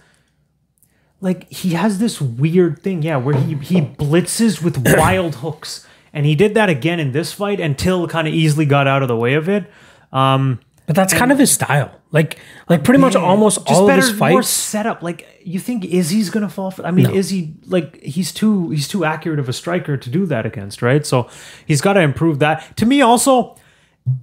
like 1.26 1.52
he 1.52 1.72
has 1.72 1.98
this 1.98 2.22
weird 2.22 2.84
thing, 2.84 3.02
yeah, 3.02 3.18
where 3.18 3.36
he 3.36 3.56
he 3.56 3.82
blitzes 3.82 4.62
with 4.62 4.86
wild 4.98 5.38
hooks, 5.38 5.86
and 6.14 6.24
he 6.24 6.36
did 6.36 6.54
that 6.54 6.70
again 6.70 7.00
in 7.00 7.14
this 7.14 7.34
fight 7.34 7.60
until 7.60 8.08
kind 8.08 8.28
of 8.28 8.34
easily 8.34 8.68
got 8.68 8.88
out 8.88 9.02
of 9.02 9.08
the 9.08 9.18
way 9.18 9.34
of 9.34 9.50
it. 9.50 9.66
Um, 10.14 10.60
but 10.86 10.96
that's 10.96 11.16
kind 11.16 11.32
of 11.32 11.40
his 11.40 11.52
style. 11.52 12.00
Like 12.12 12.38
like 12.70 12.84
pretty 12.84 13.02
much 13.02 13.16
almost 13.16 13.58
all 13.66 13.90
of 13.90 13.96
his 13.96 14.12
better, 14.12 14.18
more 14.20 14.44
fights. 14.44 14.50
setup. 14.50 15.02
Like 15.02 15.42
you 15.44 15.60
think 15.60 15.84
Izzy's 15.84 16.30
gonna 16.30 16.48
fall 16.48 16.70
for? 16.70 16.86
I 16.86 16.92
mean, 16.92 17.10
Izzy 17.10 17.56
like 17.66 18.00
he's 18.04 18.32
too 18.32 18.70
he's 18.70 18.88
too 18.88 19.04
accurate 19.04 19.40
of 19.40 19.50
a 19.50 19.54
striker 19.54 19.98
to 19.98 20.10
do 20.12 20.28
that 20.28 20.46
against, 20.46 20.84
right? 20.84 21.04
So 21.04 21.28
he's 21.66 21.82
got 21.82 21.94
to 21.94 22.02
improve 22.02 22.38
that. 22.38 22.78
To 22.78 22.86
me, 22.86 23.02
also, 23.02 23.56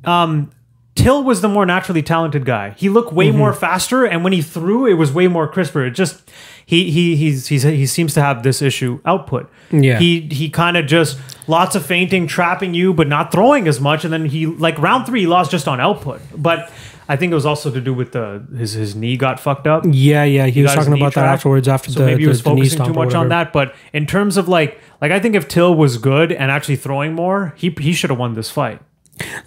um, 0.04 0.50
Till 0.94 1.24
was 1.24 1.40
the 1.40 1.48
more 1.48 1.64
naturally 1.64 2.02
talented 2.02 2.44
guy. 2.44 2.74
He 2.76 2.88
looked 2.90 3.12
way 3.14 3.28
Mm-hmm. 3.28 3.38
more 3.38 3.52
faster, 3.54 4.04
and 4.04 4.22
when 4.22 4.32
he 4.34 4.42
threw, 4.42 4.86
it 4.86 4.94
was 4.94 5.10
way 5.12 5.26
more 5.26 5.48
crisper. 5.48 5.86
It 5.86 5.92
just 5.92 6.30
he 6.66 6.90
he 6.90 7.16
he's, 7.16 7.46
he's 7.48 7.62
he 7.62 7.86
seems 7.86 8.12
to 8.14 8.20
have 8.20 8.42
this 8.42 8.60
issue 8.60 9.00
output. 9.06 9.50
Yeah. 9.70 9.98
he 9.98 10.20
he 10.30 10.50
kind 10.50 10.76
of 10.76 10.86
just 10.86 11.18
lots 11.48 11.74
of 11.74 11.86
feinting, 11.86 12.26
trapping 12.26 12.74
you, 12.74 12.92
but 12.92 13.08
not 13.08 13.32
throwing 13.32 13.66
as 13.68 13.80
much. 13.80 14.04
And 14.04 14.12
then 14.12 14.26
he 14.26 14.44
like 14.46 14.78
round 14.78 15.06
three, 15.06 15.20
he 15.20 15.26
lost 15.26 15.50
just 15.50 15.66
on 15.66 15.80
output, 15.80 16.20
but. 16.36 16.70
I 17.08 17.16
think 17.16 17.32
it 17.32 17.34
was 17.34 17.44
also 17.44 17.70
to 17.70 17.80
do 17.80 17.92
with 17.92 18.12
the 18.12 18.46
his 18.56 18.72
his 18.74 18.94
knee 18.94 19.16
got 19.16 19.40
fucked 19.40 19.66
up. 19.66 19.82
Yeah, 19.86 20.22
yeah. 20.22 20.46
He, 20.46 20.62
was 20.62 20.72
talking 20.72 20.92
about 20.94 21.12
that 21.14 21.22
trapped. 21.22 21.38
afterwards 21.40 21.66
after 21.68 21.90
So 21.90 21.98
the 21.98 22.06
maybe 22.06 22.22
he 22.22 22.28
was 22.28 22.38
the 22.42 22.50
focusing 22.50 22.84
too 22.86 22.92
much 22.94 23.12
on 23.12 23.28
that. 23.28 23.52
But 23.52 23.74
in 23.92 24.06
terms 24.06 24.36
of 24.36 24.48
like 24.48 24.80
like 25.00 25.10
I 25.10 25.18
think 25.18 25.34
if 25.34 25.48
Till 25.48 25.74
was 25.74 25.98
good 25.98 26.30
and 26.32 26.50
actually 26.50 26.76
throwing 26.76 27.12
more, 27.12 27.54
he 27.56 27.74
he 27.80 27.92
should 27.92 28.08
have 28.10 28.20
won 28.20 28.34
this 28.34 28.50
fight. 28.50 28.80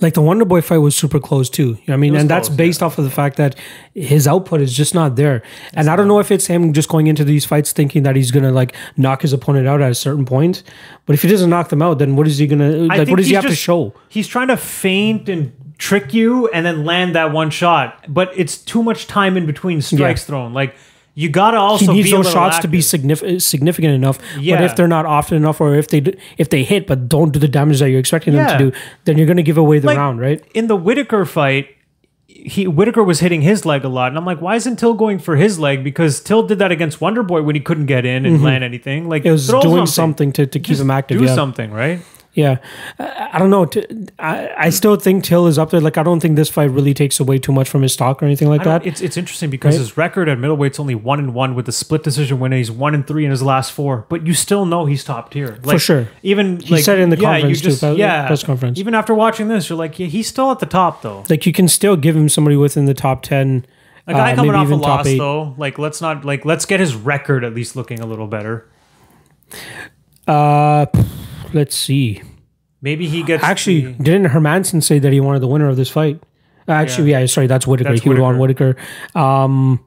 Like 0.02 0.14
the 0.14 0.22
Wonder 0.22 0.46
Boy 0.46 0.62
fight 0.62 0.78
was 0.78 0.96
super 0.96 1.20
close 1.20 1.50
too. 1.50 1.64
You 1.64 1.70
know 1.72 1.80
what 1.88 1.94
I 1.94 1.98
mean, 1.98 2.16
and 2.16 2.30
that's 2.30 2.48
close, 2.48 2.58
based 2.58 2.84
off 2.84 2.98
of 2.98 3.04
the 3.04 3.12
fact 3.12 3.38
that 3.38 3.56
his 3.94 4.28
output 4.28 4.62
is 4.62 4.74
just 4.74 4.94
not 4.94 5.16
there. 5.16 5.42
and 5.74 5.90
I 5.90 5.96
don't 5.96 6.08
know 6.08 6.20
if 6.20 6.32
it's 6.32 6.48
him 6.48 6.74
just 6.74 6.90
going 6.90 7.08
into 7.08 7.24
these 7.24 7.46
fights 7.46 7.72
thinking 7.72 8.04
that 8.04 8.16
he's 8.16 8.32
gonna 8.32 8.52
like 8.52 8.76
knock 8.98 9.22
his 9.22 9.34
opponent 9.34 9.68
out 9.68 9.82
at 9.82 9.92
a 9.92 9.96
certain 9.96 10.26
point. 10.26 10.64
But 11.06 11.14
if 11.14 11.22
he 11.22 11.28
doesn't 11.28 11.50
knock 11.50 11.70
them 11.70 11.82
out, 11.82 12.00
then 12.00 12.16
what 12.16 12.28
is 12.28 12.38
he 12.38 12.48
gonna 12.48 12.86
I 12.90 12.98
like? 12.98 13.08
What 13.08 13.18
does 13.18 13.28
he 13.28 13.34
have 13.36 13.46
to 13.46 13.56
show? 13.56 13.94
He's 14.10 14.28
trying 14.28 14.48
to 14.50 14.58
feint 14.58 15.30
and 15.30 15.54
trick 15.78 16.14
you 16.14 16.48
and 16.50 16.66
then 16.66 16.86
land 16.86 17.16
that 17.16 17.32
one 17.32 17.50
shot, 17.50 18.06
but 18.08 18.32
it's 18.36 18.58
too 18.58 18.82
much 18.82 19.08
time 19.08 19.36
in 19.38 19.46
between 19.46 19.82
strikes 19.82 20.24
thrown. 20.24 20.54
Like 20.54 20.76
you 21.18 21.30
gotta 21.30 21.58
also 21.58 21.86
He 21.92 21.94
needs 21.94 22.12
be 22.12 22.16
those 22.18 22.32
shots 22.32 22.60
to 22.60 22.68
be 22.68 22.82
significant 22.82 23.42
significant 23.42 23.94
enough. 23.94 24.20
Yeah. 24.40 24.58
But 24.58 24.66
if 24.66 24.76
they're 24.76 24.88
not 24.88 25.06
often 25.06 25.38
enough, 25.38 25.60
or 25.62 25.74
if 25.76 25.88
they 25.88 26.04
if 26.38 26.50
they 26.50 26.64
hit 26.64 26.86
but 26.88 27.08
don't 27.10 27.32
do 27.32 27.40
the 27.40 27.48
damage 27.48 27.80
that 27.80 27.90
you're 27.90 28.00
expecting 28.00 28.34
Yeah. 28.34 28.48
them 28.50 28.60
to 28.60 28.72
do, 28.72 28.78
then 29.06 29.18
you're 29.18 29.28
gonna 29.28 29.42
give 29.42 29.58
away 29.58 29.80
the 29.80 29.88
Like, 29.88 29.98
round, 29.98 30.20
right? 30.20 30.44
in 30.54 30.68
the 30.68 30.76
Whittaker 30.76 31.26
fight. 31.26 31.70
He 32.28 32.68
Whittaker 32.68 33.02
was 33.04 33.22
hitting 33.22 33.42
his 33.42 33.66
leg 33.66 33.86
a 33.86 33.88
lot, 33.88 34.10
and 34.10 34.18
I'm 34.18 34.26
like, 34.26 34.42
why 34.42 34.56
isn't 34.56 34.78
Till 34.78 34.94
going 34.94 35.20
for 35.20 35.38
his 35.38 35.58
leg? 35.58 35.84
Because 35.86 36.20
Till 36.20 36.44
did 36.44 36.60
that 36.60 36.70
against 36.72 37.00
Wonder 37.00 37.24
Boy 37.24 37.42
when 37.42 37.56
he 37.56 37.62
couldn't 37.62 37.86
get 37.86 38.06
in 38.06 38.26
and 38.26 38.44
land 38.44 38.64
anything. 38.64 39.08
Like 39.08 39.22
Mm-hmm. 39.24 39.30
It 39.30 39.32
was 39.32 39.48
doing 39.48 39.86
something, 39.86 40.32
to, 40.34 40.46
to 40.46 40.60
keep 40.60 40.78
him 40.78 40.92
active. 40.92 41.18
Do 41.20 41.26
yeah. 41.26 41.34
something, 41.34 41.72
right? 41.72 42.02
Yeah, 42.36 42.58
I, 43.00 43.30
I 43.34 43.40
don't 43.40 43.50
know. 43.50 43.66
T- 43.66 43.86
I, 44.20 44.50
I 44.58 44.70
still 44.70 44.98
think 44.98 45.24
Till 45.24 45.48
is 45.48 45.58
up 45.58 45.70
there. 45.72 45.80
Like 45.80 45.98
I 45.98 46.04
don't 46.04 46.20
think 46.20 46.36
this 46.36 46.50
fight 46.50 46.70
really 46.70 46.94
takes 46.94 47.20
away 47.20 47.38
too 47.38 47.54
much 47.54 47.70
from 47.70 47.82
his 47.82 47.94
stock 47.94 48.22
or 48.22 48.26
anything 48.26 48.50
like 48.50 48.64
that. 48.66 48.86
It's 48.86 49.00
it's 49.02 49.16
interesting 49.16 49.50
because 49.50 49.76
Right? 49.76 49.80
his 49.80 49.96
record 49.98 50.28
at 50.28 50.38
middleweight's 50.38 50.78
only 50.80 50.96
one 50.96 51.20
and 51.20 51.34
one 51.34 51.56
with 51.56 51.68
a 51.70 51.72
split 51.72 52.04
decision 52.04 52.40
win. 52.40 52.52
He's 52.52 52.70
one 52.70 52.94
and 52.94 53.08
three 53.08 53.24
in 53.24 53.32
his 53.32 53.42
last 53.42 53.72
four, 53.72 54.06
but 54.10 54.28
you 54.28 54.34
still 54.34 54.66
know 54.66 54.86
he's 54.86 55.04
top 55.04 55.32
tier 55.32 55.58
like, 55.64 55.80
sure. 55.80 56.10
Even 56.24 56.60
like 56.70 56.84
said 56.84 57.00
it 57.00 57.04
in 57.04 57.10
the 57.10 57.18
yeah, 57.18 57.34
conference 57.40 57.62
too, 57.62 57.70
just- 57.70 57.82
pre- 57.82 57.96
yeah, 57.96 58.28
press 58.28 58.44
conference. 58.44 58.78
Even 58.80 58.94
after 58.94 59.14
watching 59.14 59.48
this, 59.48 59.70
you're 59.70 59.78
like, 59.78 59.98
yeah, 59.98 60.08
he's 60.08 60.28
still 60.28 60.52
at 60.52 60.60
the 60.60 60.66
top 60.66 61.02
though. 61.02 61.24
Like 61.30 61.46
you 61.46 61.54
can 61.54 61.68
still 61.70 61.96
give 61.96 62.16
him 62.18 62.28
somebody 62.28 62.58
within 62.58 62.84
the 62.86 62.94
top 62.94 63.24
ten. 63.24 63.66
A 64.08 64.14
guy 64.14 64.34
uh, 64.34 64.36
coming 64.36 64.54
off 64.54 64.70
a 64.70 64.76
loss 64.76 65.08
eight. 65.08 65.18
though, 65.18 65.56
like 65.58 65.80
let's 65.80 66.02
not 66.02 66.26
like 66.26 66.44
let's 66.44 66.66
get 66.66 66.80
his 66.82 66.96
record 66.96 67.44
at 67.46 67.56
least 67.56 67.76
looking 67.78 68.02
a 68.02 68.06
little 68.06 68.28
better. 68.28 68.70
Uh, 70.28 70.86
let's 71.56 71.76
see. 71.76 72.22
Maybe 72.82 73.08
he 73.08 73.24
gets 73.24 73.44
Actually, 73.44 73.82
the- 73.82 74.04
didn't 74.04 74.28
Hermansson 74.32 74.84
say 74.84 75.00
that 75.00 75.12
he 75.12 75.20
wanted 75.20 75.40
the 75.40 75.48
winner 75.48 75.68
of 75.68 75.76
this 75.78 75.90
fight? 75.90 76.22
Uh, 76.68 76.74
Actually, 76.74 77.12
yeah, 77.12 77.26
sorry, 77.26 77.48
that's 77.48 77.66
Whittaker. 77.66 77.90
That's 77.92 78.04
he 78.04 78.10
would 78.10 78.20
want 78.20 78.38
Whittaker. 78.38 78.76
Um, 79.16 79.84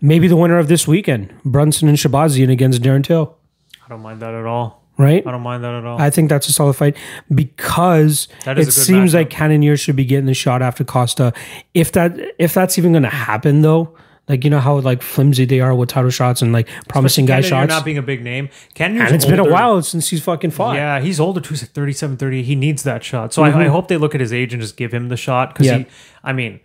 maybe 0.00 0.26
the 0.28 0.36
winner 0.36 0.58
of 0.58 0.68
this 0.68 0.86
weekend, 0.88 1.32
Brunson 1.44 1.88
and 1.88 1.96
Shahbazyan 1.98 2.50
against 2.50 2.82
Darren 2.82 3.04
Till. 3.04 3.36
I 3.84 3.88
don't 3.88 4.00
mind 4.02 4.20
that 4.22 4.34
at 4.34 4.46
all. 4.46 4.82
Right? 4.98 5.26
I 5.26 5.30
don't 5.30 5.42
mind 5.42 5.64
that 5.64 5.74
at 5.74 5.84
all. 5.84 6.00
I 6.00 6.10
think 6.10 6.28
that's 6.28 6.48
a 6.48 6.52
solid 6.52 6.74
fight 6.74 6.96
because 7.34 8.28
it 8.46 8.72
seems 8.72 9.10
matchup. 9.12 9.14
like 9.14 9.30
Cannonier 9.30 9.76
should 9.76 9.96
be 9.96 10.04
getting 10.04 10.26
the 10.26 10.34
shot 10.34 10.62
after 10.62 10.84
Costa. 10.84 11.32
If 11.74 11.92
that 11.92 12.16
if 12.38 12.52
that's 12.54 12.78
even 12.78 12.92
going 12.92 13.02
to 13.02 13.08
happen 13.08 13.62
though, 13.62 13.96
like 14.32 14.42
you 14.42 14.50
know 14.50 14.58
how 14.58 14.78
like 14.80 15.02
flimsy 15.02 15.44
they 15.44 15.60
are 15.60 15.72
with 15.74 15.88
title 15.90 16.10
shots 16.10 16.42
and 16.42 16.52
like 16.52 16.68
promising 16.88 17.26
guy 17.26 17.42
Cannonier 17.42 17.48
shots, 17.48 17.68
not 17.68 17.84
being 17.84 17.98
a 17.98 18.02
big 18.02 18.24
name. 18.24 18.48
Cannonier's 18.74 19.06
and 19.06 19.14
it's 19.14 19.26
been 19.26 19.38
a 19.38 19.44
while 19.48 19.80
since 19.82 20.08
he's 20.08 20.22
fucking 20.24 20.50
fought. 20.50 20.74
Yeah, 20.74 21.00
he's 21.00 21.20
older 21.20 21.40
too. 21.40 21.50
He's 21.50 21.62
like 21.62 21.70
37, 21.70 22.16
30. 22.16 22.42
He 22.42 22.56
needs 22.56 22.82
that 22.82 23.04
shot. 23.04 23.32
So 23.32 23.44
I, 23.44 23.56
I 23.56 23.68
hope 23.68 23.86
they 23.88 23.96
look 23.96 24.14
at 24.16 24.20
his 24.20 24.32
age 24.32 24.52
and 24.52 24.60
just 24.60 24.76
give 24.76 24.92
him 24.92 25.08
the 25.08 25.16
shot. 25.16 25.54
Because 25.54 25.68
Mm-hmm. 25.68 25.78
Yeah. 25.82 25.84
he, 25.84 25.90
I 26.24 26.32
mean, 26.32 26.60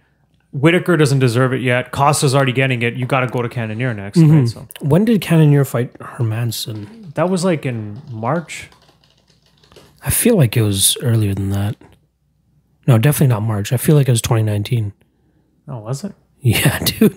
Whittaker 0.54 0.98
doesn't 0.98 1.20
deserve 1.20 1.54
it 1.54 1.62
yet. 1.62 1.92
Costa's 1.92 2.34
already 2.34 2.54
getting 2.54 2.82
it. 2.82 2.96
You 2.96 3.06
got 3.06 3.20
to 3.20 3.28
go 3.28 3.42
to 3.44 3.50
Cannonier 3.50 3.94
next. 3.94 4.18
Mm-hmm. 4.18 4.38
Right? 4.40 4.48
So 4.50 4.68
When 4.82 5.06
did 5.06 5.22
Cannonier 5.22 5.66
fight 5.66 5.94
Hermansson? 6.00 7.14
that 7.16 7.30
was 7.30 7.44
like 7.46 7.66
in 7.66 8.02
March. 8.10 8.70
I 10.04 10.10
feel 10.10 10.38
like 10.38 10.56
it 10.56 10.62
was 10.62 10.98
earlier 11.04 11.34
than 11.34 11.50
that. 11.50 11.76
No, 12.88 12.98
definitely 12.98 13.28
not 13.28 13.42
March. 13.44 13.74
I 13.74 13.78
feel 13.78 13.96
like 13.96 14.08
it 14.08 14.12
was 14.12 14.22
2019. 14.22 14.94
Oh, 15.68 15.80
was 15.80 16.06
it? 16.06 16.14
Yeah, 16.42 16.80
dude. 16.86 17.16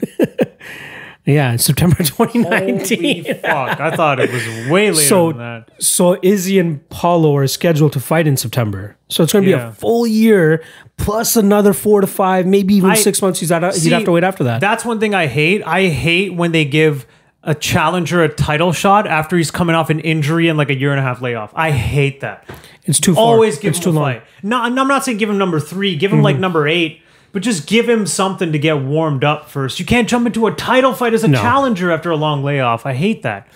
yeah, 1.27 1.57
September 1.57 1.97
Holy 1.97 2.31
2019. 2.33 3.25
fuck! 3.43 3.79
I 3.81 3.95
thought 3.95 4.19
it 4.21 4.31
was 4.33 4.45
way 4.71 4.91
later 4.91 4.95
So- 4.97 5.29
than 5.33 5.39
that. 5.39 5.71
So 5.83 6.19
Izzy 6.23 6.59
and 6.59 6.87
Paulo 6.89 7.37
are 7.37 7.47
scheduled 7.47 7.93
to 7.93 8.01
fight 8.01 8.27
in 8.27 8.37
September. 8.37 8.97
So 9.09 9.23
it's 9.23 9.33
going 9.33 9.45
to 9.45 9.47
be 9.47 9.53
Yeah. 9.53 9.69
a 9.69 9.73
full 9.73 10.07
year 10.07 10.63
plus 10.97 11.37
another 11.37 11.73
four 11.73 12.01
to 12.01 12.07
five, 12.07 12.47
maybe 12.47 12.75
even 12.75 12.91
I- 12.91 12.95
six 12.95 13.21
months. 13.23 13.41
He's 13.41 13.53
out, 13.53 13.75
See, 13.75 13.89
he'd 13.89 13.93
have 13.95 14.05
to 14.05 14.13
wait 14.13 14.25
after 14.25 14.45
that. 14.45 14.61
That's 14.61 14.85
one 14.85 14.99
thing 15.01 15.15
I 15.15 15.27
hate. 15.27 15.63
I 15.67 15.87
hate 15.89 16.35
when 16.35 16.53
they 16.53 16.65
give 16.65 17.07
a 17.43 17.55
challenger 17.55 18.23
a 18.23 18.29
title 18.29 18.73
shot 18.73 19.07
after 19.07 19.37
he's 19.37 19.51
coming 19.51 19.75
off 19.75 19.89
an 19.91 20.01
injury 20.01 20.49
and 20.49 20.59
like 20.59 20.69
a 20.71 20.77
year 20.77 20.91
and 20.91 21.01
a 21.01 21.03
half 21.03 21.23
layoff. 21.23 21.53
I 21.55 21.71
hate 21.71 22.21
that. 22.21 22.49
it's 22.85 23.01
too 23.01 23.15
far. 23.15 23.25
Always 23.25 23.59
give 23.59 23.71
it's 23.71 23.79
him 23.79 23.85
too 23.85 23.91
a 23.91 23.93
long. 23.93 24.05
fight. 24.15 24.23
No, 24.43 24.61
I'm 24.61 24.75
not 24.75 25.05
saying 25.05 25.19
give 25.19 25.31
him 25.31 25.39
number 25.39 25.59
three. 25.61 25.97
Give 25.97 26.13
him 26.13 26.23
like 26.23 26.35
Mm-hmm. 26.35 26.41
number 26.43 26.69
eight. 26.69 27.03
But 27.33 27.43
just 27.43 27.67
give 27.69 27.89
him 27.89 28.07
something 28.07 28.51
to 28.53 28.59
get 28.59 28.79
warmed 28.83 29.23
up 29.25 29.49
first. 29.49 29.79
You 29.79 29.87
can't 29.87 30.09
jump 30.09 30.27
into 30.27 30.47
a 30.49 30.53
title 30.53 30.93
fight 30.95 31.15
as 31.15 31.23
a 31.23 31.29
challenger 31.29 31.91
after 31.93 32.11
a 32.11 32.17
long 32.17 32.43
layoff. 32.43 32.85
I 32.87 32.95
hate 32.95 33.23
that. 33.23 33.47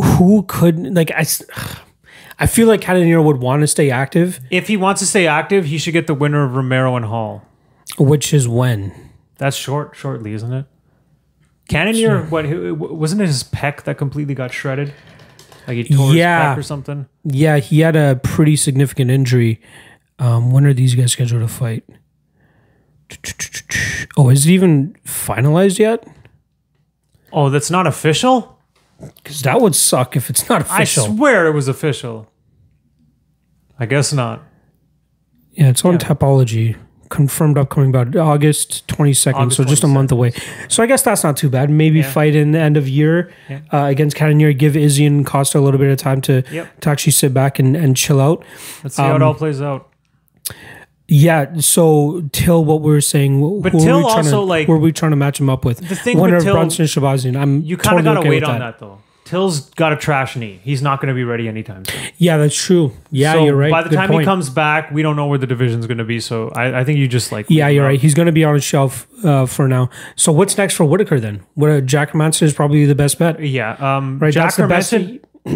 Who 0.00 0.44
could 0.44 0.94
like 0.94 1.10
I? 1.10 1.20
s- 1.20 1.42
I 2.38 2.46
feel 2.46 2.68
like 2.68 2.80
Cannonier 2.80 3.20
would 3.20 3.38
want 3.38 3.62
to 3.62 3.66
stay 3.66 3.90
active. 3.90 4.38
If 4.50 4.68
he 4.68 4.76
wants 4.76 5.00
to 5.00 5.06
stay 5.06 5.26
active, 5.26 5.64
he 5.64 5.76
should 5.76 5.90
get 5.92 6.06
the 6.06 6.14
winner 6.14 6.44
of 6.44 6.54
Romero 6.54 6.94
and 6.94 7.04
Hall. 7.06 7.42
which 7.98 8.32
is 8.32 8.46
when. 8.46 8.92
That's 9.38 9.56
short, 9.56 9.96
shortly, 9.96 10.32
isn't 10.34 10.52
it? 10.52 10.66
Cannonier, 11.68 12.22
what? 12.26 12.44
who- 12.46 12.74
Wasn't 12.74 13.20
it 13.20 13.26
his 13.26 13.42
pec 13.44 13.82
that 13.84 13.98
completely 13.98 14.34
got 14.34 14.52
shredded? 14.52 14.92
Like 15.66 15.76
he 15.78 15.84
tore 15.94 16.14
Yeah. 16.14 16.50
his 16.50 16.54
pec 16.54 16.58
or 16.58 16.62
something. 16.62 17.06
Yeah, 17.24 17.58
he 17.58 17.80
had 17.80 17.96
a 17.96 18.20
pretty 18.22 18.56
significant 18.56 19.10
injury. 19.10 19.60
Um, 20.20 20.50
when 20.52 20.64
are 20.64 20.72
these 20.72 20.94
guys 20.94 21.12
scheduled 21.12 21.42
to 21.42 21.48
fight? 21.48 21.84
Oh, 24.16 24.28
is 24.30 24.46
it 24.46 24.50
even 24.52 24.94
finalized 25.04 25.78
yet? 25.78 26.06
Oh, 27.32 27.50
that's 27.50 27.70
not 27.70 27.86
official. 27.86 28.58
Because 29.22 29.42
that 29.42 29.60
would 29.60 29.74
suck 29.76 30.16
if 30.16 30.28
it's 30.28 30.48
not 30.48 30.62
official. 30.62 31.04
I 31.04 31.08
swear 31.16 31.46
it 31.46 31.52
was 31.52 31.68
official. 31.68 32.30
I 33.78 33.86
guess 33.86 34.12
not. 34.12 34.42
yeah, 35.52 35.68
it's 35.68 35.84
on 35.84 35.98
Tapology. 35.98 36.76
Confirmed 37.10 37.56
upcoming 37.56 37.88
about 37.88 38.14
August 38.16 38.86
22nd, 38.88 39.34
August 39.34 39.56
so 39.56 39.64
just 39.64 39.82
a 39.82 39.86
month 39.86 40.12
away. 40.12 40.32
So 40.68 40.82
I 40.82 40.86
guess 40.86 41.00
that's 41.00 41.24
not 41.24 41.38
too 41.38 41.48
bad. 41.48 41.70
Maybe 41.70 42.02
fight 42.02 42.34
in 42.34 42.50
the 42.50 42.58
end 42.58 42.76
of 42.76 42.86
year 42.86 43.32
Yeah. 43.48 43.60
uh, 43.72 43.84
against 43.84 44.14
Cannonier, 44.14 44.52
give 44.52 44.76
Izzy 44.76 45.06
and 45.06 45.24
Costa 45.24 45.58
a 45.58 45.62
little 45.62 45.78
bit 45.80 45.90
of 45.90 45.96
time 45.96 46.20
to, 46.22 46.42
Yep. 46.52 46.80
to 46.82 46.90
actually 46.90 47.12
sit 47.12 47.32
back 47.32 47.58
and, 47.58 47.74
and 47.74 47.96
chill 47.96 48.20
out. 48.20 48.44
Let's 48.84 48.96
see 48.96 49.02
how 49.02 49.10
Um, 49.14 49.16
it 49.16 49.22
all 49.24 49.32
plays 49.32 49.62
out. 49.62 49.88
Yeah, 51.10 51.56
so 51.60 52.28
Till, 52.32 52.64
what 52.64 52.82
we 52.82 52.90
were 52.92 53.00
saying, 53.00 53.40
But 53.62 53.70
Till 53.70 53.80
we 53.80 53.86
trying 53.86 54.04
also, 54.04 54.30
to, 54.30 54.40
like- 54.40 54.68
were 54.68 54.76
we 54.78 54.92
trying 54.92 55.10
to 55.12 55.16
match 55.16 55.40
him 55.40 55.48
up 55.48 55.64
with? 55.64 55.78
The 55.88 55.96
thing 55.96 56.18
Winner 56.18 56.34
with 56.36 56.42
of 56.42 56.46
Till- 56.46 56.54
Brunson 56.54 56.82
and 56.82 56.90
Shahbazyan. 56.90 57.40
I'm 57.40 57.62
You 57.62 57.76
kind 57.78 57.98
of 57.98 58.04
totally 58.04 58.04
got 58.04 58.12
to 58.14 58.20
okay 58.20 58.28
wait 58.28 58.44
on 58.44 58.58
that. 58.60 58.78
though. 58.78 58.98
Till's 59.24 59.68
got 59.70 59.92
a 59.92 59.96
trash 59.96 60.36
knee. 60.36 60.58
He's 60.64 60.80
not 60.80 61.00
going 61.02 61.08
to 61.08 61.14
be 61.14 61.22
ready 61.24 61.48
anytime 61.48 61.84
soon. 61.84 62.00
Yeah, 62.16 62.38
that's 62.38 62.56
true. 62.56 62.92
Yeah, 63.10 63.34
so 63.34 63.44
you're 63.44 63.54
right. 63.56 63.70
By 63.70 63.82
the 63.82 63.90
Good 63.90 63.96
time 63.96 64.08
point. 64.08 64.20
he 64.22 64.24
comes 64.24 64.48
back, 64.48 64.90
we 64.90 65.02
don't 65.02 65.16
know 65.16 65.26
where 65.26 65.36
the 65.38 65.46
division's 65.46 65.86
going 65.86 65.98
to 65.98 66.04
be. 66.04 66.18
So 66.18 66.50
I, 66.56 66.80
I 66.80 66.84
think 66.84 66.98
you 66.98 67.06
just 67.08 67.30
like 67.30 67.44
Yeah, 67.50 67.68
you're 67.68 67.84
out. 67.84 67.88
right. 67.88 68.00
He's 68.00 68.14
going 68.14 68.24
to 68.26 68.32
be 68.32 68.42
on 68.44 68.56
a 68.56 68.60
shelf 68.60 69.06
uh, 69.24 69.44
for 69.44 69.68
now. 69.68 69.90
So 70.16 70.32
what's 70.32 70.56
next 70.56 70.76
for 70.76 70.84
Whittaker 70.86 71.20
then? 71.20 71.42
What 71.54 71.70
uh, 71.70 71.80
Jack 71.82 72.14
Manson 72.14 72.46
is 72.46 72.54
probably 72.54 72.86
the 72.86 72.94
best 72.94 73.18
bet. 73.18 73.38
Yeah, 73.42 73.72
um, 73.74 74.18
Right, 74.18 74.32
Jack 74.32 74.54
that's 74.54 74.56
the 74.56 74.66
best- 74.66 74.94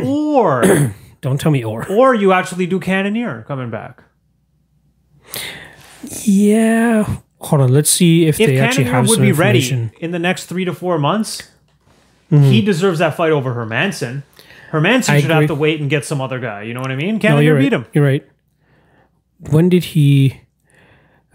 or 0.05 0.95
Don't 1.23 1.41
tell 1.41 1.51
me 1.53 1.65
or. 1.65 1.87
or 1.91 2.15
you 2.15 2.33
actually 2.33 2.67
do 2.67 2.79
Cannonier 2.79 3.43
coming 3.49 3.71
back. 3.71 4.03
Yeah. 6.25 7.17
Hold 7.41 7.63
on. 7.63 7.73
Let's 7.73 7.91
see 7.91 8.27
if, 8.27 8.39
If 8.41 8.47
they 8.49 8.59
actually 8.59 8.85
have 8.85 9.09
would 9.09 9.17
some 9.17 9.25
be 9.25 9.33
ready. 9.33 9.61
Mm-hmm. 9.63 9.97
in 10.05 10.11
the 10.13 10.19
next 10.19 10.47
three 10.47 10.65
to 10.65 10.73
four 10.73 10.99
months, 10.99 11.43
he 12.31 12.63
deserves 12.63 12.99
that 13.01 13.15
fight 13.17 13.31
over 13.31 13.53
Hermansson. 13.55 14.23
Hermansson 14.71 15.11
I 15.11 15.21
should 15.21 15.31
agree. 15.31 15.43
have 15.43 15.47
to 15.49 15.55
wait 15.55 15.81
and 15.83 15.91
get 15.91 16.05
some 16.07 16.21
other 16.23 16.39
guy. 16.41 16.63
You 16.63 16.73
know 16.73 16.81
what 16.81 16.91
I 16.91 16.97
mean? 16.97 17.19
No, 17.23 17.39
you're 17.41 17.55
right. 17.57 17.61
beat 17.61 17.73
him. 17.75 17.85
You're 17.93 18.05
right. 18.05 18.27
When 19.51 19.69
did 19.69 19.85
he? 19.85 20.41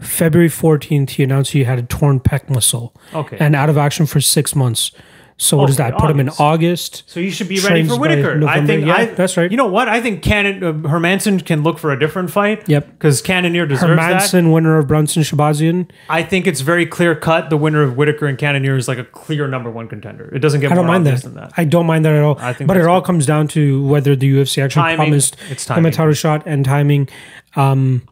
February 0.00 0.48
14th, 0.48 1.10
he 1.10 1.22
announced 1.24 1.52
he 1.52 1.64
had 1.64 1.78
a 1.78 1.82
torn 1.82 2.20
pec 2.20 2.48
muscle 2.48 2.94
Okay. 3.12 3.36
and 3.40 3.56
out 3.56 3.68
of 3.68 3.76
action 3.76 4.06
for 4.06 4.20
six 4.20 4.54
months. 4.54 4.92
So 5.40 5.56
what 5.56 5.66
does 5.68 5.76
that 5.76 5.96
put 5.96 6.10
him 6.10 6.18
in 6.18 6.30
August. 6.30 7.04
So 7.06 7.20
you 7.20 7.30
should 7.30 7.48
be 7.48 7.60
ready 7.60 7.86
for 7.86 7.96
Whittaker. 7.96 8.44
I 8.46 8.66
think. 8.66 8.84
Yeah, 8.84 8.94
I, 8.94 9.06
that's 9.06 9.36
right. 9.36 9.48
You 9.48 9.56
know 9.56 9.68
what? 9.68 9.88
I 9.88 10.00
think 10.00 10.20
Cannon 10.20 10.64
uh, 10.64 10.72
Hermansson 10.88 11.46
can 11.46 11.62
look 11.62 11.78
for 11.78 11.92
a 11.92 11.98
different 11.98 12.32
fight. 12.32 12.68
Yep. 12.68 12.90
Because 12.90 13.22
Cannonier 13.22 13.64
deserves 13.64 13.96
that. 13.96 14.20
Hermansson, 14.20 14.52
winner 14.52 14.78
of 14.78 14.88
Brunson 14.88 15.22
Shahbazyan. 15.22 15.88
I 16.08 16.24
think 16.24 16.48
it's 16.48 16.60
very 16.60 16.86
clear 16.86 17.14
cut. 17.14 17.50
The 17.50 17.56
winner 17.56 17.82
of 17.82 17.96
Whittaker 17.96 18.26
and 18.26 18.36
Cannonier 18.36 18.76
is 18.76 18.88
like 18.88 18.98
a 18.98 19.04
clear 19.04 19.46
number 19.46 19.70
one 19.70 19.86
contender. 19.86 20.28
It 20.34 20.40
doesn't 20.40 20.60
get 20.60 20.72
I 20.72 20.74
don't 20.74 20.86
more 20.86 20.94
mind 20.94 21.06
obvious 21.06 21.22
that. 21.22 21.28
than 21.28 21.36
that. 21.36 21.52
I 21.56 21.64
don't 21.64 21.86
mind 21.86 22.04
that 22.04 22.14
at 22.14 22.22
all. 22.24 22.36
I 22.40 22.52
think 22.52 22.66
but 22.66 22.76
it 22.76 22.86
all 22.86 23.00
comes 23.00 23.24
down 23.24 23.46
to 23.48 23.86
whether 23.86 24.16
the 24.16 24.28
UFC 24.32 24.60
actually 24.60 24.82
Timing. 24.82 24.96
promised 24.96 25.36
It's 25.50 25.68
him 25.68 25.86
a 25.86 25.92
title 25.92 26.14
shot 26.14 26.42
and 26.46 26.64
timing. 26.64 27.08
Um, 27.54 28.02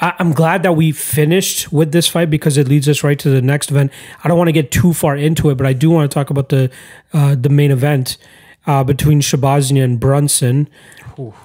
I, 0.00 0.12
I'm 0.18 0.32
glad 0.32 0.62
that 0.62 0.72
we 0.72 0.92
finished 0.92 1.72
with 1.72 1.92
this 1.92 2.06
fight 2.08 2.30
because 2.30 2.56
it 2.56 2.68
leads 2.68 2.88
us 2.88 3.02
right 3.02 3.18
to 3.18 3.30
the 3.30 3.40
next 3.42 3.70
event. 3.70 3.92
I 4.22 4.28
don't 4.28 4.36
want 4.38 4.48
to 4.48 4.52
get 4.52 4.70
too 4.70 4.92
far 4.92 5.16
into 5.16 5.50
it, 5.50 5.56
but 5.56 5.66
I 5.66 5.72
do 5.72 5.90
want 5.90 6.10
to 6.10 6.14
talk 6.14 6.30
about 6.30 6.48
the 6.50 6.70
uh, 7.12 7.34
the 7.34 7.48
main 7.48 7.70
event 7.70 8.18
uh, 8.66 8.84
between 8.84 9.20
Shahbazyan 9.20 9.82
and 9.82 9.98
Brunson. 10.00 10.68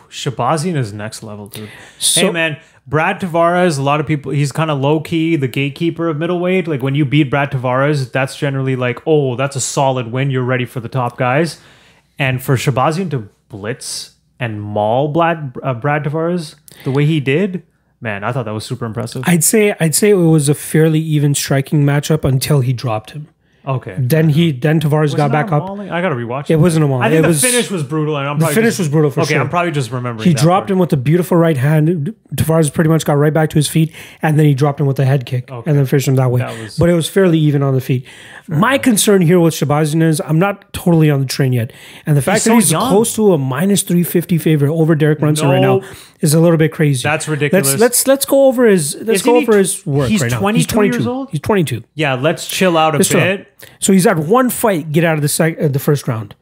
Shahbazyan 0.09 0.75
is 0.75 0.91
next 0.93 1.23
level, 1.23 1.47
dude. 1.47 1.69
So- 1.99 2.21
hey, 2.21 2.31
man. 2.31 2.57
Brad 2.87 3.21
Tavares, 3.21 3.77
a 3.77 3.81
lot 3.83 3.99
of 3.99 4.07
people, 4.07 4.31
he's 4.31 4.51
kind 4.51 4.71
of 4.71 4.79
low 4.79 4.99
key, 5.01 5.35
the 5.35 5.47
gatekeeper 5.47 6.09
of 6.09 6.17
middleweight. 6.17 6.67
Like 6.67 6.81
when 6.81 6.95
you 6.95 7.05
beat 7.05 7.29
Brad 7.29 7.51
Tavares, 7.51 8.11
that's 8.11 8.35
generally 8.35 8.75
like, 8.75 8.99
oh, 9.05 9.35
that's 9.35 9.55
a 9.55 9.61
solid 9.61 10.11
win. 10.11 10.31
You're 10.31 10.43
ready 10.43 10.65
for 10.65 10.79
the 10.79 10.89
top 10.89 11.15
guys. 11.15 11.61
And 12.17 12.41
for 12.41 12.55
Shahbazyan 12.55 13.11
to 13.11 13.29
blitz 13.49 14.15
and 14.39 14.59
maul 14.61 15.09
Brad, 15.09 15.55
uh, 15.61 15.75
Brad 15.75 16.03
Tavares 16.05 16.55
the 16.83 16.89
way 16.91 17.05
he 17.05 17.19
did, 17.19 17.63
man, 18.01 18.23
I 18.23 18.31
thought 18.31 18.45
that 18.45 18.53
was 18.53 18.65
super 18.65 18.85
impressive. 18.85 19.23
I'd 19.25 19.43
say 19.43 19.75
I'd 19.79 19.95
say 19.95 20.09
it 20.09 20.15
was 20.15 20.49
a 20.49 20.55
fairly 20.55 20.99
even 20.99 21.33
striking 21.35 21.83
matchup 21.83 22.25
until 22.25 22.59
he 22.61 22.73
dropped 22.73 23.11
him. 23.11 23.27
Okay. 23.65 23.95
Then 23.99 24.29
he 24.29 24.51
then 24.51 24.79
Tavares 24.79 25.15
got 25.15 25.29
Wasn't 25.29 25.31
back 25.33 25.51
up. 25.51 25.63
mauling? 25.67 25.91
I 25.91 26.01
gotta 26.01 26.15
rewatch 26.15 26.45
It 26.49 26.53
it 26.53 26.55
wasn't 26.59 26.85
a 26.85 26.87
maul. 26.87 27.01
I 27.01 27.09
think 27.09 27.19
It 27.19 27.21
the 27.21 27.27
was- 27.27 27.41
finish 27.41 27.69
was 27.69 27.83
brutal, 27.83 28.17
and 28.17 28.27
I'm 28.27 28.37
probably 28.39 28.55
finish 28.55 28.69
just- 28.69 28.79
was 28.79 28.89
brutal 28.89 29.11
for 29.11 29.21
okay, 29.21 29.33
sure. 29.35 29.41
I'm 29.41 29.49
probably 29.49 29.71
just 29.71 29.91
remembering. 29.91 30.27
He 30.27 30.33
dropped 30.33 30.63
part. 30.67 30.71
him 30.71 30.79
with 30.79 30.91
a 30.93 30.97
beautiful 30.97 31.37
right 31.37 31.57
hand. 31.57 32.13
Tavares 32.35 32.73
pretty 32.73 32.89
much 32.89 33.05
got 33.05 33.13
right 33.13 33.33
back 33.33 33.49
to 33.51 33.55
his 33.55 33.67
feet, 33.67 33.91
and 34.21 34.39
then 34.39 34.45
he 34.47 34.53
dropped 34.55 34.79
him 34.79 34.87
with 34.87 34.99
a 34.99 35.05
head 35.05 35.25
kick, 35.25 35.49
and 35.51 35.77
then 35.77 35.85
finished 35.85 36.07
him 36.07 36.15
that 36.15 36.31
way. 36.31 36.39
That 36.41 36.57
was- 36.59 36.77
but 36.77 36.89
it 36.89 36.93
was 36.93 37.07
fairly 37.07 37.37
even 37.37 37.61
on 37.61 37.75
the 37.75 37.81
feet. 37.81 38.05
My 38.47 38.77
concern 38.79 39.21
here 39.21 39.39
with 39.39 39.53
Shahbazyan 39.53 40.01
is 40.01 40.21
I'm 40.25 40.39
not 40.39 40.73
totally 40.73 41.09
on 41.11 41.19
the 41.19 41.25
train 41.27 41.53
yet, 41.53 41.71
and 42.07 42.17
the 42.17 42.21
fact 42.21 42.37
He's 42.37 42.43
that 42.45 42.49
so 42.49 42.55
he's 42.55 42.71
young. 42.71 42.89
close 42.89 43.13
to 43.15 43.33
a 43.33 43.37
minus 43.37 43.83
three 43.83 44.03
fifty 44.03 44.37
favorite 44.39 44.71
over 44.73 44.95
Derek 44.95 45.19
Brunson 45.19 45.49
right 45.49 45.61
now 45.61 45.81
is 46.19 46.33
a 46.33 46.39
little 46.39 46.57
bit 46.57 46.71
crazy. 46.71 47.03
That's 47.03 47.27
ridiculous. 47.27 47.67
Let's 47.73 47.79
let's 47.81 48.07
let's 48.07 48.25
go 48.25 48.47
over 48.47 48.65
his 48.65 48.95
let's 48.95 49.21
Isn't 49.21 49.25
go 49.31 49.37
over 49.37 49.57
his 49.57 49.85
work 49.85 50.09
he's 50.09 50.21
right 50.21 50.31
now. 50.31 50.39
22 50.39 50.83
years 50.83 51.05
old? 51.07 51.29
He's 51.29 51.39
twenty 51.41 51.63
two. 51.63 51.83
Yeah, 51.93 52.15
let's 52.15 52.47
chill 52.47 52.77
out 52.77 52.95
a 52.95 52.97
bit. 52.97 53.47
So 53.79 53.93
he's 53.93 54.05
had 54.05 54.19
one 54.19 54.49
fight 54.49 54.91
get 54.91 55.03
out 55.03 55.15
of 55.15 55.21
the 55.21 55.27
sec- 55.27 55.59
uh, 55.61 55.67
the 55.67 55.79
first 55.79 56.07
round. 56.07 56.35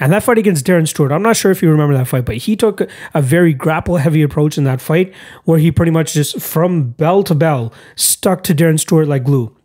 And 0.00 0.12
that 0.12 0.24
fight 0.24 0.38
against 0.38 0.66
Darren 0.66 0.88
Stewart, 0.88 1.12
I'm 1.12 1.22
not 1.22 1.36
sure 1.36 1.52
if 1.52 1.62
you 1.62 1.70
remember 1.70 1.96
that 1.96 2.08
fight, 2.08 2.24
but 2.24 2.36
he 2.38 2.56
took 2.56 2.80
a, 3.14 3.22
very 3.22 3.54
grapple 3.54 3.98
heavy 3.98 4.22
approach 4.22 4.58
in 4.58 4.64
that 4.64 4.80
fight 4.80 5.14
where 5.44 5.58
he 5.58 5.70
pretty 5.70 5.92
much 5.92 6.14
just 6.14 6.40
from 6.40 6.90
bell 6.90 7.22
to 7.22 7.34
bell 7.34 7.72
stuck 7.94 8.42
to 8.44 8.54
Darren 8.54 8.80
Stewart 8.80 9.06
like 9.06 9.22
glue. 9.22 9.56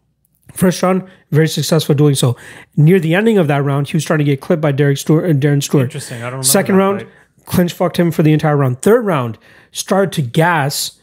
First 0.54 0.84
round, 0.84 1.08
very 1.32 1.48
successful 1.48 1.96
doing 1.96 2.14
so. 2.16 2.36
Near 2.76 3.00
the 3.00 3.16
ending 3.16 3.38
of 3.40 3.48
that 3.48 3.64
round, 3.64 3.90
he 3.90 3.98
was 3.98 4.04
trying 4.06 4.20
to 4.20 4.26
get 4.26 4.40
clipped 4.42 4.62
by 4.62 4.72
Derek 4.72 4.98
Stewart 4.98 5.28
and 5.28 5.42
Darren 5.42 5.64
Stewart. 5.64 5.86
Interesting. 5.86 6.18
I 6.18 6.22
don't 6.22 6.32
remember 6.32 6.44
Second 6.46 6.76
round, 6.76 7.02
fight. 7.02 7.10
clinch 7.46 7.74
fucked 7.74 7.98
him 7.98 8.12
for 8.12 8.22
the 8.22 8.34
entire 8.34 8.58
round. 8.58 8.82
Third 8.82 9.06
round, 9.06 9.38
started 9.72 10.12
to 10.14 10.22
gas 10.22 10.99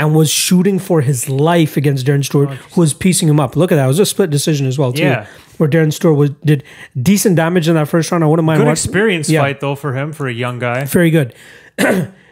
and 0.00 0.14
was 0.14 0.30
shooting 0.30 0.78
for 0.78 1.02
his 1.02 1.28
life 1.28 1.76
against 1.76 2.06
Darren 2.06 2.24
Stewart, 2.24 2.48
who 2.72 2.80
was 2.80 2.94
piecing 2.94 3.28
him 3.28 3.38
up. 3.38 3.54
Look 3.54 3.70
at 3.70 3.76
that. 3.76 3.84
It 3.84 3.88
was 3.88 3.98
a 3.98 4.06
split 4.06 4.30
decision 4.30 4.66
as 4.66 4.78
well, 4.78 4.92
too. 4.92 5.02
Yeah. 5.02 5.26
Where 5.58 5.68
Darren 5.68 5.92
Stewart 5.92 6.16
was 6.16 6.30
did 6.44 6.64
decent 7.00 7.36
damage 7.36 7.68
in 7.68 7.74
that 7.74 7.86
first 7.88 8.10
round. 8.10 8.24
I 8.24 8.26
wouldn't 8.26 8.46
mind 8.46 8.60
Good 8.60 8.66
watch- 8.68 8.78
experience 8.84 9.28
Yeah. 9.28 9.42
fight 9.42 9.60
though 9.60 9.74
for 9.74 9.94
him 9.94 10.12
for 10.12 10.26
a 10.26 10.32
young 10.32 10.58
guy. 10.58 10.84
Very 10.84 11.10
good. 11.10 11.34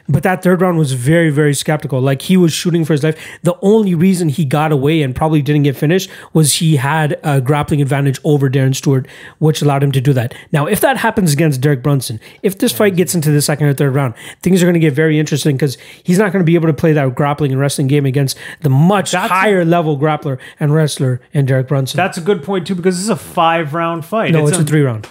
But 0.08 0.22
that 0.22 0.42
third 0.42 0.62
round 0.62 0.78
was 0.78 0.92
very, 0.92 1.30
very 1.30 1.54
skeptical. 1.54 2.00
Like 2.00 2.22
he 2.22 2.36
was 2.36 2.52
shooting 2.52 2.84
for 2.84 2.94
his 2.94 3.04
life. 3.04 3.18
The 3.42 3.58
only 3.60 3.94
reason 3.94 4.30
he 4.30 4.44
got 4.44 4.72
away 4.72 5.02
and 5.02 5.14
probably 5.14 5.42
didn't 5.42 5.64
get 5.64 5.76
finished 5.76 6.08
was 6.32 6.54
he 6.54 6.76
had 6.76 7.20
a 7.22 7.40
grappling 7.40 7.82
advantage 7.82 8.18
over 8.24 8.48
Darren 8.48 8.74
Stewart, 8.74 9.06
which 9.38 9.60
allowed 9.60 9.82
him 9.82 9.92
to 9.92 10.00
do 10.00 10.12
that. 10.14 10.34
Now, 10.50 10.66
if 10.66 10.80
that 10.80 10.96
happens 10.96 11.32
against 11.32 11.60
Derek 11.60 11.82
Brunson, 11.82 12.20
if 12.42 12.58
this 12.58 12.72
fight 12.72 12.96
gets 12.96 13.14
into 13.14 13.30
the 13.30 13.42
second 13.42 13.66
or 13.66 13.74
third 13.74 13.94
round, 13.94 14.14
things 14.42 14.62
are 14.62 14.66
going 14.66 14.74
to 14.74 14.80
get 14.80 14.94
very 14.94 15.18
interesting 15.18 15.56
because 15.56 15.76
he's 16.02 16.18
not 16.18 16.32
going 16.32 16.42
to 16.42 16.46
be 16.46 16.54
able 16.54 16.68
to 16.68 16.74
play 16.74 16.92
that 16.94 17.14
grappling 17.14 17.52
and 17.52 17.60
wrestling 17.60 17.86
game 17.86 18.06
against 18.06 18.38
the 18.62 18.70
much 18.70 19.12
That's- 19.12 19.30
higher 19.30 19.64
level 19.64 19.98
grappler 19.98 20.38
and 20.58 20.72
wrestler 20.72 21.20
in 21.32 21.44
Derek 21.44 21.68
Brunson. 21.68 21.96
That's 21.98 22.16
a 22.16 22.22
good 22.22 22.42
point 22.42 22.66
too 22.66 22.74
because 22.74 22.96
this 22.96 23.04
is 23.04 23.10
a 23.10 23.16
five 23.16 23.74
round 23.74 24.04
fight. 24.04 24.32
No, 24.32 24.46
it's, 24.46 24.56
a, 24.56 24.64
three 24.64 24.82
round. 24.82 25.06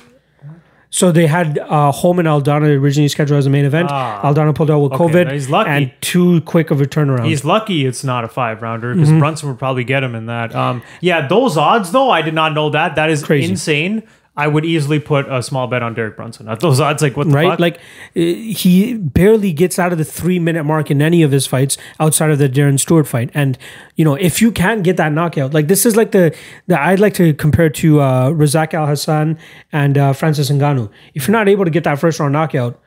So 0.89 1.11
they 1.11 1.27
had 1.27 1.59
uh, 1.59 1.91
Holm 1.91 2.17
and 2.19 2.27
Aldana 2.27 2.79
originally 2.79 3.09
scheduled 3.09 3.37
as 3.37 3.45
a 3.45 3.49
main 3.49 3.65
event. 3.65 3.89
Aldana 3.89 4.55
pulled 4.55 4.71
out 4.71 4.79
with 4.79 4.93
Ah. 4.93 4.95
Okay, 4.95 5.13
COVID 5.13 5.31
he's 5.33 5.49
lucky. 5.49 5.69
and 5.69 5.91
too 6.01 6.39
quick 6.41 6.71
of 6.71 6.79
a 6.79 6.85
turnaround. 6.85 7.25
He's 7.27 7.43
lucky 7.43 7.85
it's 7.85 8.03
not 8.05 8.23
a 8.23 8.27
five 8.29 8.61
rounder 8.61 8.93
because 8.93 9.09
Mm-hmm. 9.09 9.19
Brunson 9.19 9.49
would 9.49 9.59
probably 9.59 9.83
get 9.83 10.01
him 10.03 10.15
in 10.15 10.27
that. 10.27 10.55
Um, 10.55 10.81
yeah, 11.01 11.27
those 11.27 11.57
odds 11.57 11.91
though, 11.91 12.09
I 12.09 12.21
did 12.21 12.33
not 12.33 12.53
know 12.53 12.69
that. 12.69 12.95
That 12.95 13.09
is 13.09 13.23
Crazy. 13.23 13.51
insane. 13.51 14.03
I 14.37 14.47
would 14.47 14.65
easily 14.65 14.99
put 14.99 15.27
a 15.27 15.41
small 15.41 15.65
bet 15.65 15.81
on 15.81 15.95
Derek 15.95 16.15
Brunson. 16.15 16.47
At 16.47 16.59
those 16.59 16.79
odds, 16.79 17.01
like 17.01 17.17
what 17.17 17.27
the 17.27 17.33
right? 17.33 17.49
fuck? 17.49 17.59
Like 17.59 17.77
uh, 17.77 17.79
he 18.13 18.93
barely 18.93 19.51
gets 19.51 19.79
out 19.79 19.91
of 19.91 19.97
the 19.97 20.05
three 20.05 20.37
minute 20.37 20.63
mark 20.63 20.91
in 20.91 21.01
any 21.01 21.23
of 21.23 21.31
his 21.31 21.47
fights 21.47 21.75
outside 21.99 22.29
of 22.29 22.37
the 22.37 22.47
Darren 22.47 22.79
Stewart 22.79 23.07
fight. 23.07 23.31
And 23.33 23.57
you 23.95 24.05
know, 24.05 24.13
if 24.13 24.39
you 24.39 24.51
can't 24.51 24.83
get 24.83 24.95
that 24.97 25.11
knockout, 25.11 25.55
like 25.55 25.67
this 25.67 25.87
is 25.87 25.95
like 25.95 26.11
the, 26.11 26.35
the 26.67 26.79
I'd 26.79 26.99
like 26.99 27.15
to 27.15 27.33
compare 27.33 27.71
to 27.71 27.99
uh, 27.99 28.29
Razak 28.29 28.73
Alhassan 28.73 29.39
and 29.71 29.97
uh, 29.97 30.13
Francis 30.13 30.51
Ngannou. 30.51 30.91
If 31.15 31.27
you're 31.27 31.33
not 31.33 31.49
able 31.49 31.65
to 31.65 31.71
get 31.71 31.83
that 31.85 31.99
first 31.99 32.19
round 32.19 32.33
knockout, 32.33 32.79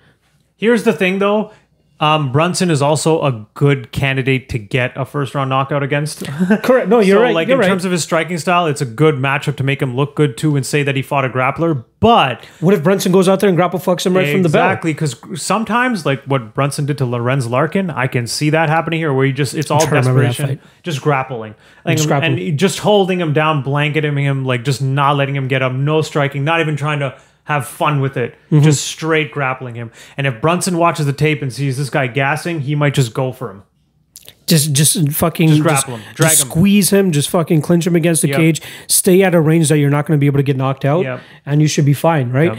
Here's 0.60 0.82
the 0.82 0.92
thing 0.92 1.20
though. 1.20 1.52
Um, 2.00 2.32
Brunson 2.32 2.70
is 2.70 2.80
also 2.80 3.20
a 3.20 3.46
good 3.52 3.92
candidate 3.92 4.48
to 4.48 4.58
get 4.58 4.96
a 4.96 5.04
first 5.04 5.34
round 5.34 5.50
knockout 5.50 5.82
against. 5.82 6.24
Correct. 6.62 6.88
No, 6.88 7.00
you're 7.00 7.18
so, 7.18 7.22
right. 7.22 7.34
like 7.34 7.48
you're 7.48 7.56
in 7.56 7.60
right. 7.60 7.68
terms 7.68 7.84
of 7.84 7.92
his 7.92 8.02
striking 8.02 8.38
style, 8.38 8.66
it's 8.66 8.80
a 8.80 8.86
good 8.86 9.16
matchup 9.16 9.56
to 9.56 9.64
make 9.64 9.82
him 9.82 9.94
look 9.94 10.16
good 10.16 10.38
too, 10.38 10.56
and 10.56 10.64
say 10.64 10.82
that 10.82 10.96
he 10.96 11.02
fought 11.02 11.26
a 11.26 11.28
grappler. 11.28 11.84
But 12.00 12.42
what 12.60 12.72
if 12.72 12.82
Brunson 12.82 13.12
goes 13.12 13.28
out 13.28 13.40
there 13.40 13.48
and 13.50 13.56
grapple 13.56 13.78
fucks 13.78 14.06
him 14.06 14.16
right 14.16 14.32
from 14.32 14.42
the 14.42 14.48
bell? 14.48 14.68
exactly 14.70 14.94
because 14.94 15.14
sometimes, 15.34 16.06
like 16.06 16.24
what 16.24 16.54
Brunson 16.54 16.86
did 16.86 16.96
to 16.98 17.04
Lorenz 17.04 17.46
Larkin, 17.46 17.90
I 17.90 18.06
can 18.06 18.26
see 18.26 18.48
that 18.48 18.70
happening 18.70 19.00
here, 19.00 19.12
where 19.12 19.26
he 19.26 19.32
just 19.32 19.52
it's 19.52 19.70
all 19.70 19.80
trying 19.80 20.02
to 20.02 20.08
remember 20.08 20.22
that 20.22 20.28
desperation, 20.28 20.60
just 20.82 21.02
grappling, 21.02 21.54
like, 21.84 21.98
Just 21.98 22.08
grappling. 22.08 22.38
and 22.38 22.58
just 22.58 22.78
holding 22.78 23.20
him 23.20 23.34
down, 23.34 23.62
blanketing 23.62 24.16
him, 24.16 24.46
like 24.46 24.64
just 24.64 24.80
not 24.80 25.16
letting 25.16 25.36
him 25.36 25.48
get 25.48 25.60
up, 25.60 25.72
no 25.74 26.00
striking, 26.00 26.44
not 26.44 26.60
even 26.60 26.76
trying 26.76 27.00
to 27.00 27.20
have 27.44 27.66
fun 27.66 28.00
with 28.00 28.16
it, 28.16 28.34
Mm-hmm. 28.50 28.62
just 28.62 28.84
straight 28.86 29.32
grappling 29.32 29.74
him. 29.74 29.90
And 30.16 30.26
if 30.26 30.40
Brunson 30.40 30.76
watches 30.76 31.06
the 31.06 31.12
tape 31.12 31.42
and 31.42 31.52
sees 31.52 31.76
this 31.78 31.90
guy 31.90 32.06
gassing, 32.06 32.60
he 32.60 32.74
might 32.74 32.94
just 32.94 33.14
go 33.14 33.32
for 33.32 33.50
him. 33.50 33.62
Just, 34.50 34.72
just 34.72 35.12
fucking, 35.12 35.48
just, 35.48 35.62
grapple 35.62 35.96
him, 35.96 36.02
drag 36.14 36.30
just 36.30 36.42
him. 36.44 36.50
squeeze 36.50 36.90
him, 36.90 37.10
just 37.12 37.30
fucking 37.30 37.62
clinch 37.62 37.86
him 37.86 37.96
against 37.96 38.20
the 38.22 38.28
Yep. 38.28 38.36
cage. 38.36 38.62
Stay 38.88 39.22
at 39.22 39.34
a 39.34 39.40
range 39.40 39.68
that 39.70 39.78
you're 39.78 39.90
not 39.90 40.06
going 40.06 40.18
to 40.18 40.20
be 40.20 40.26
able 40.26 40.38
to 40.38 40.42
get 40.42 40.56
knocked 40.56 40.84
out, 40.84 41.04
Yep. 41.04 41.20
and 41.46 41.62
you 41.62 41.68
should 41.68 41.84
be 41.84 41.92
fine, 41.94 42.30
right? 42.32 42.58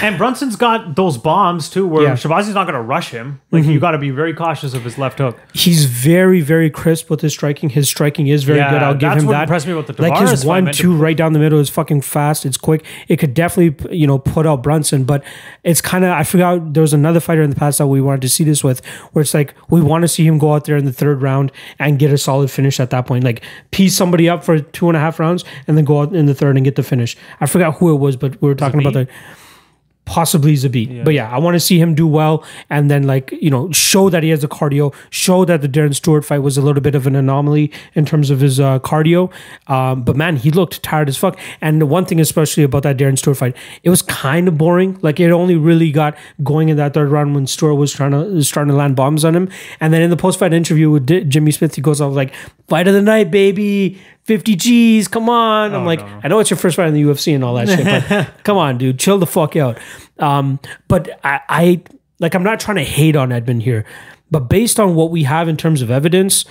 And 0.00 0.18
Brunson's 0.18 0.56
got 0.56 0.94
those 0.96 1.18
bombs 1.18 1.68
too, 1.68 1.86
where 1.86 2.02
Yeah. 2.04 2.12
Mm-hmm. 2.12 2.52
Not 2.52 2.66
going 2.66 2.74
to 2.74 2.80
rush 2.82 3.10
him. 3.10 3.40
Like 3.50 3.64
you 3.64 3.80
got 3.80 3.92
to 3.92 3.98
be 3.98 4.10
very 4.10 4.34
cautious 4.34 4.74
of 4.74 4.84
his 4.84 4.98
left 4.98 5.18
hook. 5.18 5.38
He's 5.54 5.86
very, 5.86 6.40
very 6.42 6.68
crisp 6.70 7.08
with 7.08 7.22
his 7.22 7.32
striking. 7.32 7.70
His 7.70 7.88
striking 7.88 8.26
is 8.26 8.44
very 8.44 8.58
Yeah, 8.58 8.70
good. 8.70 8.82
I'll 8.82 8.94
give 8.94 9.12
him 9.12 9.26
what 9.26 9.32
that. 9.32 9.42
impressed 9.44 9.66
me 9.66 9.72
about 9.72 9.86
the 9.86 10.00
like 10.02 10.28
his 10.28 10.44
one 10.44 10.70
two 10.70 10.94
right 10.94 11.16
down 11.16 11.32
the 11.32 11.38
middle 11.38 11.58
is 11.58 11.70
fucking 11.70 12.02
fast. 12.02 12.44
It's 12.44 12.56
quick. 12.58 12.84
It 13.08 13.16
could 13.16 13.32
definitely 13.32 13.96
you 13.96 14.06
know 14.06 14.18
put 14.18 14.46
out 14.46 14.62
Brunson, 14.62 15.04
but 15.04 15.24
it's 15.64 15.80
kind 15.80 16.04
of 16.04 16.10
I 16.10 16.24
forgot 16.24 16.74
there 16.74 16.82
was 16.82 16.92
another 16.92 17.20
fighter 17.20 17.42
in 17.42 17.48
the 17.50 17.56
past 17.56 17.78
that 17.78 17.86
we 17.86 18.00
wanted 18.02 18.20
to 18.22 18.28
see 18.28 18.44
this 18.44 18.62
with, 18.62 18.84
where 19.12 19.22
it's 19.22 19.32
like 19.34 19.54
we 19.70 19.80
want 19.80 20.02
to 20.02 20.08
see 20.08 20.26
him 20.26 20.36
go 20.38 20.52
out 20.52 20.64
there 20.66 20.76
in 20.82 20.86
the 20.86 20.92
third 20.92 21.22
round 21.22 21.52
and 21.78 21.98
get 21.98 22.12
a 22.12 22.18
solid 22.18 22.50
finish 22.50 22.80
at 22.80 22.90
that 22.90 23.06
point. 23.06 23.24
Like 23.24 23.42
piece 23.70 23.96
somebody 23.96 24.28
up 24.28 24.44
for 24.44 24.58
two 24.58 24.88
and 24.88 24.96
a 24.96 25.00
half 25.00 25.18
rounds 25.20 25.44
and 25.66 25.76
then 25.76 25.84
go 25.84 26.00
out 26.00 26.14
in 26.14 26.26
the 26.26 26.34
third 26.34 26.56
and 26.56 26.64
get 26.64 26.76
the 26.76 26.82
finish. 26.82 27.16
I 27.40 27.46
forgot 27.46 27.76
who 27.76 27.92
it 27.94 27.98
was, 27.98 28.16
but 28.16 28.40
we 28.42 28.48
were 28.48 28.54
talking 28.54 28.80
about 28.80 28.94
the 28.94 29.08
possibly 30.12 30.52
Zabit. 30.52 31.04
But 31.04 31.14
yeah, 31.14 31.30
I 31.34 31.38
want 31.38 31.54
to 31.54 31.60
see 31.60 31.80
him 31.80 31.94
do 31.94 32.06
well 32.06 32.44
and 32.68 32.90
then 32.90 33.04
like, 33.04 33.32
you 33.32 33.48
know, 33.48 33.72
show 33.72 34.10
that 34.10 34.22
he 34.22 34.28
has 34.28 34.42
the 34.42 34.46
cardio, 34.46 34.94
show 35.08 35.46
that 35.46 35.62
the 35.62 35.68
Darren 35.70 35.94
Stewart 35.94 36.22
fight 36.22 36.40
was 36.40 36.58
a 36.58 36.62
little 36.62 36.82
bit 36.82 36.94
of 36.94 37.06
an 37.06 37.16
anomaly 37.16 37.72
in 37.94 38.04
terms 38.04 38.28
of 38.28 38.40
his 38.40 38.60
uh, 38.60 38.78
cardio. 38.80 39.32
Um, 39.68 40.02
but 40.02 40.14
man, 40.14 40.36
he 40.36 40.50
looked 40.50 40.82
tired 40.82 41.08
as 41.08 41.16
fuck. 41.16 41.38
And 41.62 41.80
the 41.80 41.86
one 41.86 42.04
thing 42.04 42.20
especially 42.20 42.62
about 42.62 42.82
that 42.82 42.98
Darren 42.98 43.16
Stewart 43.16 43.38
fight, 43.38 43.56
it 43.84 43.88
was 43.88 44.02
kind 44.02 44.48
of 44.48 44.58
boring. 44.58 44.98
Like 45.00 45.18
it 45.18 45.30
only 45.30 45.56
really 45.56 45.90
got 45.90 46.14
going 46.42 46.68
in 46.68 46.76
that 46.76 46.92
third 46.92 47.08
round 47.10 47.34
when 47.34 47.46
Stewart 47.46 47.76
was 47.76 47.90
trying 47.90 48.10
to 48.10 48.18
was 48.18 48.48
starting 48.48 48.70
to 48.70 48.76
land 48.76 48.94
bombs 48.94 49.24
on 49.24 49.34
him. 49.34 49.48
And 49.80 49.94
then 49.94 50.02
in 50.02 50.10
the 50.10 50.18
post 50.18 50.38
fight 50.38 50.52
interview 50.52 50.90
with 50.90 51.06
D- 51.06 51.24
Jimmy 51.24 51.52
Smith, 51.52 51.74
he 51.74 51.80
goes 51.80 52.02
off 52.02 52.12
like, 52.12 52.34
"Fight 52.68 52.86
of 52.86 52.92
the 52.92 53.00
night, 53.00 53.30
baby." 53.30 53.98
50 54.24 54.56
G's, 54.56 55.08
come 55.08 55.28
on. 55.28 55.74
I'm 55.74 55.84
like, 55.84 56.00
no. 56.00 56.20
I 56.22 56.28
know 56.28 56.38
it's 56.38 56.50
your 56.50 56.56
first 56.56 56.76
fight 56.76 56.88
in 56.88 56.94
the 56.94 57.02
UFC 57.02 57.34
and 57.34 57.42
all 57.42 57.54
that 57.54 57.68
shit, 57.68 58.08
but 58.08 58.30
come 58.44 58.56
on, 58.56 58.78
dude, 58.78 58.98
chill 58.98 59.18
the 59.18 59.26
fuck 59.26 59.56
out. 59.56 59.78
Um, 60.18 60.60
but 60.88 61.18
I, 61.24 61.40
I 61.48 61.82
like, 62.20 62.34
I'm 62.34 62.44
not 62.44 62.60
trying 62.60 62.76
to 62.76 62.84
hate 62.84 63.16
on 63.16 63.30
Edmen 63.30 63.60
here, 63.60 63.84
but 64.30 64.48
based 64.48 64.78
on 64.78 64.94
what 64.94 65.10
we 65.10 65.24
have 65.24 65.48
in 65.48 65.56
terms 65.56 65.82
of 65.82 65.90
evidence, 65.90 66.44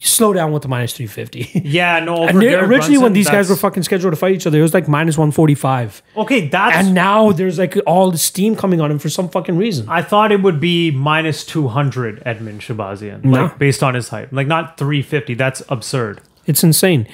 slow 0.00 0.32
down 0.32 0.52
with 0.52 0.62
the 0.62 0.68
minus 0.68 0.92
350. 0.96 1.60
Yeah, 1.68 1.98
no. 1.98 2.18
Over 2.18 2.28
And 2.28 2.40
they- 2.40 2.46
Darren 2.46 2.68
originally, 2.68 2.98
when 2.98 3.00
Brunson, 3.00 3.12
these 3.14 3.28
guys 3.28 3.50
were 3.50 3.56
fucking 3.56 3.82
scheduled 3.82 4.12
to 4.12 4.16
fight 4.16 4.32
each 4.36 4.46
other, 4.46 4.60
it 4.60 4.62
was 4.62 4.72
like 4.72 4.86
minus 4.86 5.18
145. 5.18 6.00
okay, 6.18 6.46
that's. 6.46 6.76
And 6.76 6.94
now 6.94 7.32
there's 7.32 7.58
like 7.58 7.76
all 7.86 8.12
the 8.12 8.18
steam 8.18 8.54
coming 8.54 8.80
on 8.80 8.92
him 8.92 9.00
for 9.00 9.08
some 9.08 9.28
fucking 9.28 9.56
reason. 9.58 9.88
I 9.88 10.02
thought 10.02 10.30
it 10.30 10.40
would 10.42 10.60
be 10.60 10.92
minus 10.92 11.44
two 11.44 11.66
hundred 11.66 12.22
Edmen 12.24 12.58
Shahbazyan, 12.60 13.24
No. 13.24 13.42
like 13.46 13.58
based 13.58 13.82
on 13.82 13.94
his 13.94 14.08
height, 14.10 14.32
like 14.32 14.46
not 14.46 14.78
three 14.78 15.02
fifty. 15.02 15.34
That's 15.34 15.62
absurd. 15.68 16.20
It's 16.48 16.64
insane. 16.64 17.06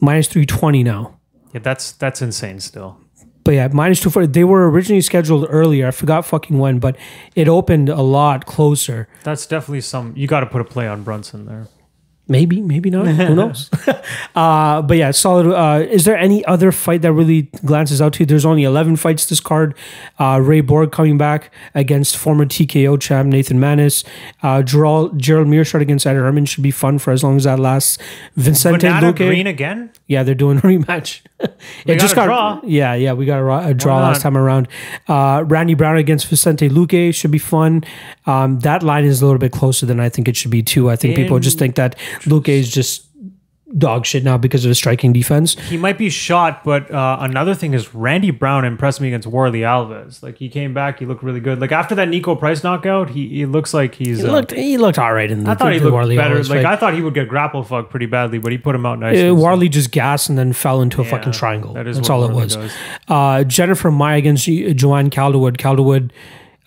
Minus 0.00 0.28
320 0.28 0.82
now. 0.84 1.18
Yeah, 1.52 1.60
that's 1.60 1.92
that's 1.92 2.22
insane. 2.22 2.60
Still, 2.60 2.96
But 3.44 3.54
yeah, 3.54 3.68
minus 3.72 3.98
240. 4.00 4.28
They 4.32 4.44
were 4.44 4.70
originally 4.70 5.00
scheduled 5.00 5.46
earlier. 5.50 5.88
I 5.88 5.90
forgot 5.90 6.24
fucking 6.24 6.58
when, 6.58 6.78
but 6.78 6.96
it 7.34 7.48
opened 7.48 7.88
a 7.88 8.02
lot 8.02 8.46
closer. 8.46 9.08
that's 9.24 9.46
definitely 9.46 9.80
some. 9.80 10.12
You 10.16 10.26
got 10.28 10.40
to 10.40 10.46
put 10.46 10.60
a 10.60 10.64
play 10.64 10.86
on 10.86 11.02
Brunson 11.02 11.46
there. 11.46 11.66
Maybe, 12.28 12.60
maybe 12.60 12.90
not. 12.90 13.06
Who 13.06 13.34
knows? 13.34 13.70
uh, 14.34 14.82
but 14.82 14.96
yeah, 14.98 15.10
solid. 15.12 15.46
Uh, 15.46 15.80
is 15.88 16.04
there 16.04 16.16
any 16.16 16.44
other 16.44 16.70
fight 16.70 17.00
that 17.02 17.12
really 17.12 17.42
glances 17.64 18.02
out 18.02 18.12
to 18.14 18.20
you? 18.20 18.26
There's 18.26 18.44
only 18.44 18.64
11 18.64 18.96
fights 18.96 19.26
this 19.26 19.40
card. 19.40 19.74
Uh, 20.18 20.38
Ray 20.42 20.60
Borg 20.60 20.92
coming 20.92 21.16
back 21.16 21.50
against 21.74 22.16
former 22.18 22.44
TKO 22.44 23.00
champ 23.00 23.28
Nathan 23.30 23.58
Maness. 23.58 24.04
Uh, 24.42 24.62
Gerald, 24.62 25.18
Gerald 25.18 25.48
Meerschaert 25.48 25.80
against 25.80 26.06
Ed 26.06 26.14
Herman 26.14 26.44
should 26.44 26.62
be 26.62 26.70
fun 26.70 26.98
for 26.98 27.12
as 27.12 27.24
long 27.24 27.36
as 27.36 27.44
that 27.44 27.58
lasts. 27.58 27.96
Vicente 28.36 28.86
Luque. 28.86 29.16
Green 29.16 29.46
again. 29.46 29.90
Yeah, 30.06 30.22
they're 30.22 30.34
doing 30.34 30.58
a 30.58 30.60
rematch. 30.68 31.22
it 31.86 32.00
just 32.00 32.14
got 32.14 32.26
draw. 32.26 32.60
Yeah, 32.64 32.94
yeah, 32.94 33.12
we 33.12 33.24
got 33.24 33.38
a, 33.40 33.68
a 33.68 33.74
draw 33.74 34.00
last 34.00 34.22
time 34.22 34.36
around. 34.36 34.68
Uh, 35.06 35.44
Randy 35.46 35.74
Brown 35.74 35.96
against 35.96 36.26
Vicente 36.26 36.68
Luque 36.68 37.14
should 37.14 37.30
be 37.30 37.38
fun. 37.38 37.84
Um, 38.26 38.58
that 38.60 38.82
line 38.82 39.04
is 39.04 39.22
a 39.22 39.26
little 39.26 39.38
bit 39.38 39.52
closer 39.52 39.86
than 39.86 40.00
I 40.00 40.08
think 40.08 40.28
it 40.28 40.36
should 40.36 40.50
be 40.50 40.62
too. 40.62 40.90
I 40.90 40.96
think 40.96 41.16
people 41.16 41.38
just 41.38 41.58
think 41.58 41.76
that 41.76 41.96
Luque 42.22 42.48
is 42.48 42.68
just 42.70 43.07
dog 43.76 44.06
shit 44.06 44.24
now 44.24 44.38
because 44.38 44.64
of 44.64 44.70
his 44.70 44.78
striking 44.78 45.12
defense. 45.12 45.54
He 45.68 45.76
might 45.76 45.98
be 45.98 46.08
shot, 46.08 46.64
but 46.64 46.90
uh, 46.90 47.18
another 47.20 47.54
thing 47.54 47.74
is 47.74 47.94
Randy 47.94 48.30
Brown 48.30 48.64
impressed 48.64 49.00
me 49.00 49.08
against 49.08 49.26
Warley 49.28 49.60
Alves. 49.60 50.22
Like 50.22 50.38
he 50.38 50.48
came 50.48 50.72
back, 50.72 50.98
he 51.00 51.04
looked 51.06 51.22
really 51.22 51.40
good. 51.40 51.60
Like 51.60 51.70
after 51.72 51.94
that 51.96 52.08
Niko 52.08 52.38
Price 52.38 52.64
knockout, 52.64 53.10
he, 53.10 53.28
he 53.28 53.46
looks 53.46 53.74
like 53.74 53.94
he's. 53.94 54.20
He 54.22 54.26
uh, 54.26 54.32
looked 54.32 54.52
he 54.52 54.78
looked 54.78 54.98
all 54.98 55.12
right 55.12 55.30
in 55.30 55.44
the 55.44 55.50
I 55.50 55.54
thought 55.54 55.72
he 55.72 55.80
looked 55.80 55.92
Warley 55.92 56.16
better. 56.16 56.36
Alves 56.36 56.48
Like. 56.48 56.64
I 56.64 56.76
thought 56.76 56.94
he 56.94 57.02
would 57.02 57.14
get 57.14 57.28
grapple 57.28 57.62
fucked 57.62 57.90
pretty 57.90 58.06
badly, 58.06 58.38
but 58.38 58.52
he 58.52 58.58
put 58.58 58.74
him 58.74 58.86
out 58.86 58.98
nice. 59.00 59.30
Uh, 59.30 59.34
Warley 59.34 59.68
just 59.68 59.90
gassed 59.90 60.28
and 60.30 60.38
then 60.38 60.52
fell 60.54 60.80
into 60.80 61.00
a 61.00 61.04
Yeah, 61.04 61.10
fucking 61.10 61.32
triangle. 61.32 61.74
that 61.74 61.86
is 61.86 61.96
That's 61.96 62.08
all 62.08 62.24
it 62.24 62.32
was. 62.32 62.56
Uh, 63.06 63.44
Jennifer 63.44 63.90
Maia 63.90 64.16
against 64.18 64.46
Jo- 64.46 64.72
Joanne 64.72 65.10
Calderwood. 65.10 65.58
Calderwood 65.58 66.12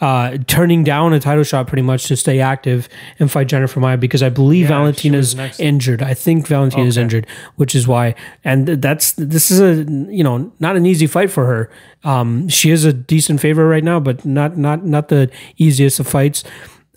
uh, 0.02 0.38
turning 0.48 0.84
down 0.84 1.14
a 1.14 1.20
title 1.20 1.44
shot 1.44 1.68
pretty 1.68 1.84
much 1.84 2.06
to 2.08 2.18
stay 2.18 2.40
active 2.40 2.90
and 3.20 3.32
fight 3.32 3.48
Jennifer 3.48 3.80
Maia 3.80 3.98
because 3.98 4.24
I 4.24 4.30
believe 4.30 4.64
Yeah, 4.70 4.80
Valentina's 4.80 5.36
injured. 5.60 6.02
I 6.02 6.14
think 6.16 6.48
Valentina's 6.48 6.98
Okay. 6.98 7.04
injured, 7.04 7.28
which 7.56 7.76
is 7.76 7.88
why. 7.88 8.16
And 8.44 8.68
that's 8.68 9.12
this 9.14 9.52
is 9.52 9.60
a 9.60 9.84
you 10.12 10.24
know 10.24 10.52
not 10.60 10.76
an 10.76 10.86
easy 10.86 11.08
fight 11.08 11.30
for 11.32 11.46
her. 11.46 11.70
Um, 12.04 12.48
she 12.50 12.72
is 12.72 12.84
a 12.84 12.92
decent 12.92 13.40
favorite 13.42 13.68
right 13.68 13.84
now, 13.84 14.00
but 14.00 14.26
not 14.26 14.58
not 14.58 14.84
not 14.86 15.08
the 15.10 15.30
easiest 15.58 16.00
of 16.00 16.08
fights. 16.08 16.44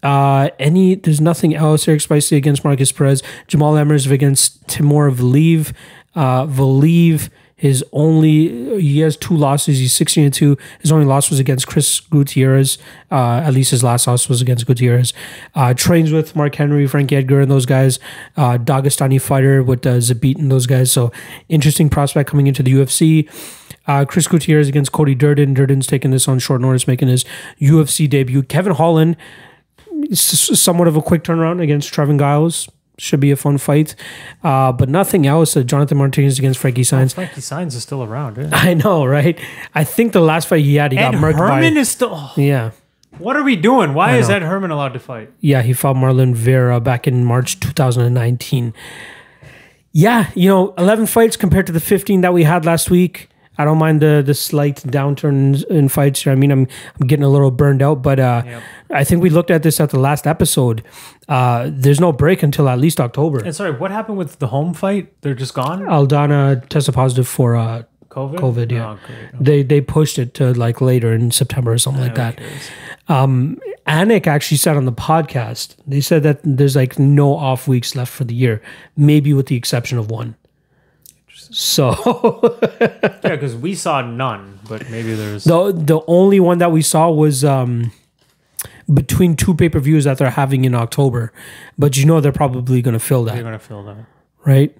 Uh, 0.02 0.48
any 0.58 0.94
there's 0.94 1.20
nothing 1.20 1.54
else. 1.54 1.86
Eric 1.88 2.00
Spicy 2.00 2.36
against 2.36 2.64
Marcus 2.64 2.90
Perez. 2.92 3.22
Jamall 3.48 3.78
Emmers 3.82 4.10
against 4.10 4.66
Timur 4.68 5.10
Valiev. 5.10 5.72
Uh, 6.14 6.46
Valiev. 6.46 7.28
His 7.64 7.82
only 7.92 8.78
he 8.78 9.00
has 9.00 9.16
two 9.16 9.34
losses. 9.34 9.78
He's 9.78 9.94
sixteen 9.94 10.26
and 10.26 10.34
two. 10.34 10.58
His 10.82 10.92
only 10.92 11.06
loss 11.06 11.30
was 11.30 11.38
against 11.38 11.66
Chris 11.66 11.98
Gutierrez. 11.98 12.76
Uh, 13.10 13.40
at 13.42 13.54
least 13.54 13.70
his 13.70 13.82
last 13.82 14.06
loss 14.06 14.28
was 14.28 14.42
against 14.42 14.66
Gutierrez. 14.66 15.14
Uh, 15.54 15.72
trains 15.72 16.12
with 16.12 16.36
Mark 16.36 16.54
Henry, 16.56 16.86
Frank 16.86 17.10
Edgar, 17.10 17.40
and 17.40 17.50
those 17.50 17.64
guys. 17.64 17.98
Uh, 18.36 18.58
Dagestani 18.58 19.18
fighter 19.18 19.62
with 19.62 19.86
uh, 19.86 19.94
Zabit 19.94 20.36
and 20.36 20.52
those 20.52 20.66
guys. 20.66 20.92
So 20.92 21.10
interesting 21.48 21.88
prospect 21.88 22.28
coming 22.28 22.48
into 22.48 22.62
the 22.62 22.70
UFC. 22.70 23.30
Uh, 23.86 24.04
Chris 24.04 24.28
Gutierrez 24.28 24.68
against 24.68 24.92
Cody 24.92 25.14
Durden. 25.14 25.54
Durden's 25.54 25.86
taking 25.86 26.10
this 26.10 26.28
on 26.28 26.40
short 26.40 26.60
notice, 26.60 26.86
making 26.86 27.08
his 27.08 27.24
UFC 27.62 28.06
debut. 28.10 28.42
Kevin 28.42 28.74
Holland, 28.74 29.16
somewhat 30.12 30.86
of 30.86 30.96
a 30.96 31.00
quick 31.00 31.24
turnaround 31.24 31.62
against 31.62 31.94
Trevin 31.94 32.18
Giles. 32.18 32.68
Should 32.96 33.18
be 33.18 33.32
a 33.32 33.36
fun 33.36 33.58
fight, 33.58 33.96
uh, 34.44 34.70
but 34.70 34.88
nothing 34.88 35.26
else. 35.26 35.56
Uh, 35.56 35.62
Jonathan 35.64 35.98
Martinez 35.98 36.38
against 36.38 36.60
Frankie 36.60 36.82
Saenz. 36.82 37.12
Frankie 37.12 37.40
Saenz 37.40 37.74
is 37.74 37.82
still 37.82 38.04
around. 38.04 38.36
Yeah. 38.36 38.50
I 38.52 38.74
know, 38.74 39.04
right? 39.04 39.36
I 39.74 39.82
think 39.82 40.12
the 40.12 40.20
last 40.20 40.46
fight 40.46 40.64
he 40.64 40.76
had, 40.76 40.92
he 40.92 40.98
Ed 40.98 41.10
got 41.10 41.14
murked 41.14 41.38
Herman 41.38 41.74
by. 41.74 41.80
is 41.80 41.88
still. 41.88 42.10
oh, 42.14 42.32
yeah, 42.36 42.70
what 43.18 43.36
are 43.36 43.42
we 43.42 43.56
doing? 43.56 43.94
Why 43.94 44.16
is 44.16 44.28
know. 44.28 44.36
Ed 44.36 44.42
Herman 44.42 44.70
allowed 44.70 44.92
to 44.92 45.00
fight? 45.00 45.30
yeah, 45.40 45.62
he 45.62 45.72
fought 45.72 45.96
Marlon 45.96 46.34
Vera 46.34 46.80
back 46.80 47.08
in 47.08 47.24
March 47.24 47.58
2019. 47.60 48.72
Yeah, 49.92 50.30
you 50.34 50.48
know, 50.48 50.74
11 50.76 51.06
fights 51.06 51.36
compared 51.36 51.66
to 51.66 51.72
the 51.72 51.80
15 51.80 52.20
that 52.22 52.32
we 52.32 52.42
had 52.44 52.64
last 52.64 52.90
week. 52.90 53.28
I 53.58 53.64
don't 53.64 53.78
mind 53.78 54.00
the 54.00 54.22
the 54.24 54.34
slight 54.34 54.76
downturn 54.82 55.64
in 55.70 55.88
fights 55.88 56.22
here. 56.22 56.32
I 56.32 56.36
mean, 56.36 56.50
I'm 56.50 56.66
I'm 57.00 57.06
getting 57.06 57.24
a 57.24 57.28
little 57.28 57.50
burned 57.50 57.82
out, 57.82 58.02
but 58.02 58.18
uh, 58.18 58.42
Yep. 58.44 58.62
I 58.90 59.04
think 59.04 59.22
we 59.22 59.30
looked 59.30 59.50
at 59.50 59.62
this 59.62 59.80
at 59.80 59.90
the 59.90 59.98
last 59.98 60.26
episode. 60.26 60.82
Uh, 61.28 61.68
there's 61.72 62.00
no 62.00 62.12
break 62.12 62.42
until 62.42 62.68
at 62.68 62.78
least 62.78 63.00
October. 63.00 63.42
And 63.42 63.54
sorry, 63.54 63.72
what 63.72 63.90
happened 63.90 64.18
with 64.18 64.38
the 64.38 64.46
Holm 64.48 64.74
fight? 64.74 65.12
They're 65.22 65.34
just 65.34 65.54
gone. 65.54 65.82
Aldana 65.82 66.68
tested 66.68 66.94
positive 66.94 67.26
for 67.26 67.56
uh, 67.56 67.82
COVID. 68.10 68.36
COVID, 68.38 68.70
yeah. 68.72 68.90
Oh, 68.90 68.98
great. 69.06 69.44
they 69.44 69.62
they 69.62 69.80
pushed 69.80 70.18
it 70.18 70.34
to 70.34 70.52
like 70.54 70.80
later 70.80 71.12
in 71.12 71.30
September 71.30 71.72
or 71.72 71.78
something 71.78 72.02
like 72.02 72.14
that. 72.14 72.38
Um, 73.08 73.58
Anik 73.86 74.26
actually 74.26 74.56
said 74.56 74.76
on 74.76 74.84
the 74.86 74.92
podcast, 74.92 75.76
they 75.86 76.00
said 76.00 76.22
that 76.22 76.40
there's 76.42 76.74
like 76.76 76.98
no 76.98 77.34
off 77.36 77.68
weeks 77.68 77.94
left 77.94 78.12
for 78.12 78.24
the 78.24 78.34
year, 78.34 78.62
maybe 78.96 79.32
with 79.34 79.46
the 79.46 79.56
exception 79.56 79.98
of 79.98 80.10
one. 80.10 80.36
So 81.54 81.94
Yeah, 82.80 83.18
because 83.22 83.54
we 83.56 83.74
saw 83.74 84.00
none, 84.02 84.58
but 84.68 84.90
maybe 84.90 85.14
there's. 85.14 85.44
the 85.44 85.72
the 85.72 86.00
only 86.06 86.40
one 86.40 86.58
that 86.58 86.72
we 86.72 86.82
saw 86.82 87.10
was 87.10 87.44
um 87.44 87.92
between 88.92 89.36
two 89.36 89.54
pay 89.54 89.68
per 89.68 89.78
views 89.78 90.04
that 90.04 90.18
they're 90.18 90.30
having 90.30 90.64
in 90.64 90.74
October, 90.74 91.32
but 91.78 91.96
you 91.96 92.04
know 92.06 92.20
they're 92.20 92.32
probably 92.32 92.82
going 92.82 92.92
to 92.92 92.98
fill 92.98 93.24
that. 93.24 93.34
They're 93.34 93.42
gonna 93.42 93.58
fill 93.58 93.84
that. 93.84 94.06
right? 94.44 94.76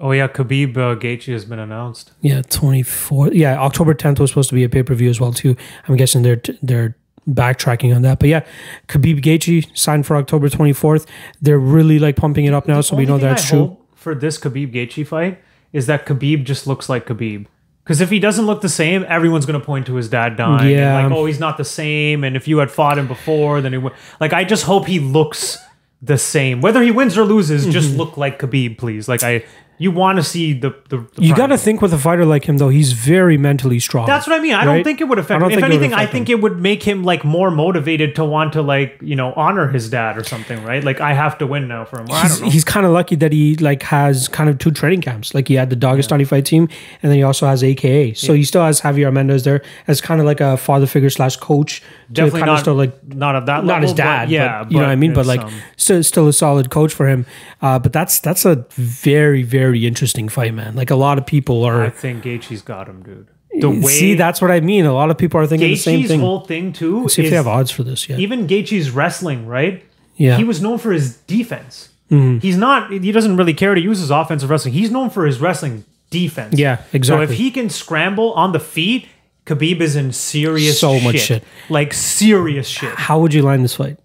Oh 0.00 0.12
yeah, 0.12 0.28
Khabib 0.28 0.76
uh, 0.76 0.96
Gaethje 0.96 1.32
has 1.32 1.44
been 1.44 1.58
announced. 1.58 2.12
Yeah, 2.20 2.42
twenty 2.42 2.82
four. 2.82 3.32
Yeah, 3.32 3.58
October 3.58 3.94
tenth 3.94 4.20
was 4.20 4.30
supposed 4.30 4.48
to 4.50 4.54
be 4.54 4.64
a 4.64 4.68
pay 4.68 4.82
per 4.82 4.94
view 4.94 5.10
as 5.10 5.20
well 5.20 5.32
too. 5.32 5.56
I'm 5.88 5.96
guessing 5.96 6.22
they're 6.22 6.40
they're 6.62 6.96
backtracking 7.28 7.94
on 7.94 8.02
that, 8.02 8.18
but 8.18 8.28
yeah, 8.28 8.44
Khabib 8.88 9.22
Gaethje 9.22 9.76
signed 9.76 10.06
for 10.06 10.16
October 10.16 10.48
twenty 10.48 10.72
fourth. 10.72 11.06
They're 11.40 11.58
really 11.58 11.98
like 11.98 12.16
pumping 12.16 12.44
it 12.44 12.54
up 12.54 12.68
now, 12.68 12.80
so 12.80 12.96
we 12.96 13.06
know 13.06 13.18
that's 13.18 13.46
I 13.46 13.48
true. 13.50 13.76
for 13.94 14.14
this 14.14 14.38
Khabib 14.38 14.72
Gaethje 14.72 15.06
fight 15.06 15.38
is 15.74 15.86
that 15.88 16.06
Khabib 16.06 16.44
just 16.44 16.66
looks 16.66 16.88
like 16.88 17.04
Khabib. 17.06 17.44
Because 17.82 18.00
if 18.00 18.08
he 18.08 18.18
doesn't 18.18 18.46
look 18.46 18.62
the 18.62 18.68
same, 18.70 19.04
everyone's 19.08 19.44
gonna 19.44 19.60
point 19.60 19.84
to 19.88 19.96
his 19.96 20.08
dad 20.08 20.36
dying. 20.38 20.70
Yeah. 20.74 21.00
And 21.00 21.10
like, 21.10 21.18
oh, 21.18 21.26
he's 21.26 21.38
not 21.38 21.58
the 21.58 21.64
same. 21.64 22.24
And 22.24 22.34
if 22.34 22.48
you 22.48 22.56
had 22.58 22.70
fought 22.70 22.96
him 22.96 23.06
before, 23.06 23.60
then 23.60 23.72
he 23.72 23.78
would. 23.78 23.92
Like, 24.20 24.32
I 24.32 24.44
just 24.44 24.64
hope 24.64 24.86
he 24.86 25.00
looks 25.00 25.58
the 26.00 26.16
same. 26.16 26.62
Whether 26.62 26.80
he 26.82 26.90
wins 26.90 27.18
or 27.18 27.24
loses, 27.24 27.66
just 27.66 27.90
Mm-hmm. 27.90 27.98
look 27.98 28.16
like 28.16 28.38
Khabib, 28.38 28.78
please. 28.78 29.06
Like, 29.08 29.22
I, 29.22 29.44
you 29.78 29.90
want 29.90 30.16
to 30.16 30.22
see 30.22 30.52
the 30.52 30.74
the. 30.88 30.98
the 31.14 31.22
You 31.22 31.34
got 31.34 31.48
to 31.48 31.58
think 31.58 31.82
with 31.82 31.92
a 31.92 31.98
fighter 31.98 32.24
like 32.24 32.44
him 32.44 32.58
though, 32.58 32.68
he's 32.68 32.92
very 32.92 33.36
mentally 33.36 33.80
strong. 33.80 34.06
That's 34.06 34.26
what 34.26 34.38
I 34.38 34.42
mean. 34.42 34.54
I 34.54 34.58
Right? 34.64 34.74
don't 34.76 34.84
think 34.84 35.00
it 35.00 35.04
would 35.04 35.18
affect 35.18 35.42
I 35.42 35.46
him. 35.46 35.52
If 35.52 35.54
think 35.56 35.64
it 35.64 35.68
would 35.68 35.72
anything, 35.82 35.94
I 35.94 36.06
think 36.06 36.28
it 36.30 36.40
would 36.40 36.60
make 36.60 36.82
him 36.82 37.02
like 37.02 37.24
more 37.24 37.50
motivated 37.50 38.14
to 38.16 38.24
want 38.24 38.52
to 38.54 38.62
like 38.62 38.98
you 39.02 39.16
know 39.16 39.32
honor 39.34 39.68
his 39.68 39.90
dad 39.90 40.16
or 40.16 40.24
something, 40.24 40.62
right? 40.64 40.82
Like 40.84 41.00
I 41.00 41.12
have 41.14 41.38
to 41.38 41.46
win 41.46 41.68
now 41.68 41.84
for 41.84 42.00
him. 42.00 42.06
He's, 42.08 42.38
he's 42.40 42.64
kind 42.64 42.86
of 42.86 42.92
lucky 42.92 43.16
that 43.16 43.32
he 43.32 43.56
like 43.56 43.82
has 43.84 44.28
kind 44.28 44.48
of 44.48 44.58
two 44.58 44.70
training 44.70 45.00
camps. 45.00 45.34
Like 45.34 45.48
he 45.48 45.54
had 45.54 45.70
the 45.70 45.76
Dagestani 45.76 46.26
fight 46.26 46.44
team, 46.46 46.68
and 47.02 47.10
then 47.10 47.16
he 47.18 47.22
also 47.22 47.46
has 47.46 47.62
AKA. 47.64 48.14
So 48.14 48.32
he 48.32 48.44
still 48.44 48.62
has 48.62 48.80
Javier 48.80 49.12
Mendez 49.12 49.42
there 49.44 49.62
as 49.88 50.00
kind 50.00 50.20
of 50.20 50.26
like 50.26 50.40
a 50.40 50.56
father 50.56 50.86
figure 50.86 51.10
slash 51.10 51.36
coach. 51.36 51.82
Definitely 52.12 52.40
kind 52.40 52.46
not 52.46 52.54
of 52.54 52.60
still 52.60 52.74
like 52.74 53.04
not 53.06 53.36
at 53.36 53.46
that 53.46 53.64
not 53.64 53.82
his 53.82 53.92
dad, 53.92 54.26
But, 54.26 54.28
yeah, 54.30 54.62
but, 54.62 54.72
you 54.72 54.78
know 54.78 54.84
what 54.84 54.90
I 54.90 54.96
mean. 54.96 55.14
But 55.14 55.26
like, 55.26 55.40
um, 55.40 55.52
still, 55.76 56.02
still 56.02 56.28
a 56.28 56.32
solid 56.32 56.70
coach 56.70 56.92
for 56.92 57.08
him. 57.08 57.26
Uh, 57.62 57.78
but 57.78 57.92
that's 57.92 58.20
that's 58.20 58.44
a 58.44 58.66
very 58.72 59.42
very 59.42 59.86
interesting 59.86 60.28
fight, 60.28 60.54
man. 60.54 60.74
Like 60.76 60.90
a 60.90 60.96
lot 60.96 61.18
of 61.18 61.26
people 61.26 61.64
are. 61.64 61.84
I 61.84 61.90
think 61.90 62.24
Gaethje's 62.24 62.62
got 62.62 62.88
him, 62.88 63.02
dude. 63.02 63.28
The 63.60 63.70
way 63.70 63.92
See, 63.92 64.14
that's 64.14 64.42
what 64.42 64.50
I 64.50 64.60
mean. 64.60 64.84
A 64.84 64.92
lot 64.92 65.10
of 65.10 65.18
people 65.18 65.38
are 65.40 65.46
thinking 65.46 65.68
the 65.68 65.76
same 65.76 66.00
Gaethje's 66.00 66.08
thing. 66.08 66.20
whole 66.20 66.40
thing 66.40 66.72
too 66.72 67.08
See 67.08 67.22
if 67.22 67.30
they 67.30 67.36
have 67.36 67.46
odds 67.46 67.70
for 67.70 67.84
this 67.84 68.08
yet. 68.08 68.18
even 68.18 68.46
Gaethje's 68.46 68.90
wrestling, 68.90 69.46
right? 69.46 69.84
Yeah, 70.16 70.32
Mm-hmm. 70.32 70.38
He 70.38 70.44
was 70.44 70.62
known 70.62 70.78
for 70.78 70.92
his 70.92 71.16
defense. 71.18 71.90
He's 72.08 72.56
not. 72.56 72.92
He 72.92 73.10
doesn't 73.10 73.36
really 73.36 73.54
care 73.54 73.74
to 73.74 73.80
use 73.80 73.98
his 73.98 74.10
offensive 74.12 74.48
wrestling. 74.48 74.72
He's 74.74 74.90
known 74.92 75.10
for 75.10 75.26
his 75.26 75.40
wrestling 75.40 75.84
defense. 76.10 76.56
Yeah, 76.56 76.82
exactly. 76.92 77.26
So 77.26 77.32
if 77.32 77.36
he 77.38 77.50
can 77.50 77.68
scramble 77.68 78.32
on 78.34 78.52
the 78.52 78.60
feet, 78.60 79.08
Khabib 79.46 79.80
is 79.80 79.94
in 79.96 80.12
serious 80.12 80.80
So 80.80 80.98
much 81.00 81.18
shit. 81.20 81.44
like 81.68 81.92
serious 81.92 82.66
shit. 82.66 82.94
How 82.94 83.18
would 83.20 83.34
you 83.34 83.42
line 83.42 83.62
this 83.62 83.74
fight? 83.74 83.98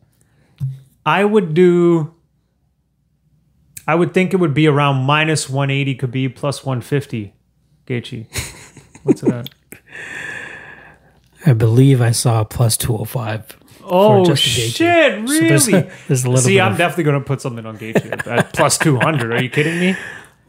I 1.05 1.23
would 1.23 1.53
do. 1.53 2.13
I 3.87 3.95
would 3.95 4.13
think 4.13 4.33
it 4.33 4.37
would 4.37 4.53
be 4.53 4.67
around 4.67 5.03
minus 5.05 5.49
180 5.49 5.95
Khabib 5.95 6.35
plus 6.35 6.63
150 6.65 7.33
Gaethje. 7.87 8.25
What's 9.03 9.23
it 9.23 9.31
at? 9.31 9.49
I 11.45 11.53
believe 11.53 12.01
I 12.01 12.11
saw 12.11 12.43
plus 12.43 12.75
two 12.77 12.91
hundred 12.93 13.05
five. 13.09 13.57
Oh 13.83 14.25
Justin 14.25 14.63
Gaethje. 14.65 14.75
shit! 14.75 15.27
So 15.27 15.33
Really? 15.33 15.47
there's 15.49 15.67
a- 15.69 15.91
there's 16.07 16.25
a 16.25 16.37
See, 16.37 16.59
I'm 16.59 16.73
of- 16.73 16.77
definitely 16.77 17.05
going 17.05 17.19
to 17.19 17.25
put 17.25 17.41
something 17.41 17.65
on 17.65 17.77
Gaethje 17.77 18.11
at, 18.11 18.27
at 18.27 18.53
plus 18.53 18.77
200. 18.85 19.31
Are 19.33 19.41
you 19.41 19.49
kidding 19.49 19.79
me? 19.79 19.95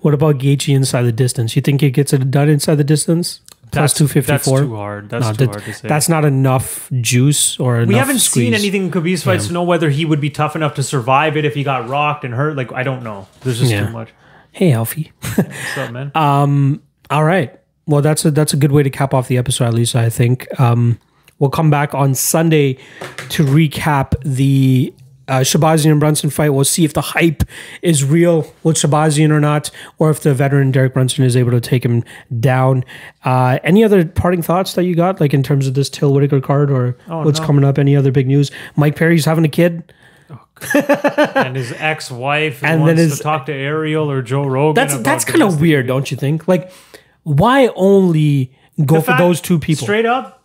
What 0.00 0.14
about 0.14 0.38
Gaethje 0.38 0.74
inside 0.74 1.02
the 1.02 1.12
distance? 1.12 1.54
You 1.56 1.62
think 1.62 1.80
he 1.80 1.90
gets 1.90 2.12
it 2.12 2.30
done 2.30 2.48
inside 2.48 2.74
the 2.76 2.84
distance? 2.84 3.40
Plus 3.70 3.92
That's- 3.92 3.94
two 3.94 4.08
fifty 4.08 4.32
That's 4.32 4.44
too 4.46 4.74
hard. 4.76 5.08
That's 5.10 5.26
No, 5.26 5.32
too 5.32 5.36
that- 5.46 5.50
hard 5.54 5.64
to 5.64 5.72
say. 5.74 5.88
that's 5.88 6.08
not 6.08 6.24
enough 6.24 6.90
juice 7.00 7.58
or 7.60 7.76
enough 7.78 7.88
we 7.88 7.94
haven't 7.94 8.18
squeeze. 8.18 8.46
seen 8.46 8.54
anything 8.54 8.84
in 8.86 8.90
Khabib's 8.90 9.22
fights 9.22 9.46
to 9.46 9.52
know 9.52 9.62
whether 9.62 9.90
he 9.90 10.04
would 10.04 10.20
be 10.20 10.30
tough 10.30 10.56
enough 10.56 10.74
to 10.74 10.82
survive 10.82 11.36
it 11.36 11.44
if 11.44 11.54
he 11.54 11.62
got 11.62 11.88
rocked 11.88 12.24
and 12.24 12.34
hurt. 12.34 12.56
Like 12.56 12.72
I 12.72 12.82
don't 12.82 13.02
know. 13.04 13.28
There's 13.42 13.58
just 13.60 13.70
Yeah. 13.70 13.86
too 13.86 13.92
much. 13.92 14.08
Hey, 14.52 14.72
Alfie. 14.72 15.12
What's 15.36 15.78
up, 15.78 15.92
man? 15.92 16.10
um, 16.16 16.82
All 17.10 17.24
right. 17.24 17.56
Well, 17.86 18.02
that's 18.02 18.24
a 18.24 18.30
that's 18.30 18.52
a 18.52 18.56
good 18.56 18.72
way 18.72 18.82
to 18.82 18.90
cap 18.90 19.14
off 19.14 19.28
the 19.28 19.38
episode, 19.38 19.64
at 19.66 19.74
least 19.74 19.94
I 19.96 20.10
think. 20.10 20.46
Um, 20.60 20.98
we'll 21.38 21.50
come 21.50 21.70
back 21.70 21.94
on 21.94 22.14
Sunday 22.14 22.76
to 23.30 23.44
recap 23.44 24.14
the 24.24 24.92
uh, 25.30 25.40
Shahbazyan 25.40 25.92
and 25.92 26.00
Brunson 26.00 26.28
fight. 26.28 26.50
We'll 26.50 26.64
see 26.64 26.84
if 26.84 26.92
the 26.92 27.00
hype 27.00 27.42
is 27.80 28.04
real 28.04 28.52
with 28.62 28.76
Shahbazyan 28.76 29.30
or 29.30 29.40
not, 29.40 29.70
or 29.98 30.10
if 30.10 30.20
the 30.20 30.34
veteran 30.34 30.70
Derek 30.72 30.92
Brunson 30.92 31.24
is 31.24 31.36
able 31.36 31.52
to 31.52 31.60
take 31.60 31.84
him 31.84 32.04
down. 32.40 32.84
Uh, 33.24 33.58
any 33.64 33.84
other 33.84 34.04
parting 34.04 34.42
thoughts 34.42 34.74
that 34.74 34.84
you 34.84 34.94
got, 34.94 35.20
like 35.20 35.32
in 35.32 35.42
terms 35.42 35.66
of 35.66 35.74
this 35.74 35.88
Till 35.88 36.12
Whittaker 36.12 36.40
card 36.40 36.70
or 36.70 36.96
what's 37.06 37.40
no. 37.40 37.46
coming 37.46 37.64
up? 37.64 37.78
Any 37.78 37.96
other 37.96 38.12
big 38.12 38.26
news? 38.26 38.50
Mike 38.76 38.96
Perry's 38.96 39.24
having 39.24 39.44
a 39.44 39.48
kid. 39.48 39.92
and 40.74 41.56
his 41.56 41.72
ex-wife 41.72 42.62
And 42.64 42.82
wants 42.82 42.90
then 42.98 43.08
his- 43.08 43.16
to 43.18 43.22
talk 43.22 43.46
to 43.46 43.52
Ariel 43.52 44.10
or 44.10 44.22
Joe 44.22 44.44
Rogan. 44.46 44.74
That's 44.74 44.96
that's 44.98 45.24
kind 45.24 45.42
of 45.42 45.60
weird, 45.60 45.86
don't 45.86 46.10
you 46.10 46.16
think? 46.16 46.46
Like, 46.48 46.70
why 47.22 47.68
only 47.76 48.52
go 48.84 48.96
The 48.96 49.00
for 49.00 49.06
fact- 49.06 49.18
those 49.20 49.40
two 49.40 49.58
people? 49.58 49.84
Straight 49.86 50.06
up, 50.06 50.39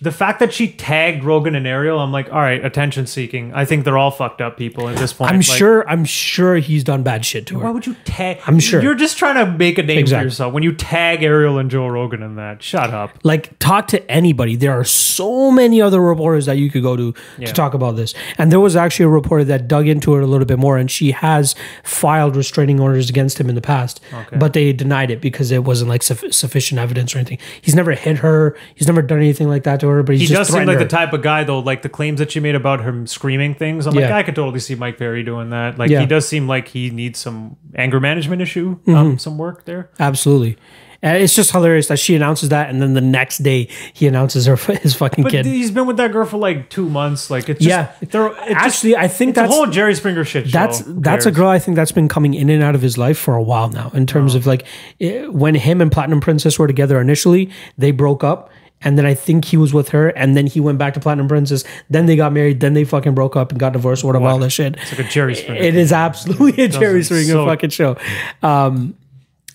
the 0.00 0.12
fact 0.12 0.40
that 0.40 0.52
she 0.52 0.68
tagged 0.68 1.24
Rogan 1.24 1.54
and 1.54 1.66
Ariel, 1.66 1.98
I'm 1.98 2.12
like, 2.12 2.30
all 2.30 2.38
right, 2.40 2.62
attention 2.62 3.06
seeking. 3.06 3.54
I 3.54 3.64
think 3.64 3.84
they're 3.84 3.96
all 3.96 4.10
fucked 4.10 4.42
up 4.42 4.58
people 4.58 4.88
at 4.90 4.96
this 4.98 5.14
point. 5.14 5.30
I'm 5.30 5.36
Like, 5.38 5.44
sure. 5.46 5.88
I'm 5.88 6.04
sure 6.04 6.56
he's 6.56 6.84
done 6.84 7.02
bad 7.02 7.24
shit 7.24 7.46
to 7.46 7.58
her. 7.58 7.64
Why 7.64 7.70
would 7.70 7.86
you 7.86 7.96
tag? 8.04 8.38
I'm 8.46 8.58
sure. 8.58 8.82
You're 8.82 8.94
just 8.94 9.16
trying 9.16 9.36
to 9.36 9.50
make 9.56 9.78
a 9.78 9.82
name 9.82 9.98
Exactly. 9.98 10.24
for 10.24 10.26
yourself 10.26 10.52
when 10.52 10.62
you 10.62 10.72
tag 10.74 11.22
Ariel 11.22 11.58
and 11.58 11.70
Joe 11.70 11.88
Rogan 11.88 12.22
in 12.22 12.36
that. 12.36 12.62
Shut 12.62 12.90
up. 12.90 13.18
Like, 13.22 13.58
talk 13.58 13.88
to 13.88 14.10
anybody. 14.10 14.54
There 14.54 14.72
are 14.78 14.84
so 14.84 15.50
many 15.50 15.80
other 15.80 16.00
reporters 16.00 16.44
that 16.46 16.58
you 16.58 16.70
could 16.70 16.82
go 16.82 16.94
to 16.96 17.14
to 17.40 17.52
talk 17.52 17.72
about 17.72 17.96
this. 17.96 18.12
And 18.36 18.52
there 18.52 18.60
was 18.60 18.76
actually 18.76 19.06
a 19.06 19.08
reporter 19.10 19.44
that 19.44 19.66
dug 19.66 19.88
into 19.88 20.14
it 20.16 20.22
a 20.22 20.26
little 20.26 20.46
bit 20.46 20.58
more, 20.58 20.76
and 20.76 20.90
she 20.90 21.12
has 21.12 21.54
filed 21.84 22.36
restraining 22.36 22.80
orders 22.80 23.08
against 23.08 23.38
him 23.38 23.48
in 23.48 23.54
the 23.54 23.60
past, 23.62 24.00
but 24.38 24.52
they 24.52 24.72
denied 24.72 25.10
it 25.10 25.20
because 25.22 25.50
it 25.50 25.64
wasn't 25.64 25.88
like 25.88 26.02
suff- 26.02 26.32
sufficient 26.32 26.78
evidence 26.78 27.14
or 27.14 27.18
anything. 27.18 27.38
He's 27.62 27.74
never 27.74 27.92
hit 27.92 28.18
her. 28.18 28.56
He's 28.74 28.86
never 28.86 29.00
done 29.02 29.18
anything 29.18 29.48
like 29.48 29.62
that 29.62 29.80
to 29.86 29.92
her. 29.94 30.02
But 30.02 30.16
he's 30.16 30.22
He 30.28 30.34
just 30.34 30.50
does 30.50 30.56
seem 30.58 30.66
like 30.66 30.78
her. 30.78 30.84
the 30.84 30.88
type 30.90 31.12
of 31.12 31.22
guy, 31.22 31.44
though. 31.44 31.60
Like 31.60 31.82
the 31.82 31.88
claims 31.88 32.18
that 32.18 32.30
she 32.32 32.40
made 32.40 32.54
about 32.54 32.82
him 32.84 33.06
screaming 33.06 33.54
things, 33.54 33.86
I'm 33.86 33.94
like, 33.94 34.10
I 34.10 34.22
could 34.22 34.34
totally 34.34 34.60
see 34.60 34.74
Mike 34.74 34.98
Perry 34.98 35.22
doing 35.22 35.50
that. 35.50 35.78
Like 35.78 35.90
Yeah. 35.90 36.00
he 36.00 36.06
does 36.06 36.26
seem 36.28 36.46
like 36.48 36.68
he 36.68 36.90
needs 36.90 37.18
some 37.18 37.56
anger 37.74 38.00
management 38.00 38.42
issue, 38.42 38.76
Mm-hmm. 38.80 38.94
um, 38.94 39.18
some 39.18 39.38
work 39.38 39.64
there. 39.64 39.90
Absolutely. 39.98 40.56
Uh, 41.04 41.08
it's 41.10 41.34
just 41.36 41.52
hilarious 41.52 41.88
that 41.88 41.98
she 41.98 42.14
announces 42.16 42.48
that, 42.48 42.70
and 42.70 42.80
then 42.80 42.94
the 42.94 43.02
next 43.02 43.38
day 43.42 43.68
he 43.92 44.06
announces 44.06 44.46
her 44.46 44.56
his 44.82 44.94
fucking 44.94 45.24
But 45.24 45.30
kid. 45.30 45.44
he's 45.44 45.70
been 45.70 45.86
with 45.86 45.98
that 45.98 46.10
girl 46.10 46.24
for 46.24 46.38
like 46.38 46.70
two 46.70 46.88
months. 46.88 47.28
Like 47.30 47.50
it's 47.50 47.60
just, 47.62 47.68
Yeah. 47.68 47.92
they're, 48.10 48.28
it 48.28 48.34
just, 48.54 48.64
Actually, 48.64 48.96
I 48.96 49.06
think 49.06 49.28
it's 49.30 49.36
that's 49.38 49.52
whole 49.54 49.66
Jerry 49.66 49.94
Springer 49.94 50.24
shit. 50.24 50.48
Show. 50.48 50.58
That's 50.58 50.82
that's 50.86 51.26
a 51.26 51.30
girl 51.30 51.48
I 51.48 51.58
think 51.58 51.76
that's 51.76 51.92
been 51.92 52.08
coming 52.08 52.32
in 52.32 52.48
and 52.48 52.62
out 52.62 52.74
of 52.74 52.80
his 52.80 52.96
life 52.96 53.18
for 53.18 53.34
a 53.36 53.42
while 53.42 53.68
now. 53.68 53.90
In 53.92 54.06
terms 54.06 54.34
Oh. 54.34 54.38
of 54.38 54.46
like 54.46 54.64
eh, 54.98 55.26
when 55.26 55.54
him 55.54 55.82
and 55.82 55.92
Platinum 55.92 56.20
Princess 56.22 56.58
were 56.58 56.66
together 56.66 56.98
initially, 56.98 57.50
they 57.76 57.90
broke 57.90 58.24
up, 58.24 58.50
and 58.82 58.98
then 58.98 59.06
I 59.06 59.14
think 59.14 59.46
he 59.46 59.56
was 59.56 59.72
with 59.72 59.88
her, 59.90 60.08
and 60.08 60.36
then 60.36 60.46
he 60.46 60.60
went 60.60 60.78
back 60.78 60.94
to 60.94 61.00
Platinum 61.00 61.28
Princess. 61.28 61.64
Then 61.88 62.06
they 62.06 62.16
got 62.16 62.32
married. 62.32 62.60
Then 62.60 62.74
they 62.74 62.84
fucking 62.84 63.14
broke 63.14 63.36
up 63.36 63.50
and 63.50 63.58
got 63.58 63.72
divorced. 63.72 64.04
Whatever, 64.04 64.26
all 64.26 64.38
that 64.38 64.50
shit. 64.50 64.76
It's 64.76 64.92
like 64.92 65.06
a 65.06 65.10
Jerry 65.10 65.34
Springer. 65.34 65.60
It 65.60 65.74
is 65.76 65.92
absolutely 65.92 66.64
a 66.64 66.68
Jerry 66.68 67.02
Springer 67.02 67.24
so- 67.24 67.46
fucking 67.46 67.70
show. 67.70 67.96
Um, 68.42 68.96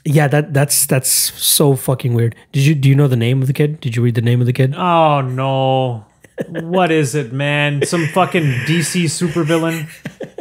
yeah, 0.04 0.28
that 0.28 0.54
that's 0.54 0.86
that's 0.86 1.10
so 1.10 1.76
fucking 1.76 2.14
weird. 2.14 2.36
Did 2.52 2.66
you 2.66 2.76
do 2.76 2.90
you 2.90 2.96
know 2.96 3.08
the 3.08 3.16
name 3.16 3.42
of 3.42 3.48
the 3.48 3.54
kid? 3.54 3.80
Did 3.80 3.96
you 3.96 4.02
read 4.02 4.16
the 4.16 4.22
name 4.22 4.42
of 4.42 4.48
the 4.48 4.54
kid? 4.54 4.74
Oh 4.76 5.22
no. 5.22 6.06
what 6.48 6.92
is 6.92 7.14
it, 7.14 7.32
man? 7.32 7.86
Some 7.86 8.08
fucking 8.08 8.44
DC 8.66 9.06
supervillain 9.06 9.88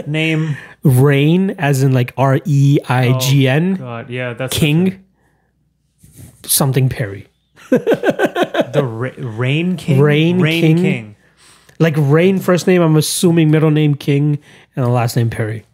name. 0.06 0.56
Rain, 0.82 1.50
as 1.58 1.82
in 1.82 1.92
like 1.92 2.14
R 2.16 2.40
E 2.46 2.78
I 2.88 3.18
G 3.18 3.46
N, 3.46 3.74
God, 3.74 4.08
yeah, 4.08 4.32
that's 4.32 4.56
King, 4.56 5.04
something 6.42 6.88
Perry. 6.88 7.26
The 7.70 8.82
Ra- 8.84 9.10
Rain 9.16 9.76
King. 9.76 10.00
Rain 10.00 10.40
King? 10.40 10.76
King. 10.76 11.16
Like 11.78 11.94
Rain, 11.96 12.38
first 12.38 12.66
name, 12.66 12.82
I'm 12.82 12.96
assuming 12.96 13.50
middle 13.50 13.70
name 13.70 13.94
King, 13.94 14.38
and 14.76 14.84
the 14.84 14.90
last 14.90 15.16
name 15.16 15.30
Perry. 15.30 15.64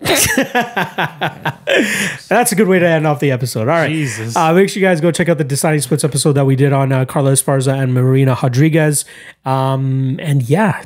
That's 0.00 0.32
a 2.52 2.54
good 2.54 2.68
way 2.68 2.78
to 2.78 2.86
end 2.86 3.06
off 3.06 3.18
the 3.20 3.30
episode. 3.32 3.62
All 3.62 3.66
right. 3.66 3.88
Jesus. 3.88 4.36
Uh, 4.36 4.54
make 4.54 4.68
sure 4.70 4.80
you 4.80 4.86
guys 4.86 5.00
go 5.00 5.10
check 5.10 5.28
out 5.28 5.38
the 5.38 5.44
Deciding 5.44 5.80
Splits 5.80 6.04
episode 6.04 6.32
that 6.32 6.46
we 6.46 6.54
did 6.56 6.72
on 6.72 6.92
uh, 6.92 7.04
Carla 7.04 7.32
Esparza 7.32 7.74
and 7.74 7.92
Marina 7.92 8.38
Rodriguez. 8.40 9.04
Um, 9.44 10.18
and 10.22 10.42
yeah, 10.42 10.84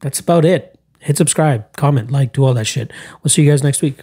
that's 0.00 0.18
about 0.18 0.44
it. 0.44 0.78
Hit 1.00 1.16
subscribe, 1.18 1.76
comment, 1.76 2.10
like, 2.10 2.32
do 2.32 2.44
all 2.44 2.54
that 2.54 2.64
shit. 2.66 2.90
We'll 3.22 3.28
see 3.30 3.42
you 3.42 3.50
guys 3.50 3.62
next 3.62 3.82
week. 3.82 4.02